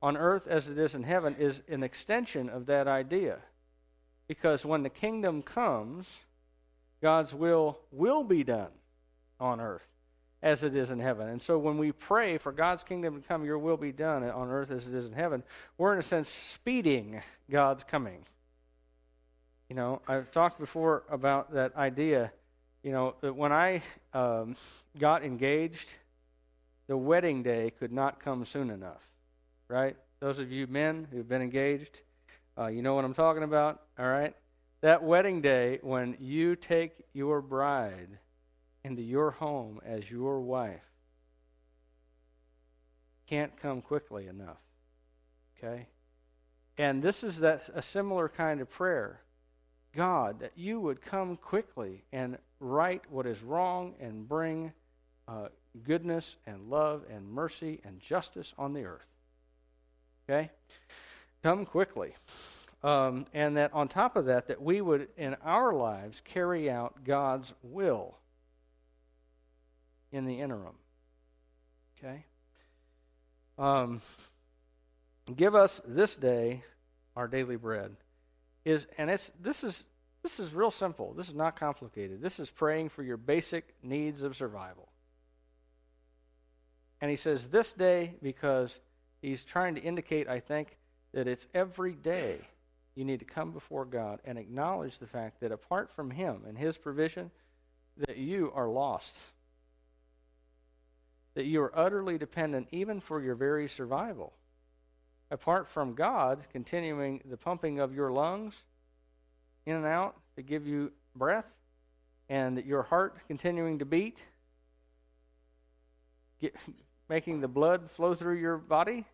on 0.01 0.17
earth 0.17 0.47
as 0.47 0.67
it 0.67 0.79
is 0.79 0.95
in 0.95 1.03
heaven 1.03 1.35
is 1.37 1.61
an 1.67 1.83
extension 1.83 2.49
of 2.49 2.65
that 2.65 2.87
idea. 2.87 3.37
Because 4.27 4.65
when 4.65 4.81
the 4.81 4.89
kingdom 4.89 5.43
comes, 5.43 6.07
God's 7.01 7.33
will 7.33 7.79
will 7.91 8.23
be 8.23 8.43
done 8.43 8.71
on 9.39 9.61
earth 9.61 9.87
as 10.41 10.63
it 10.63 10.75
is 10.75 10.89
in 10.89 10.99
heaven. 10.99 11.27
And 11.27 11.41
so 11.41 11.57
when 11.57 11.77
we 11.77 11.91
pray 11.91 12.37
for 12.37 12.51
God's 12.51 12.83
kingdom 12.83 13.21
to 13.21 13.27
come, 13.27 13.43
your 13.43 13.57
will 13.57 13.77
be 13.77 13.91
done 13.91 14.23
on 14.23 14.49
earth 14.49 14.71
as 14.71 14.87
it 14.87 14.93
is 14.93 15.05
in 15.05 15.13
heaven, 15.13 15.43
we're 15.77 15.93
in 15.93 15.99
a 15.99 16.03
sense 16.03 16.29
speeding 16.29 17.21
God's 17.49 17.83
coming. 17.83 18.25
You 19.69 19.75
know, 19.75 20.01
I've 20.07 20.31
talked 20.31 20.59
before 20.59 21.03
about 21.09 21.53
that 21.53 21.75
idea, 21.75 22.31
you 22.83 22.91
know, 22.91 23.15
that 23.21 23.35
when 23.35 23.51
I 23.51 23.83
um, 24.13 24.55
got 24.97 25.23
engaged, 25.23 25.89
the 26.87 26.97
wedding 26.97 27.43
day 27.43 27.71
could 27.77 27.91
not 27.91 28.19
come 28.19 28.45
soon 28.45 28.71
enough, 28.71 29.03
right? 29.67 29.95
Those 30.21 30.39
of 30.39 30.51
you 30.51 30.67
men 30.67 31.07
who've 31.11 31.27
been 31.27 31.41
engaged, 31.41 32.01
uh, 32.57 32.67
you 32.67 32.81
know 32.81 32.95
what 32.95 33.05
I'm 33.05 33.13
talking 33.13 33.43
about, 33.43 33.81
all 33.99 34.07
right? 34.07 34.33
That 34.81 35.03
wedding 35.03 35.41
day 35.41 35.79
when 35.81 36.15
you 36.19 36.55
take 36.55 37.05
your 37.13 37.41
bride 37.41 38.17
into 38.83 39.01
your 39.01 39.31
home 39.31 39.81
as 39.85 40.09
your 40.09 40.39
wife 40.39 40.81
can't 43.27 43.55
come 43.61 43.81
quickly 43.81 44.27
enough. 44.27 44.57
Okay? 45.57 45.87
And 46.77 47.03
this 47.03 47.23
is 47.23 47.39
that 47.39 47.69
a 47.75 47.81
similar 47.81 48.27
kind 48.29 48.61
of 48.61 48.69
prayer. 48.69 49.21
God, 49.95 50.39
that 50.39 50.53
you 50.55 50.79
would 50.79 51.01
come 51.01 51.35
quickly 51.35 52.03
and 52.11 52.37
right 52.59 53.01
what 53.09 53.25
is 53.25 53.41
wrong 53.41 53.95
and 53.99 54.27
bring 54.27 54.71
uh, 55.27 55.49
goodness 55.83 56.37
and 56.47 56.69
love 56.69 57.03
and 57.11 57.29
mercy 57.29 57.81
and 57.83 57.99
justice 57.99 58.53
on 58.57 58.73
the 58.73 58.85
earth. 58.85 59.05
Okay? 60.27 60.49
Come 61.43 61.65
quickly. 61.65 62.15
Um, 62.81 63.25
and 63.33 63.57
that 63.57 63.73
on 63.73 63.89
top 63.89 64.15
of 64.15 64.25
that, 64.25 64.47
that 64.47 64.61
we 64.61 64.79
would 64.79 65.09
in 65.17 65.35
our 65.43 65.73
lives 65.73 66.21
carry 66.23 66.69
out 66.69 67.03
God's 67.03 67.53
will 67.61 68.17
in 70.11 70.25
the 70.25 70.39
interim. 70.39 70.75
Okay? 71.97 72.23
Um, 73.57 74.01
give 75.35 75.55
us 75.55 75.81
this 75.85 76.15
day 76.15 76.63
our 77.15 77.27
daily 77.27 77.57
bread. 77.57 77.95
Is 78.63 78.87
and 78.97 79.09
it's 79.09 79.31
this 79.41 79.63
is 79.63 79.83
this 80.23 80.39
is 80.39 80.53
real 80.53 80.71
simple. 80.71 81.13
This 81.13 81.27
is 81.27 81.35
not 81.35 81.59
complicated. 81.59 82.21
This 82.21 82.39
is 82.39 82.49
praying 82.49 82.89
for 82.89 83.03
your 83.03 83.17
basic 83.17 83.73
needs 83.83 84.21
of 84.21 84.35
survival. 84.35 84.89
And 87.01 87.09
he 87.09 87.17
says 87.17 87.47
this 87.47 87.71
day 87.71 88.15
because 88.21 88.79
he's 89.21 89.43
trying 89.43 89.75
to 89.75 89.81
indicate, 89.81 90.27
I 90.27 90.39
think, 90.39 90.77
that 91.13 91.27
it's 91.27 91.47
every 91.53 91.93
day 91.93 92.39
you 92.99 93.05
need 93.05 93.19
to 93.19 93.25
come 93.25 93.51
before 93.51 93.85
God 93.85 94.19
and 94.25 94.37
acknowledge 94.37 94.99
the 94.99 95.07
fact 95.07 95.39
that 95.39 95.51
apart 95.51 95.89
from 95.95 96.11
him 96.11 96.43
and 96.47 96.57
his 96.57 96.77
provision, 96.77 97.31
that 97.97 98.17
you 98.17 98.51
are 98.53 98.67
lost 98.67 99.15
that 101.39 101.45
you 101.45 101.61
are 101.61 101.71
utterly 101.77 102.17
dependent 102.17 102.67
even 102.71 102.99
for 102.99 103.21
your 103.21 103.33
very 103.33 103.69
survival. 103.69 104.33
Apart 105.31 105.69
from 105.69 105.93
God 105.93 106.39
continuing 106.51 107.21
the 107.23 107.37
pumping 107.37 107.79
of 107.79 107.93
your 107.93 108.11
lungs 108.11 108.53
in 109.65 109.75
and 109.75 109.85
out 109.85 110.15
to 110.35 110.41
give 110.41 110.67
you 110.67 110.91
breath, 111.15 111.45
and 112.27 112.63
your 112.65 112.83
heart 112.83 113.15
continuing 113.27 113.79
to 113.79 113.85
beat, 113.85 114.17
get, 116.41 116.53
making 117.09 117.39
the 117.39 117.47
blood 117.47 117.89
flow 117.91 118.13
through 118.13 118.37
your 118.37 118.57
body, 118.57 119.05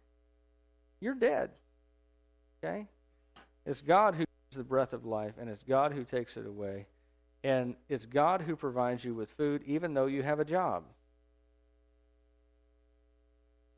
you're 1.00 1.14
dead. 1.14 1.52
Okay? 2.64 2.88
It's 3.66 3.82
God 3.82 4.16
who 4.16 4.26
gives 4.26 4.58
the 4.58 4.64
breath 4.64 4.94
of 4.94 5.06
life, 5.06 5.34
and 5.40 5.50
it's 5.50 5.64
God 5.64 5.92
who 5.92 6.04
takes 6.04 6.38
it 6.38 6.46
away. 6.46 6.86
And 7.44 7.76
it's 7.90 8.06
God 8.06 8.42
who 8.42 8.56
provides 8.56 9.04
you 9.04 9.14
with 9.14 9.32
food, 9.32 9.62
even 9.66 9.94
though 9.94 10.08
you 10.08 10.24
have 10.24 10.40
a 10.40 10.46
job. 10.46 10.84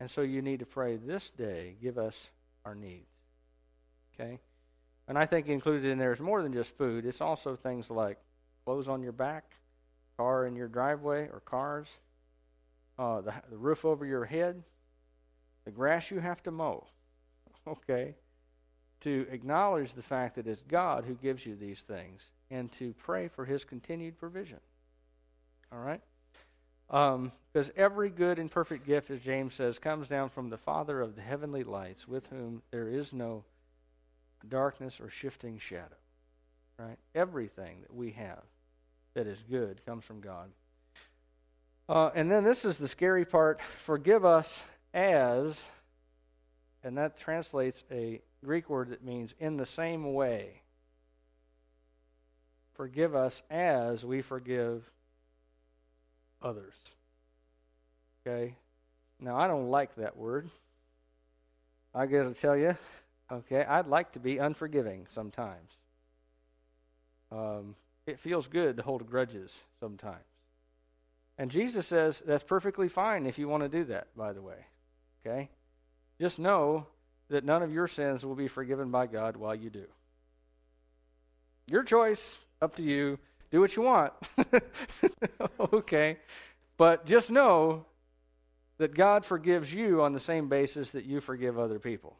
And 0.00 0.10
so 0.10 0.22
you 0.22 0.42
need 0.42 0.60
to 0.60 0.66
pray 0.66 0.96
this 0.96 1.30
day, 1.30 1.74
give 1.82 1.98
us 1.98 2.28
our 2.64 2.74
needs. 2.74 3.10
Okay? 4.14 4.38
And 5.06 5.18
I 5.18 5.26
think 5.26 5.48
included 5.48 5.84
in 5.84 5.98
there 5.98 6.12
is 6.12 6.20
more 6.20 6.42
than 6.42 6.52
just 6.52 6.76
food, 6.76 7.04
it's 7.04 7.20
also 7.20 7.56
things 7.56 7.90
like 7.90 8.18
clothes 8.64 8.88
on 8.88 9.02
your 9.02 9.12
back, 9.12 9.44
car 10.16 10.46
in 10.46 10.54
your 10.54 10.68
driveway 10.68 11.28
or 11.32 11.40
cars, 11.44 11.88
uh, 12.98 13.20
the, 13.20 13.32
the 13.50 13.56
roof 13.56 13.84
over 13.84 14.04
your 14.04 14.24
head, 14.24 14.62
the 15.64 15.70
grass 15.70 16.10
you 16.10 16.20
have 16.20 16.42
to 16.44 16.50
mow. 16.50 16.86
Okay? 17.66 18.14
To 19.02 19.26
acknowledge 19.30 19.94
the 19.94 20.02
fact 20.02 20.36
that 20.36 20.46
it's 20.46 20.62
God 20.62 21.04
who 21.04 21.14
gives 21.14 21.46
you 21.46 21.54
these 21.54 21.82
things 21.82 22.22
and 22.50 22.70
to 22.72 22.94
pray 22.94 23.28
for 23.28 23.44
his 23.44 23.64
continued 23.64 24.18
provision. 24.18 24.58
All 25.72 25.78
right? 25.78 26.00
Um, 26.90 27.32
because 27.52 27.70
every 27.76 28.08
good 28.08 28.38
and 28.38 28.50
perfect 28.50 28.86
gift, 28.86 29.10
as 29.10 29.20
James 29.20 29.54
says, 29.54 29.78
comes 29.78 30.08
down 30.08 30.30
from 30.30 30.48
the 30.48 30.56
Father 30.56 31.00
of 31.00 31.16
the 31.16 31.22
heavenly 31.22 31.64
lights, 31.64 32.08
with 32.08 32.26
whom 32.28 32.62
there 32.70 32.88
is 32.88 33.12
no 33.12 33.44
darkness 34.48 35.00
or 35.00 35.10
shifting 35.10 35.58
shadow. 35.58 35.96
Right? 36.78 36.98
Everything 37.14 37.78
that 37.82 37.94
we 37.94 38.12
have 38.12 38.42
that 39.14 39.26
is 39.26 39.42
good 39.50 39.84
comes 39.84 40.04
from 40.04 40.20
God. 40.20 40.48
Uh, 41.88 42.10
and 42.14 42.30
then 42.30 42.44
this 42.44 42.64
is 42.64 42.76
the 42.76 42.88
scary 42.88 43.24
part 43.24 43.60
forgive 43.84 44.24
us 44.24 44.62
as, 44.94 45.62
and 46.88 46.96
that 46.96 47.18
translates 47.18 47.84
a 47.90 48.18
Greek 48.42 48.70
word 48.70 48.88
that 48.88 49.04
means 49.04 49.34
in 49.38 49.58
the 49.58 49.66
same 49.66 50.14
way. 50.14 50.62
Forgive 52.72 53.14
us 53.14 53.42
as 53.50 54.06
we 54.06 54.22
forgive 54.22 54.90
others. 56.40 56.72
Okay? 58.26 58.54
Now, 59.20 59.36
I 59.36 59.48
don't 59.48 59.68
like 59.68 59.96
that 59.96 60.16
word. 60.16 60.48
I 61.94 62.06
got 62.06 62.22
to 62.22 62.32
tell 62.32 62.56
you, 62.56 62.74
okay, 63.30 63.66
I'd 63.66 63.88
like 63.88 64.12
to 64.12 64.18
be 64.18 64.38
unforgiving 64.38 65.08
sometimes. 65.10 65.70
Um, 67.30 67.74
it 68.06 68.18
feels 68.18 68.48
good 68.48 68.78
to 68.78 68.82
hold 68.82 69.06
grudges 69.10 69.54
sometimes. 69.78 70.24
And 71.36 71.50
Jesus 71.50 71.86
says 71.86 72.22
that's 72.26 72.44
perfectly 72.44 72.88
fine 72.88 73.26
if 73.26 73.38
you 73.38 73.46
want 73.46 73.62
to 73.62 73.68
do 73.68 73.84
that, 73.84 74.06
by 74.16 74.32
the 74.32 74.40
way. 74.40 74.64
Okay? 75.20 75.50
Just 76.20 76.38
know 76.38 76.86
that 77.28 77.44
none 77.44 77.62
of 77.62 77.72
your 77.72 77.86
sins 77.86 78.24
will 78.24 78.34
be 78.34 78.48
forgiven 78.48 78.90
by 78.90 79.06
God 79.06 79.36
while 79.36 79.54
you 79.54 79.70
do. 79.70 79.84
Your 81.66 81.84
choice, 81.84 82.38
up 82.62 82.76
to 82.76 82.82
you. 82.82 83.18
Do 83.50 83.60
what 83.60 83.76
you 83.76 83.82
want. 83.82 84.12
okay? 85.72 86.18
But 86.76 87.06
just 87.06 87.30
know 87.30 87.84
that 88.78 88.94
God 88.94 89.24
forgives 89.24 89.72
you 89.72 90.02
on 90.02 90.12
the 90.12 90.20
same 90.20 90.48
basis 90.48 90.92
that 90.92 91.04
you 91.04 91.20
forgive 91.20 91.58
other 91.58 91.78
people. 91.78 92.16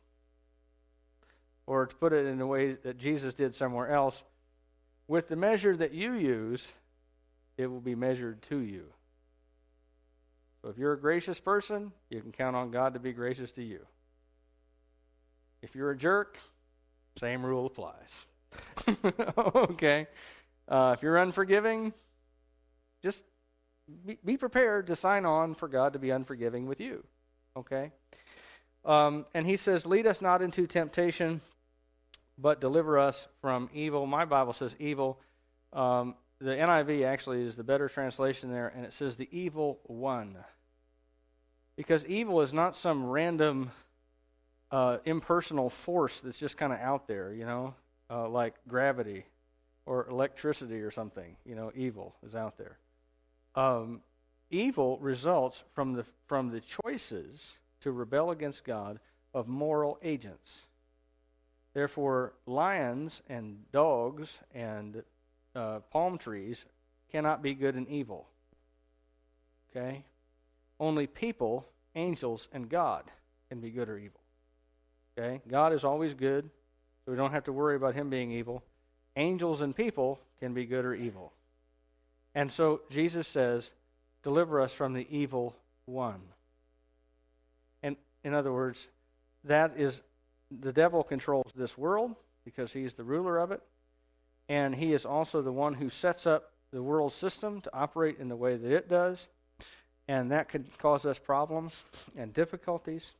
Or 1.66 1.86
to 1.86 1.94
put 1.94 2.12
it 2.12 2.26
in 2.26 2.40
a 2.40 2.46
way 2.46 2.72
that 2.72 2.98
Jesus 2.98 3.34
did 3.34 3.54
somewhere 3.54 3.90
else, 3.90 4.22
with 5.06 5.28
the 5.28 5.36
measure 5.36 5.76
that 5.76 5.92
you 5.92 6.14
use, 6.14 6.66
it 7.56 7.66
will 7.66 7.80
be 7.80 7.94
measured 7.94 8.42
to 8.42 8.58
you. 8.58 8.86
If 10.68 10.78
you're 10.78 10.92
a 10.92 11.00
gracious 11.00 11.40
person, 11.40 11.92
you 12.10 12.20
can 12.20 12.32
count 12.32 12.56
on 12.56 12.70
God 12.70 12.94
to 12.94 13.00
be 13.00 13.12
gracious 13.12 13.50
to 13.52 13.62
you. 13.62 13.80
If 15.62 15.74
you're 15.74 15.90
a 15.90 15.96
jerk, 15.96 16.38
same 17.18 17.44
rule 17.44 17.66
applies. 17.66 18.26
okay? 19.54 20.06
Uh, 20.68 20.94
if 20.96 21.02
you're 21.02 21.16
unforgiving, 21.16 21.92
just 23.02 23.24
be, 24.06 24.18
be, 24.24 24.36
prepared 24.36 24.86
to 24.88 24.96
sign 24.96 25.24
on 25.24 25.54
for 25.54 25.68
God 25.68 25.94
to 25.94 25.98
be 25.98 26.10
unforgiving 26.10 26.66
with 26.66 26.80
you. 26.80 27.04
Okay? 27.56 27.90
Um, 28.84 29.26
and 29.34 29.46
he 29.46 29.56
says, 29.56 29.86
Lead 29.86 30.06
us 30.06 30.20
not 30.20 30.42
into 30.42 30.66
temptation, 30.66 31.40
but 32.36 32.60
deliver 32.60 32.98
us 32.98 33.26
from 33.40 33.68
evil. 33.72 34.06
My 34.06 34.24
Bible 34.24 34.52
says 34.52 34.76
evil. 34.78 35.18
Um, 35.72 36.14
the 36.40 36.50
NIV 36.50 37.04
actually 37.04 37.42
is 37.42 37.56
the 37.56 37.64
better 37.64 37.88
translation 37.88 38.52
there, 38.52 38.68
and 38.68 38.84
it 38.84 38.92
says 38.92 39.16
the 39.16 39.28
evil 39.32 39.80
one. 39.84 40.36
Because 41.78 42.04
evil 42.06 42.40
is 42.40 42.52
not 42.52 42.74
some 42.74 43.06
random 43.06 43.70
uh, 44.72 44.98
impersonal 45.04 45.70
force 45.70 46.20
that's 46.20 46.36
just 46.36 46.56
kind 46.56 46.72
of 46.72 46.80
out 46.80 47.06
there, 47.06 47.32
you 47.32 47.46
know, 47.46 47.72
uh, 48.10 48.28
like 48.28 48.54
gravity 48.66 49.24
or 49.86 50.08
electricity 50.08 50.80
or 50.80 50.90
something. 50.90 51.36
You 51.46 51.54
know, 51.54 51.70
evil 51.76 52.16
is 52.26 52.34
out 52.34 52.58
there. 52.58 52.78
Um, 53.54 54.00
evil 54.50 54.98
results 54.98 55.62
from 55.72 55.92
the 55.92 56.04
from 56.26 56.50
the 56.50 56.60
choices 56.82 57.52
to 57.82 57.92
rebel 57.92 58.32
against 58.32 58.64
God 58.64 58.98
of 59.32 59.46
moral 59.46 60.00
agents. 60.02 60.62
Therefore, 61.74 62.32
lions 62.44 63.22
and 63.28 63.56
dogs 63.70 64.36
and 64.52 65.04
uh, 65.54 65.78
palm 65.92 66.18
trees 66.18 66.64
cannot 67.12 67.40
be 67.40 67.54
good 67.54 67.76
and 67.76 67.88
evil. 67.88 68.26
Okay? 69.70 70.02
Only 70.80 71.06
people, 71.06 71.66
angels, 71.94 72.48
and 72.52 72.68
God 72.68 73.04
can 73.48 73.60
be 73.60 73.70
good 73.70 73.88
or 73.88 73.98
evil. 73.98 74.20
Okay? 75.18 75.40
God 75.48 75.72
is 75.72 75.84
always 75.84 76.14
good, 76.14 76.50
so 77.04 77.12
we 77.12 77.16
don't 77.16 77.32
have 77.32 77.44
to 77.44 77.52
worry 77.52 77.76
about 77.76 77.94
him 77.94 78.10
being 78.10 78.30
evil 78.30 78.62
angels 79.18 79.60
and 79.60 79.76
people 79.76 80.18
can 80.40 80.54
be 80.54 80.64
good 80.64 80.84
or 80.84 80.94
evil. 80.94 81.32
And 82.34 82.50
so 82.50 82.80
Jesus 82.88 83.26
says, 83.28 83.74
deliver 84.22 84.60
us 84.60 84.72
from 84.72 84.94
the 84.94 85.06
evil 85.10 85.56
one. 85.84 86.20
And 87.82 87.96
in 88.24 88.32
other 88.32 88.52
words, 88.52 88.88
that 89.44 89.72
is 89.76 90.00
the 90.50 90.72
devil 90.72 91.02
controls 91.02 91.52
this 91.54 91.76
world 91.76 92.14
because 92.44 92.72
he's 92.72 92.94
the 92.94 93.04
ruler 93.04 93.38
of 93.38 93.50
it. 93.50 93.60
And 94.48 94.74
he 94.74 94.92
is 94.92 95.04
also 95.04 95.42
the 95.42 95.52
one 95.52 95.74
who 95.74 95.90
sets 95.90 96.26
up 96.26 96.52
the 96.72 96.82
world 96.82 97.12
system 97.12 97.60
to 97.62 97.70
operate 97.74 98.18
in 98.18 98.28
the 98.28 98.36
way 98.36 98.56
that 98.56 98.72
it 98.72 98.88
does. 98.88 99.26
And 100.08 100.32
that 100.32 100.48
could 100.48 100.66
cause 100.78 101.04
us 101.04 101.18
problems 101.18 101.84
and 102.16 102.32
difficulties. 102.32 103.12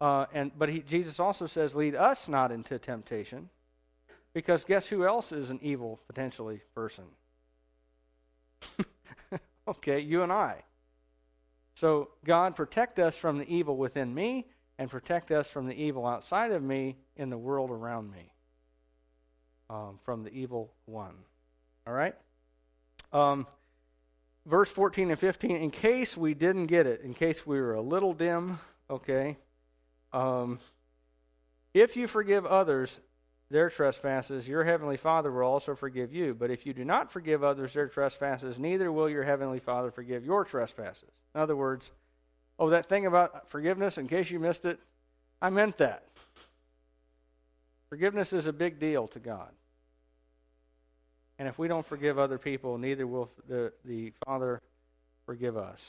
Uh, 0.00 0.26
and 0.34 0.50
but 0.58 0.68
he, 0.68 0.80
Jesus 0.80 1.18
also 1.18 1.46
says, 1.46 1.74
"Lead 1.74 1.94
us 1.94 2.28
not 2.28 2.52
into 2.52 2.78
temptation," 2.78 3.48
because 4.34 4.64
guess 4.64 4.88
who 4.88 5.06
else 5.06 5.32
is 5.32 5.48
an 5.48 5.58
evil 5.62 6.00
potentially 6.06 6.60
person? 6.74 7.04
okay, 9.68 10.00
you 10.00 10.22
and 10.22 10.32
I. 10.32 10.64
So 11.76 12.10
God 12.24 12.56
protect 12.56 12.98
us 12.98 13.16
from 13.16 13.38
the 13.38 13.48
evil 13.48 13.76
within 13.76 14.12
me, 14.12 14.46
and 14.78 14.90
protect 14.90 15.30
us 15.30 15.50
from 15.50 15.66
the 15.66 15.74
evil 15.74 16.06
outside 16.06 16.50
of 16.50 16.62
me 16.62 16.96
in 17.16 17.30
the 17.30 17.38
world 17.38 17.70
around 17.70 18.10
me, 18.10 18.32
um, 19.70 20.00
from 20.04 20.24
the 20.24 20.32
evil 20.32 20.72
one. 20.86 21.14
All 21.86 21.94
right. 21.94 22.14
Um, 23.12 23.46
verse 24.46 24.70
14 24.70 25.10
and 25.10 25.18
15. 25.18 25.56
In 25.56 25.70
case 25.70 26.16
we 26.16 26.34
didn't 26.34 26.66
get 26.66 26.86
it, 26.86 27.02
in 27.02 27.14
case 27.14 27.46
we 27.46 27.60
were 27.60 27.74
a 27.74 27.80
little 27.80 28.14
dim, 28.14 28.58
okay. 28.90 29.36
Um, 30.12 30.58
if 31.74 31.96
you 31.96 32.06
forgive 32.06 32.44
others 32.44 33.00
their 33.50 33.70
trespasses, 33.70 34.48
your 34.48 34.64
heavenly 34.64 34.96
Father 34.96 35.30
will 35.30 35.42
also 35.42 35.74
forgive 35.74 36.12
you. 36.12 36.34
But 36.34 36.50
if 36.50 36.66
you 36.66 36.72
do 36.72 36.84
not 36.84 37.12
forgive 37.12 37.44
others 37.44 37.74
their 37.74 37.88
trespasses, 37.88 38.58
neither 38.58 38.90
will 38.90 39.08
your 39.08 39.24
heavenly 39.24 39.60
Father 39.60 39.90
forgive 39.90 40.24
your 40.24 40.44
trespasses. 40.44 41.10
In 41.34 41.40
other 41.40 41.56
words, 41.56 41.92
oh, 42.58 42.70
that 42.70 42.88
thing 42.88 43.06
about 43.06 43.50
forgiveness, 43.50 43.98
in 43.98 44.08
case 44.08 44.30
you 44.30 44.40
missed 44.40 44.64
it, 44.64 44.80
I 45.40 45.50
meant 45.50 45.78
that. 45.78 46.04
Forgiveness 47.88 48.32
is 48.32 48.46
a 48.46 48.52
big 48.52 48.80
deal 48.80 49.06
to 49.08 49.18
God. 49.18 49.50
And 51.42 51.48
if 51.48 51.58
we 51.58 51.66
don't 51.66 51.84
forgive 51.84 52.20
other 52.20 52.38
people, 52.38 52.78
neither 52.78 53.04
will 53.04 53.28
the, 53.48 53.72
the 53.84 54.12
Father 54.24 54.62
forgive 55.26 55.56
us. 55.56 55.84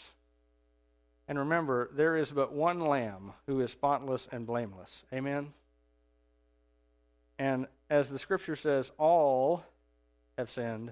And 1.28 1.38
remember, 1.38 1.92
there 1.94 2.18
is 2.18 2.32
but 2.32 2.54
one 2.54 2.80
Lamb 2.80 3.34
who 3.46 3.60
is 3.60 3.70
spotless 3.70 4.28
and 4.32 4.48
blameless. 4.48 5.04
Amen? 5.14 5.54
And 7.38 7.68
as 7.88 8.10
the 8.10 8.18
scripture 8.18 8.56
says, 8.56 8.92
all 8.98 9.64
have 10.40 10.50
sinned 10.50 10.92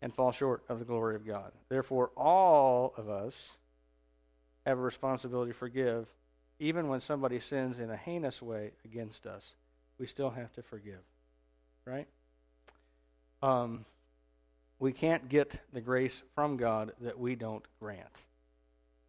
and 0.00 0.14
fall 0.14 0.32
short 0.32 0.62
of 0.70 0.78
the 0.78 0.86
glory 0.86 1.14
of 1.14 1.26
God. 1.26 1.52
Therefore, 1.68 2.10
all 2.16 2.94
of 2.96 3.10
us 3.10 3.50
have 4.64 4.78
a 4.78 4.80
responsibility 4.80 5.52
to 5.52 5.58
forgive. 5.58 6.06
Even 6.58 6.88
when 6.88 7.02
somebody 7.02 7.40
sins 7.40 7.78
in 7.78 7.90
a 7.90 7.96
heinous 7.98 8.40
way 8.40 8.70
against 8.86 9.26
us, 9.26 9.52
we 9.98 10.06
still 10.06 10.30
have 10.30 10.50
to 10.54 10.62
forgive. 10.62 11.02
Right? 11.84 12.08
Um, 13.42 13.84
we 14.78 14.92
can't 14.92 15.28
get 15.28 15.60
the 15.72 15.80
grace 15.80 16.22
from 16.34 16.56
God 16.56 16.92
that 17.00 17.18
we 17.18 17.34
don't 17.34 17.64
grant. 17.80 18.04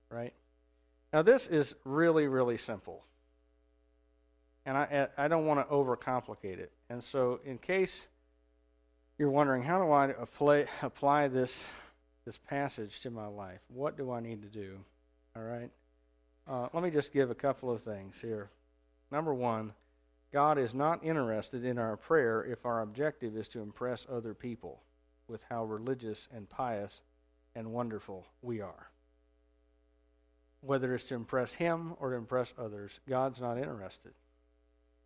Right? 0.10 0.34
Now, 1.14 1.22
this 1.22 1.48
is 1.48 1.76
really, 1.86 2.28
really 2.28 2.58
simple. 2.58 3.04
And 4.66 4.78
I, 4.78 5.08
I 5.18 5.28
don't 5.28 5.46
want 5.46 5.68
to 5.68 5.74
overcomplicate 5.74 6.60
it. 6.60 6.72
And 6.90 7.04
so, 7.04 7.40
in 7.46 7.58
case 7.58 8.06
you're 9.18 9.30
wondering, 9.30 9.64
how 9.64 9.84
do 9.84 9.92
I 9.92 10.06
apply, 10.20 10.66
apply 10.82 11.28
this, 11.28 11.64
this 12.26 12.38
passage 12.38 13.00
to 13.02 13.10
my 13.10 13.28
life? 13.28 13.60
What 13.68 13.98
do 13.98 14.12
I 14.12 14.20
need 14.20 14.42
to 14.42 14.48
do? 14.48 14.78
All 15.36 15.44
right? 15.44 15.70
Uh, 16.48 16.68
let 16.74 16.84
me 16.84 16.90
just 16.90 17.14
give 17.14 17.30
a 17.30 17.36
couple 17.36 17.72
of 17.72 17.82
things 17.82 18.16
here. 18.22 18.50
Number 19.12 19.34
one, 19.34 19.74
God 20.32 20.58
is 20.58 20.74
not 20.74 21.04
interested 21.04 21.66
in 21.66 21.78
our 21.78 21.98
prayer 21.98 22.44
if 22.44 22.66
our 22.66 22.82
objective 22.82 23.36
is 23.36 23.48
to 23.50 23.62
impress 23.62 24.06
other 24.12 24.34
people 24.34 24.82
with 25.30 25.44
how 25.50 25.64
religious 25.64 26.28
and 26.34 26.50
pious 26.50 27.02
and 27.56 27.72
wonderful 27.72 28.26
we 28.42 28.62
are 28.62 28.90
whether 30.62 30.94
it's 30.94 31.06
to 31.06 31.16
impress 31.16 31.54
him 31.54 31.94
or 32.00 32.12
to 32.12 32.18
impress 32.18 32.54
others, 32.58 33.00
God's 33.08 33.40
not 33.40 33.58
interested. 33.58 34.12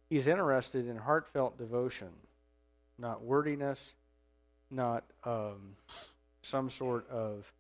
He's 0.10 0.28
interested 0.28 0.88
in 0.88 0.98
heartfelt 0.98 1.58
devotion, 1.58 2.10
not 2.98 3.24
wordiness, 3.24 3.80
not 4.72 5.04
um, 5.24 5.76
some 6.42 6.70
sort 6.70 7.10
of 7.10 7.52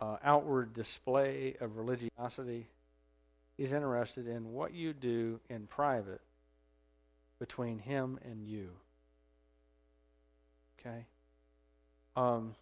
uh, 0.00 0.16
outward 0.22 0.74
display 0.74 1.56
of 1.60 1.76
religiosity. 1.76 2.66
He's 3.56 3.72
interested 3.72 4.26
in 4.26 4.52
what 4.52 4.74
you 4.74 4.92
do 4.92 5.40
in 5.48 5.66
private 5.66 6.20
between 7.38 7.78
him 7.78 8.18
and 8.24 8.42
you. 8.42 8.70
Okay? 10.78 11.06
Um, 12.16 12.54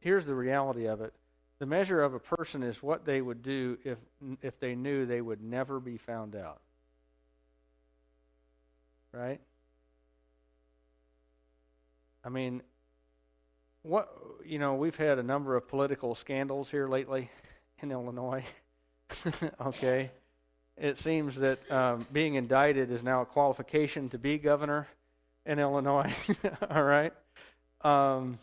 here's 0.00 0.26
the 0.26 0.34
reality 0.34 0.86
of 0.86 1.00
it 1.00 1.12
the 1.58 1.66
measure 1.66 2.02
of 2.02 2.14
a 2.14 2.18
person 2.18 2.62
is 2.62 2.82
what 2.82 3.04
they 3.04 3.20
would 3.20 3.42
do 3.42 3.78
if, 3.84 3.98
if 4.42 4.60
they 4.60 4.74
knew 4.74 5.06
they 5.06 5.20
would 5.20 5.42
never 5.42 5.80
be 5.80 5.96
found 5.96 6.36
out. 6.36 6.60
Right? 9.12 9.40
I 12.22 12.28
mean, 12.28 12.60
what, 13.82 14.12
you 14.44 14.58
know, 14.58 14.74
we've 14.74 14.96
had 14.96 15.18
a 15.18 15.22
number 15.22 15.56
of 15.56 15.66
political 15.68 16.14
scandals 16.14 16.70
here 16.70 16.88
lately 16.88 17.30
in 17.82 17.90
Illinois. 17.90 18.44
okay? 19.60 20.10
It 20.76 20.98
seems 20.98 21.36
that 21.36 21.70
um, 21.70 22.06
being 22.12 22.34
indicted 22.34 22.90
is 22.90 23.02
now 23.02 23.22
a 23.22 23.26
qualification 23.26 24.10
to 24.10 24.18
be 24.18 24.36
governor 24.36 24.88
in 25.46 25.58
Illinois. 25.58 26.12
All 26.70 26.82
right? 26.82 27.14
Um, 27.80 28.38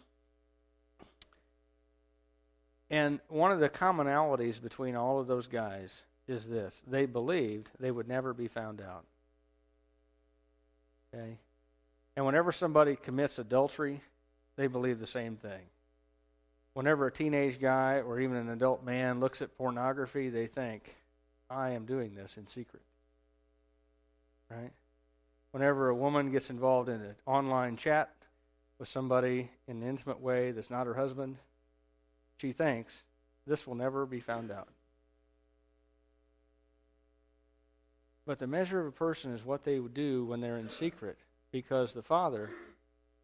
and 2.93 3.19
one 3.27 3.51
of 3.51 3.59
the 3.59 3.69
commonalities 3.69 4.61
between 4.61 4.95
all 4.95 5.19
of 5.19 5.25
those 5.25 5.47
guys 5.47 6.03
is 6.27 6.47
this 6.47 6.83
they 6.85 7.07
believed 7.07 7.71
they 7.79 7.89
would 7.89 8.07
never 8.07 8.35
be 8.35 8.47
found 8.47 8.79
out. 8.79 9.03
Okay? 11.11 11.39
And 12.15 12.23
whenever 12.23 12.51
somebody 12.51 12.95
commits 12.95 13.39
adultery, 13.39 13.99
they 14.57 14.67
believe 14.67 14.99
the 14.99 15.07
same 15.07 15.37
thing. 15.37 15.61
Whenever 16.75 17.07
a 17.07 17.11
teenage 17.11 17.59
guy 17.59 17.95
or 18.05 18.19
even 18.19 18.37
an 18.37 18.49
adult 18.49 18.85
man 18.85 19.19
looks 19.19 19.41
at 19.41 19.57
pornography, 19.57 20.29
they 20.29 20.45
think, 20.45 20.95
I 21.49 21.71
am 21.71 21.85
doing 21.85 22.13
this 22.13 22.37
in 22.37 22.45
secret. 22.45 22.83
Right? 24.51 24.71
Whenever 25.49 25.89
a 25.89 25.95
woman 25.95 26.31
gets 26.31 26.51
involved 26.51 26.89
in 26.89 27.01
an 27.01 27.15
online 27.25 27.75
chat 27.75 28.11
with 28.77 28.87
somebody 28.87 29.49
in 29.67 29.81
an 29.81 29.89
intimate 29.89 30.21
way 30.21 30.51
that's 30.51 30.69
not 30.69 30.85
her 30.85 30.93
husband, 30.93 31.37
she 32.38 32.51
thinks 32.51 32.93
this 33.45 33.65
will 33.67 33.75
never 33.75 34.05
be 34.05 34.19
found 34.19 34.51
out. 34.51 34.69
But 38.25 38.39
the 38.39 38.47
measure 38.47 38.79
of 38.79 38.88
a 38.88 38.91
person 38.91 39.34
is 39.34 39.45
what 39.45 39.63
they 39.63 39.79
would 39.79 39.93
do 39.93 40.25
when 40.25 40.39
they're 40.39 40.57
in 40.57 40.69
secret, 40.69 41.17
because 41.51 41.93
the 41.93 42.01
Father 42.01 42.49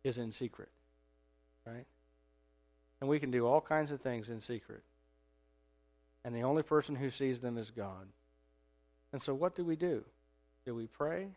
is 0.04 0.18
in 0.18 0.34
secret. 0.34 0.70
Right? 1.66 1.86
And 3.00 3.10
we 3.10 3.20
can 3.20 3.32
do 3.32 3.48
all 3.48 3.62
kinds 3.62 3.92
of 3.92 4.02
things 4.02 4.30
in 4.30 4.42
secret. 4.42 4.84
And 6.26 6.36
the 6.36 6.42
only 6.42 6.64
person 6.64 6.96
who 6.96 7.10
sees 7.10 7.40
them 7.40 7.58
is 7.58 7.70
God. 7.70 8.08
And 9.14 9.22
so 9.22 9.34
what 9.34 9.56
do 9.56 9.64
we 9.64 9.76
do? 9.76 10.04
Do 10.66 10.76
we 10.76 10.88
pray? 10.88 11.28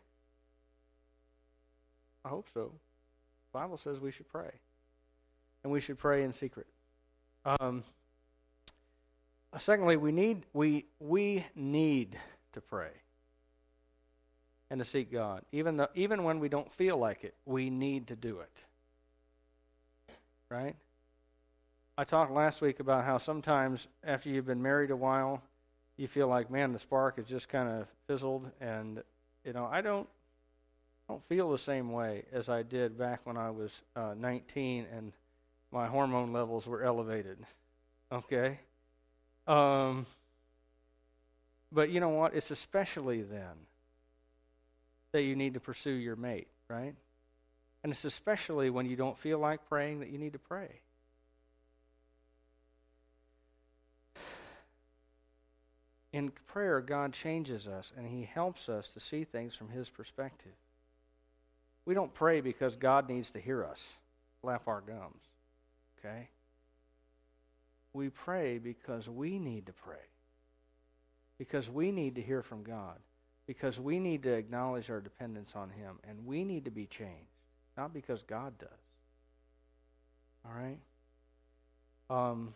I 2.25 2.29
hope 2.29 2.47
so. 2.53 2.71
The 3.51 3.59
Bible 3.59 3.77
says 3.77 3.99
we 3.99 4.11
should 4.11 4.29
pray. 4.29 4.51
And 5.63 5.71
we 5.71 5.79
should 5.79 5.97
pray 5.97 6.23
in 6.23 6.33
secret. 6.33 6.67
Um, 7.45 7.83
secondly, 9.57 9.97
we 9.97 10.11
need 10.11 10.43
we 10.53 10.85
we 10.99 11.45
need 11.55 12.17
to 12.53 12.61
pray 12.61 12.91
and 14.69 14.79
to 14.79 14.85
seek 14.85 15.11
God, 15.11 15.43
even 15.51 15.77
though 15.77 15.89
even 15.93 16.23
when 16.23 16.39
we 16.39 16.49
don't 16.49 16.71
feel 16.71 16.97
like 16.97 17.23
it, 17.23 17.35
we 17.45 17.69
need 17.69 18.07
to 18.07 18.15
do 18.15 18.39
it. 18.39 18.51
Right? 20.49 20.75
I 21.97 22.03
talked 22.03 22.31
last 22.31 22.61
week 22.61 22.79
about 22.79 23.05
how 23.05 23.17
sometimes 23.17 23.87
after 24.03 24.29
you've 24.29 24.47
been 24.47 24.63
married 24.63 24.89
a 24.89 24.95
while, 24.95 25.43
you 25.97 26.07
feel 26.07 26.27
like, 26.27 26.49
man, 26.49 26.73
the 26.73 26.79
spark 26.79 27.17
has 27.17 27.27
just 27.27 27.49
kind 27.49 27.69
of 27.69 27.87
fizzled, 28.07 28.49
and 28.59 29.03
you 29.45 29.53
know, 29.53 29.67
I 29.71 29.81
don't 29.81 30.07
don't 31.07 31.23
feel 31.27 31.51
the 31.51 31.57
same 31.57 31.91
way 31.91 32.23
as 32.31 32.47
I 32.47 32.63
did 32.63 32.97
back 32.97 33.25
when 33.25 33.35
I 33.35 33.51
was 33.51 33.81
uh, 33.95 34.15
19 34.17 34.87
and 34.95 35.11
my 35.73 35.87
hormone 35.87 36.31
levels 36.31 36.67
were 36.67 36.83
elevated. 36.83 37.37
Okay? 38.11 38.59
Um, 39.47 40.05
but 41.71 41.89
you 41.89 41.99
know 41.99 42.09
what? 42.09 42.35
It's 42.35 42.51
especially 42.51 43.23
then 43.23 43.67
that 45.11 45.23
you 45.23 45.35
need 45.35 45.55
to 45.55 45.59
pursue 45.59 45.91
your 45.91 46.15
mate, 46.15 46.47
right? 46.69 46.95
And 47.83 47.91
it's 47.91 48.05
especially 48.05 48.69
when 48.69 48.85
you 48.85 48.95
don't 48.95 49.17
feel 49.17 49.39
like 49.39 49.67
praying 49.67 49.99
that 49.99 50.09
you 50.09 50.17
need 50.17 50.33
to 50.33 50.39
pray. 50.39 50.69
in 56.13 56.31
prayer, 56.47 56.79
God 56.79 57.11
changes 57.11 57.67
us 57.67 57.91
and 57.97 58.07
He 58.07 58.23
helps 58.23 58.69
us 58.69 58.87
to 58.89 58.99
see 58.99 59.23
things 59.23 59.55
from 59.55 59.69
His 59.69 59.89
perspective. 59.89 60.53
We 61.85 61.95
don't 61.95 62.13
pray 62.13 62.39
because 62.39 62.75
God 62.77 63.09
needs 63.09 63.31
to 63.31 63.41
hear 63.41 63.65
us 63.65 63.93
flap 64.41 64.67
our 64.67 64.81
gums. 64.81 65.21
Okay? 66.03 66.29
We 67.93 68.09
pray 68.09 68.57
because 68.57 69.07
we 69.07 69.39
need 69.39 69.67
to 69.67 69.73
pray. 69.73 69.95
Because 71.37 71.69
we 71.69 71.91
need 71.91 72.15
to 72.15 72.21
hear 72.21 72.41
from 72.41 72.63
God. 72.63 72.97
Because 73.45 73.79
we 73.79 73.99
need 73.99 74.23
to 74.23 74.33
acknowledge 74.33 74.89
our 74.89 75.01
dependence 75.01 75.53
on 75.55 75.69
Him. 75.69 75.99
And 76.07 76.25
we 76.25 76.43
need 76.43 76.65
to 76.65 76.71
be 76.71 76.85
changed. 76.85 77.29
Not 77.77 77.93
because 77.93 78.23
God 78.23 78.57
does. 78.57 78.69
All 80.45 80.53
right? 80.53 80.79
Um, 82.09 82.53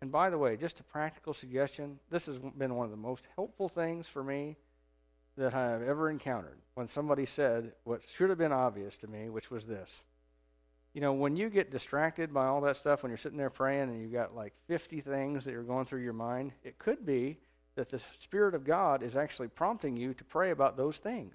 and 0.00 0.10
by 0.10 0.30
the 0.30 0.38
way, 0.38 0.56
just 0.56 0.80
a 0.80 0.82
practical 0.82 1.32
suggestion 1.32 1.98
this 2.10 2.26
has 2.26 2.38
been 2.38 2.74
one 2.74 2.84
of 2.84 2.90
the 2.90 2.96
most 2.96 3.28
helpful 3.36 3.68
things 3.68 4.08
for 4.08 4.22
me 4.22 4.56
that 5.36 5.54
I 5.54 5.70
have 5.70 5.82
ever 5.82 6.10
encountered 6.10 6.58
when 6.74 6.88
somebody 6.88 7.24
said 7.24 7.72
what 7.84 8.02
should 8.04 8.28
have 8.28 8.38
been 8.38 8.52
obvious 8.52 8.96
to 8.98 9.06
me, 9.06 9.28
which 9.28 9.50
was 9.50 9.64
this. 9.64 10.02
You 10.94 11.00
know, 11.00 11.12
when 11.14 11.36
you 11.36 11.48
get 11.48 11.70
distracted 11.70 12.34
by 12.34 12.46
all 12.46 12.60
that 12.62 12.76
stuff, 12.76 13.02
when 13.02 13.10
you're 13.10 13.16
sitting 13.16 13.38
there 13.38 13.50
praying 13.50 13.84
and 13.84 14.00
you've 14.00 14.12
got 14.12 14.34
like 14.34 14.52
50 14.68 15.00
things 15.00 15.44
that 15.44 15.54
are 15.54 15.62
going 15.62 15.86
through 15.86 16.02
your 16.02 16.12
mind, 16.12 16.52
it 16.64 16.78
could 16.78 17.06
be 17.06 17.38
that 17.76 17.88
the 17.88 18.00
Spirit 18.20 18.54
of 18.54 18.64
God 18.64 19.02
is 19.02 19.16
actually 19.16 19.48
prompting 19.48 19.96
you 19.96 20.12
to 20.14 20.24
pray 20.24 20.50
about 20.50 20.76
those 20.76 20.98
things. 20.98 21.34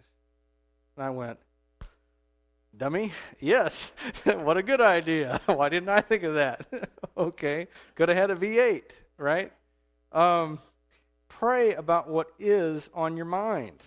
And 0.95 1.05
I 1.05 1.09
went, 1.09 1.39
Dummy? 2.75 3.11
Yes. 3.39 3.91
what 4.23 4.57
a 4.57 4.63
good 4.63 4.81
idea. 4.81 5.41
Why 5.47 5.69
didn't 5.69 5.89
I 5.89 6.01
think 6.01 6.23
of 6.23 6.35
that? 6.35 6.67
okay. 7.17 7.67
Could 7.95 8.09
have 8.09 8.17
had 8.17 8.31
a 8.31 8.35
V8, 8.35 8.83
right? 9.17 9.51
Um, 10.11 10.59
pray 11.27 11.73
about 11.73 12.07
what 12.07 12.27
is 12.37 12.89
on 12.93 13.17
your 13.17 13.25
mind. 13.25 13.81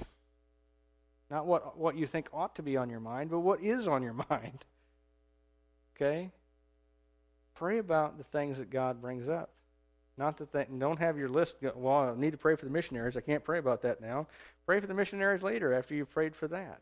Not 1.30 1.46
what, 1.46 1.78
what 1.78 1.96
you 1.96 2.06
think 2.06 2.28
ought 2.32 2.56
to 2.56 2.62
be 2.62 2.76
on 2.76 2.90
your 2.90 3.00
mind, 3.00 3.30
but 3.30 3.40
what 3.40 3.62
is 3.62 3.86
on 3.86 4.02
your 4.02 4.24
mind. 4.28 4.64
Okay? 6.00 6.30
Pray 7.54 7.78
about 7.78 8.16
the 8.16 8.24
things 8.24 8.58
that 8.58 8.70
God 8.70 9.02
brings 9.02 9.28
up. 9.28 9.50
Not 10.16 10.38
the 10.38 10.46
thing, 10.46 10.78
don't 10.78 10.98
have 10.98 11.18
your 11.18 11.28
list, 11.28 11.56
well, 11.74 12.10
I 12.10 12.14
need 12.18 12.32
to 12.32 12.38
pray 12.38 12.54
for 12.56 12.64
the 12.64 12.70
missionaries. 12.70 13.16
I 13.16 13.20
can't 13.20 13.44
pray 13.44 13.58
about 13.58 13.82
that 13.82 14.00
now. 14.00 14.26
Pray 14.66 14.80
for 14.80 14.86
the 14.86 14.94
missionaries 14.94 15.42
later 15.42 15.72
after 15.72 15.94
you've 15.94 16.10
prayed 16.10 16.34
for 16.36 16.48
that. 16.48 16.80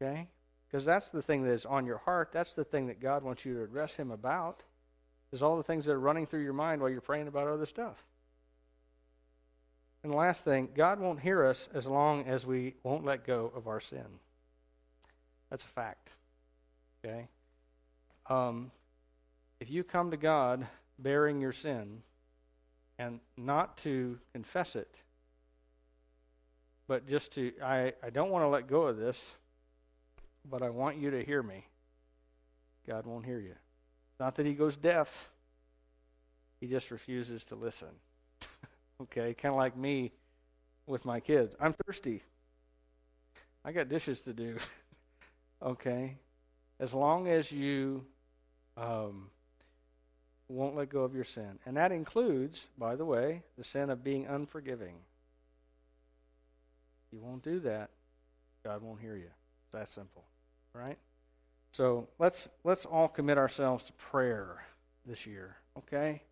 Okay? 0.00 0.26
Because 0.66 0.84
that's 0.84 1.10
the 1.10 1.22
thing 1.22 1.44
that 1.44 1.52
is 1.52 1.64
on 1.64 1.86
your 1.86 1.98
heart. 1.98 2.30
That's 2.32 2.54
the 2.54 2.64
thing 2.64 2.88
that 2.88 3.00
God 3.00 3.22
wants 3.22 3.44
you 3.44 3.54
to 3.54 3.62
address 3.62 3.94
Him 3.94 4.10
about, 4.10 4.62
is 5.32 5.42
all 5.42 5.56
the 5.56 5.62
things 5.62 5.84
that 5.84 5.92
are 5.92 6.00
running 6.00 6.26
through 6.26 6.42
your 6.42 6.52
mind 6.52 6.80
while 6.80 6.90
you're 6.90 7.00
praying 7.00 7.28
about 7.28 7.46
other 7.46 7.66
stuff. 7.66 8.04
And 10.02 10.12
the 10.12 10.16
last 10.16 10.44
thing, 10.44 10.68
God 10.74 10.98
won't 11.00 11.20
hear 11.20 11.44
us 11.44 11.68
as 11.74 11.86
long 11.86 12.26
as 12.26 12.46
we 12.46 12.74
won't 12.82 13.04
let 13.04 13.26
go 13.26 13.52
of 13.54 13.68
our 13.68 13.80
sin. 13.80 14.06
That's 15.50 15.62
a 15.62 15.68
fact. 15.68 16.10
Okay? 17.04 17.28
Um, 18.28 18.70
if 19.60 19.70
you 19.70 19.84
come 19.84 20.10
to 20.10 20.16
God 20.16 20.66
bearing 20.98 21.40
your 21.40 21.52
sin 21.52 22.02
and 22.98 23.20
not 23.36 23.76
to 23.78 24.18
confess 24.32 24.76
it, 24.76 24.94
but 26.88 27.08
just 27.08 27.32
to, 27.32 27.52
I, 27.62 27.92
I 28.02 28.10
don't 28.10 28.30
want 28.30 28.44
to 28.44 28.48
let 28.48 28.68
go 28.68 28.82
of 28.82 28.96
this 28.96 29.22
but 30.50 30.62
I 30.62 30.70
want 30.70 30.96
you 30.96 31.10
to 31.10 31.24
hear 31.24 31.42
me. 31.42 31.64
God 32.86 33.06
won't 33.06 33.24
hear 33.24 33.40
you. 33.40 33.54
Not 34.20 34.36
that 34.36 34.46
he 34.46 34.54
goes 34.54 34.76
deaf, 34.76 35.30
he 36.60 36.66
just 36.66 36.90
refuses 36.90 37.44
to 37.44 37.54
listen. 37.54 37.88
okay, 39.02 39.34
kind 39.34 39.52
of 39.52 39.58
like 39.58 39.76
me 39.76 40.12
with 40.86 41.04
my 41.04 41.20
kids. 41.20 41.54
I'm 41.60 41.74
thirsty. 41.84 42.22
I 43.64 43.72
got 43.72 43.88
dishes 43.88 44.20
to 44.22 44.32
do. 44.32 44.56
okay? 45.62 46.16
As 46.78 46.94
long 46.94 47.28
as 47.28 47.50
you 47.50 48.04
um, 48.76 49.28
won't 50.48 50.76
let 50.76 50.88
go 50.88 51.02
of 51.02 51.14
your 51.14 51.24
sin. 51.24 51.58
And 51.66 51.76
that 51.76 51.92
includes, 51.92 52.66
by 52.78 52.96
the 52.96 53.04
way, 53.04 53.42
the 53.58 53.64
sin 53.64 53.90
of 53.90 54.04
being 54.04 54.26
unforgiving. 54.26 54.94
You 57.12 57.20
won't 57.20 57.42
do 57.42 57.60
that, 57.60 57.90
God 58.64 58.82
won't 58.82 59.00
hear 59.00 59.16
you. 59.16 59.30
It's 59.64 59.72
that 59.72 59.88
simple 59.88 60.24
right? 60.76 60.98
So 61.72 62.08
let's 62.18 62.48
let's 62.64 62.84
all 62.84 63.08
commit 63.08 63.38
ourselves 63.38 63.84
to 63.84 63.92
prayer 63.94 64.64
this 65.04 65.26
year, 65.26 65.56
okay? 65.78 66.22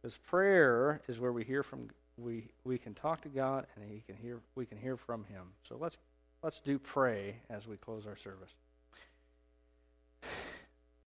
Because 0.00 0.18
prayer 0.18 1.00
is 1.08 1.20
where 1.20 1.32
we 1.32 1.44
hear 1.44 1.62
from 1.62 1.88
we 2.18 2.48
we 2.64 2.78
can 2.78 2.94
talk 2.94 3.22
to 3.22 3.28
God 3.28 3.66
and 3.76 3.90
he 3.90 4.00
can 4.00 4.16
hear 4.16 4.40
we 4.54 4.66
can 4.66 4.78
hear 4.78 4.96
from 4.96 5.24
him. 5.24 5.48
So 5.68 5.76
let's 5.80 5.98
let's 6.42 6.60
do 6.60 6.78
pray 6.78 7.36
as 7.50 7.66
we 7.66 7.76
close 7.76 8.06
our 8.06 8.16
service. 8.16 8.54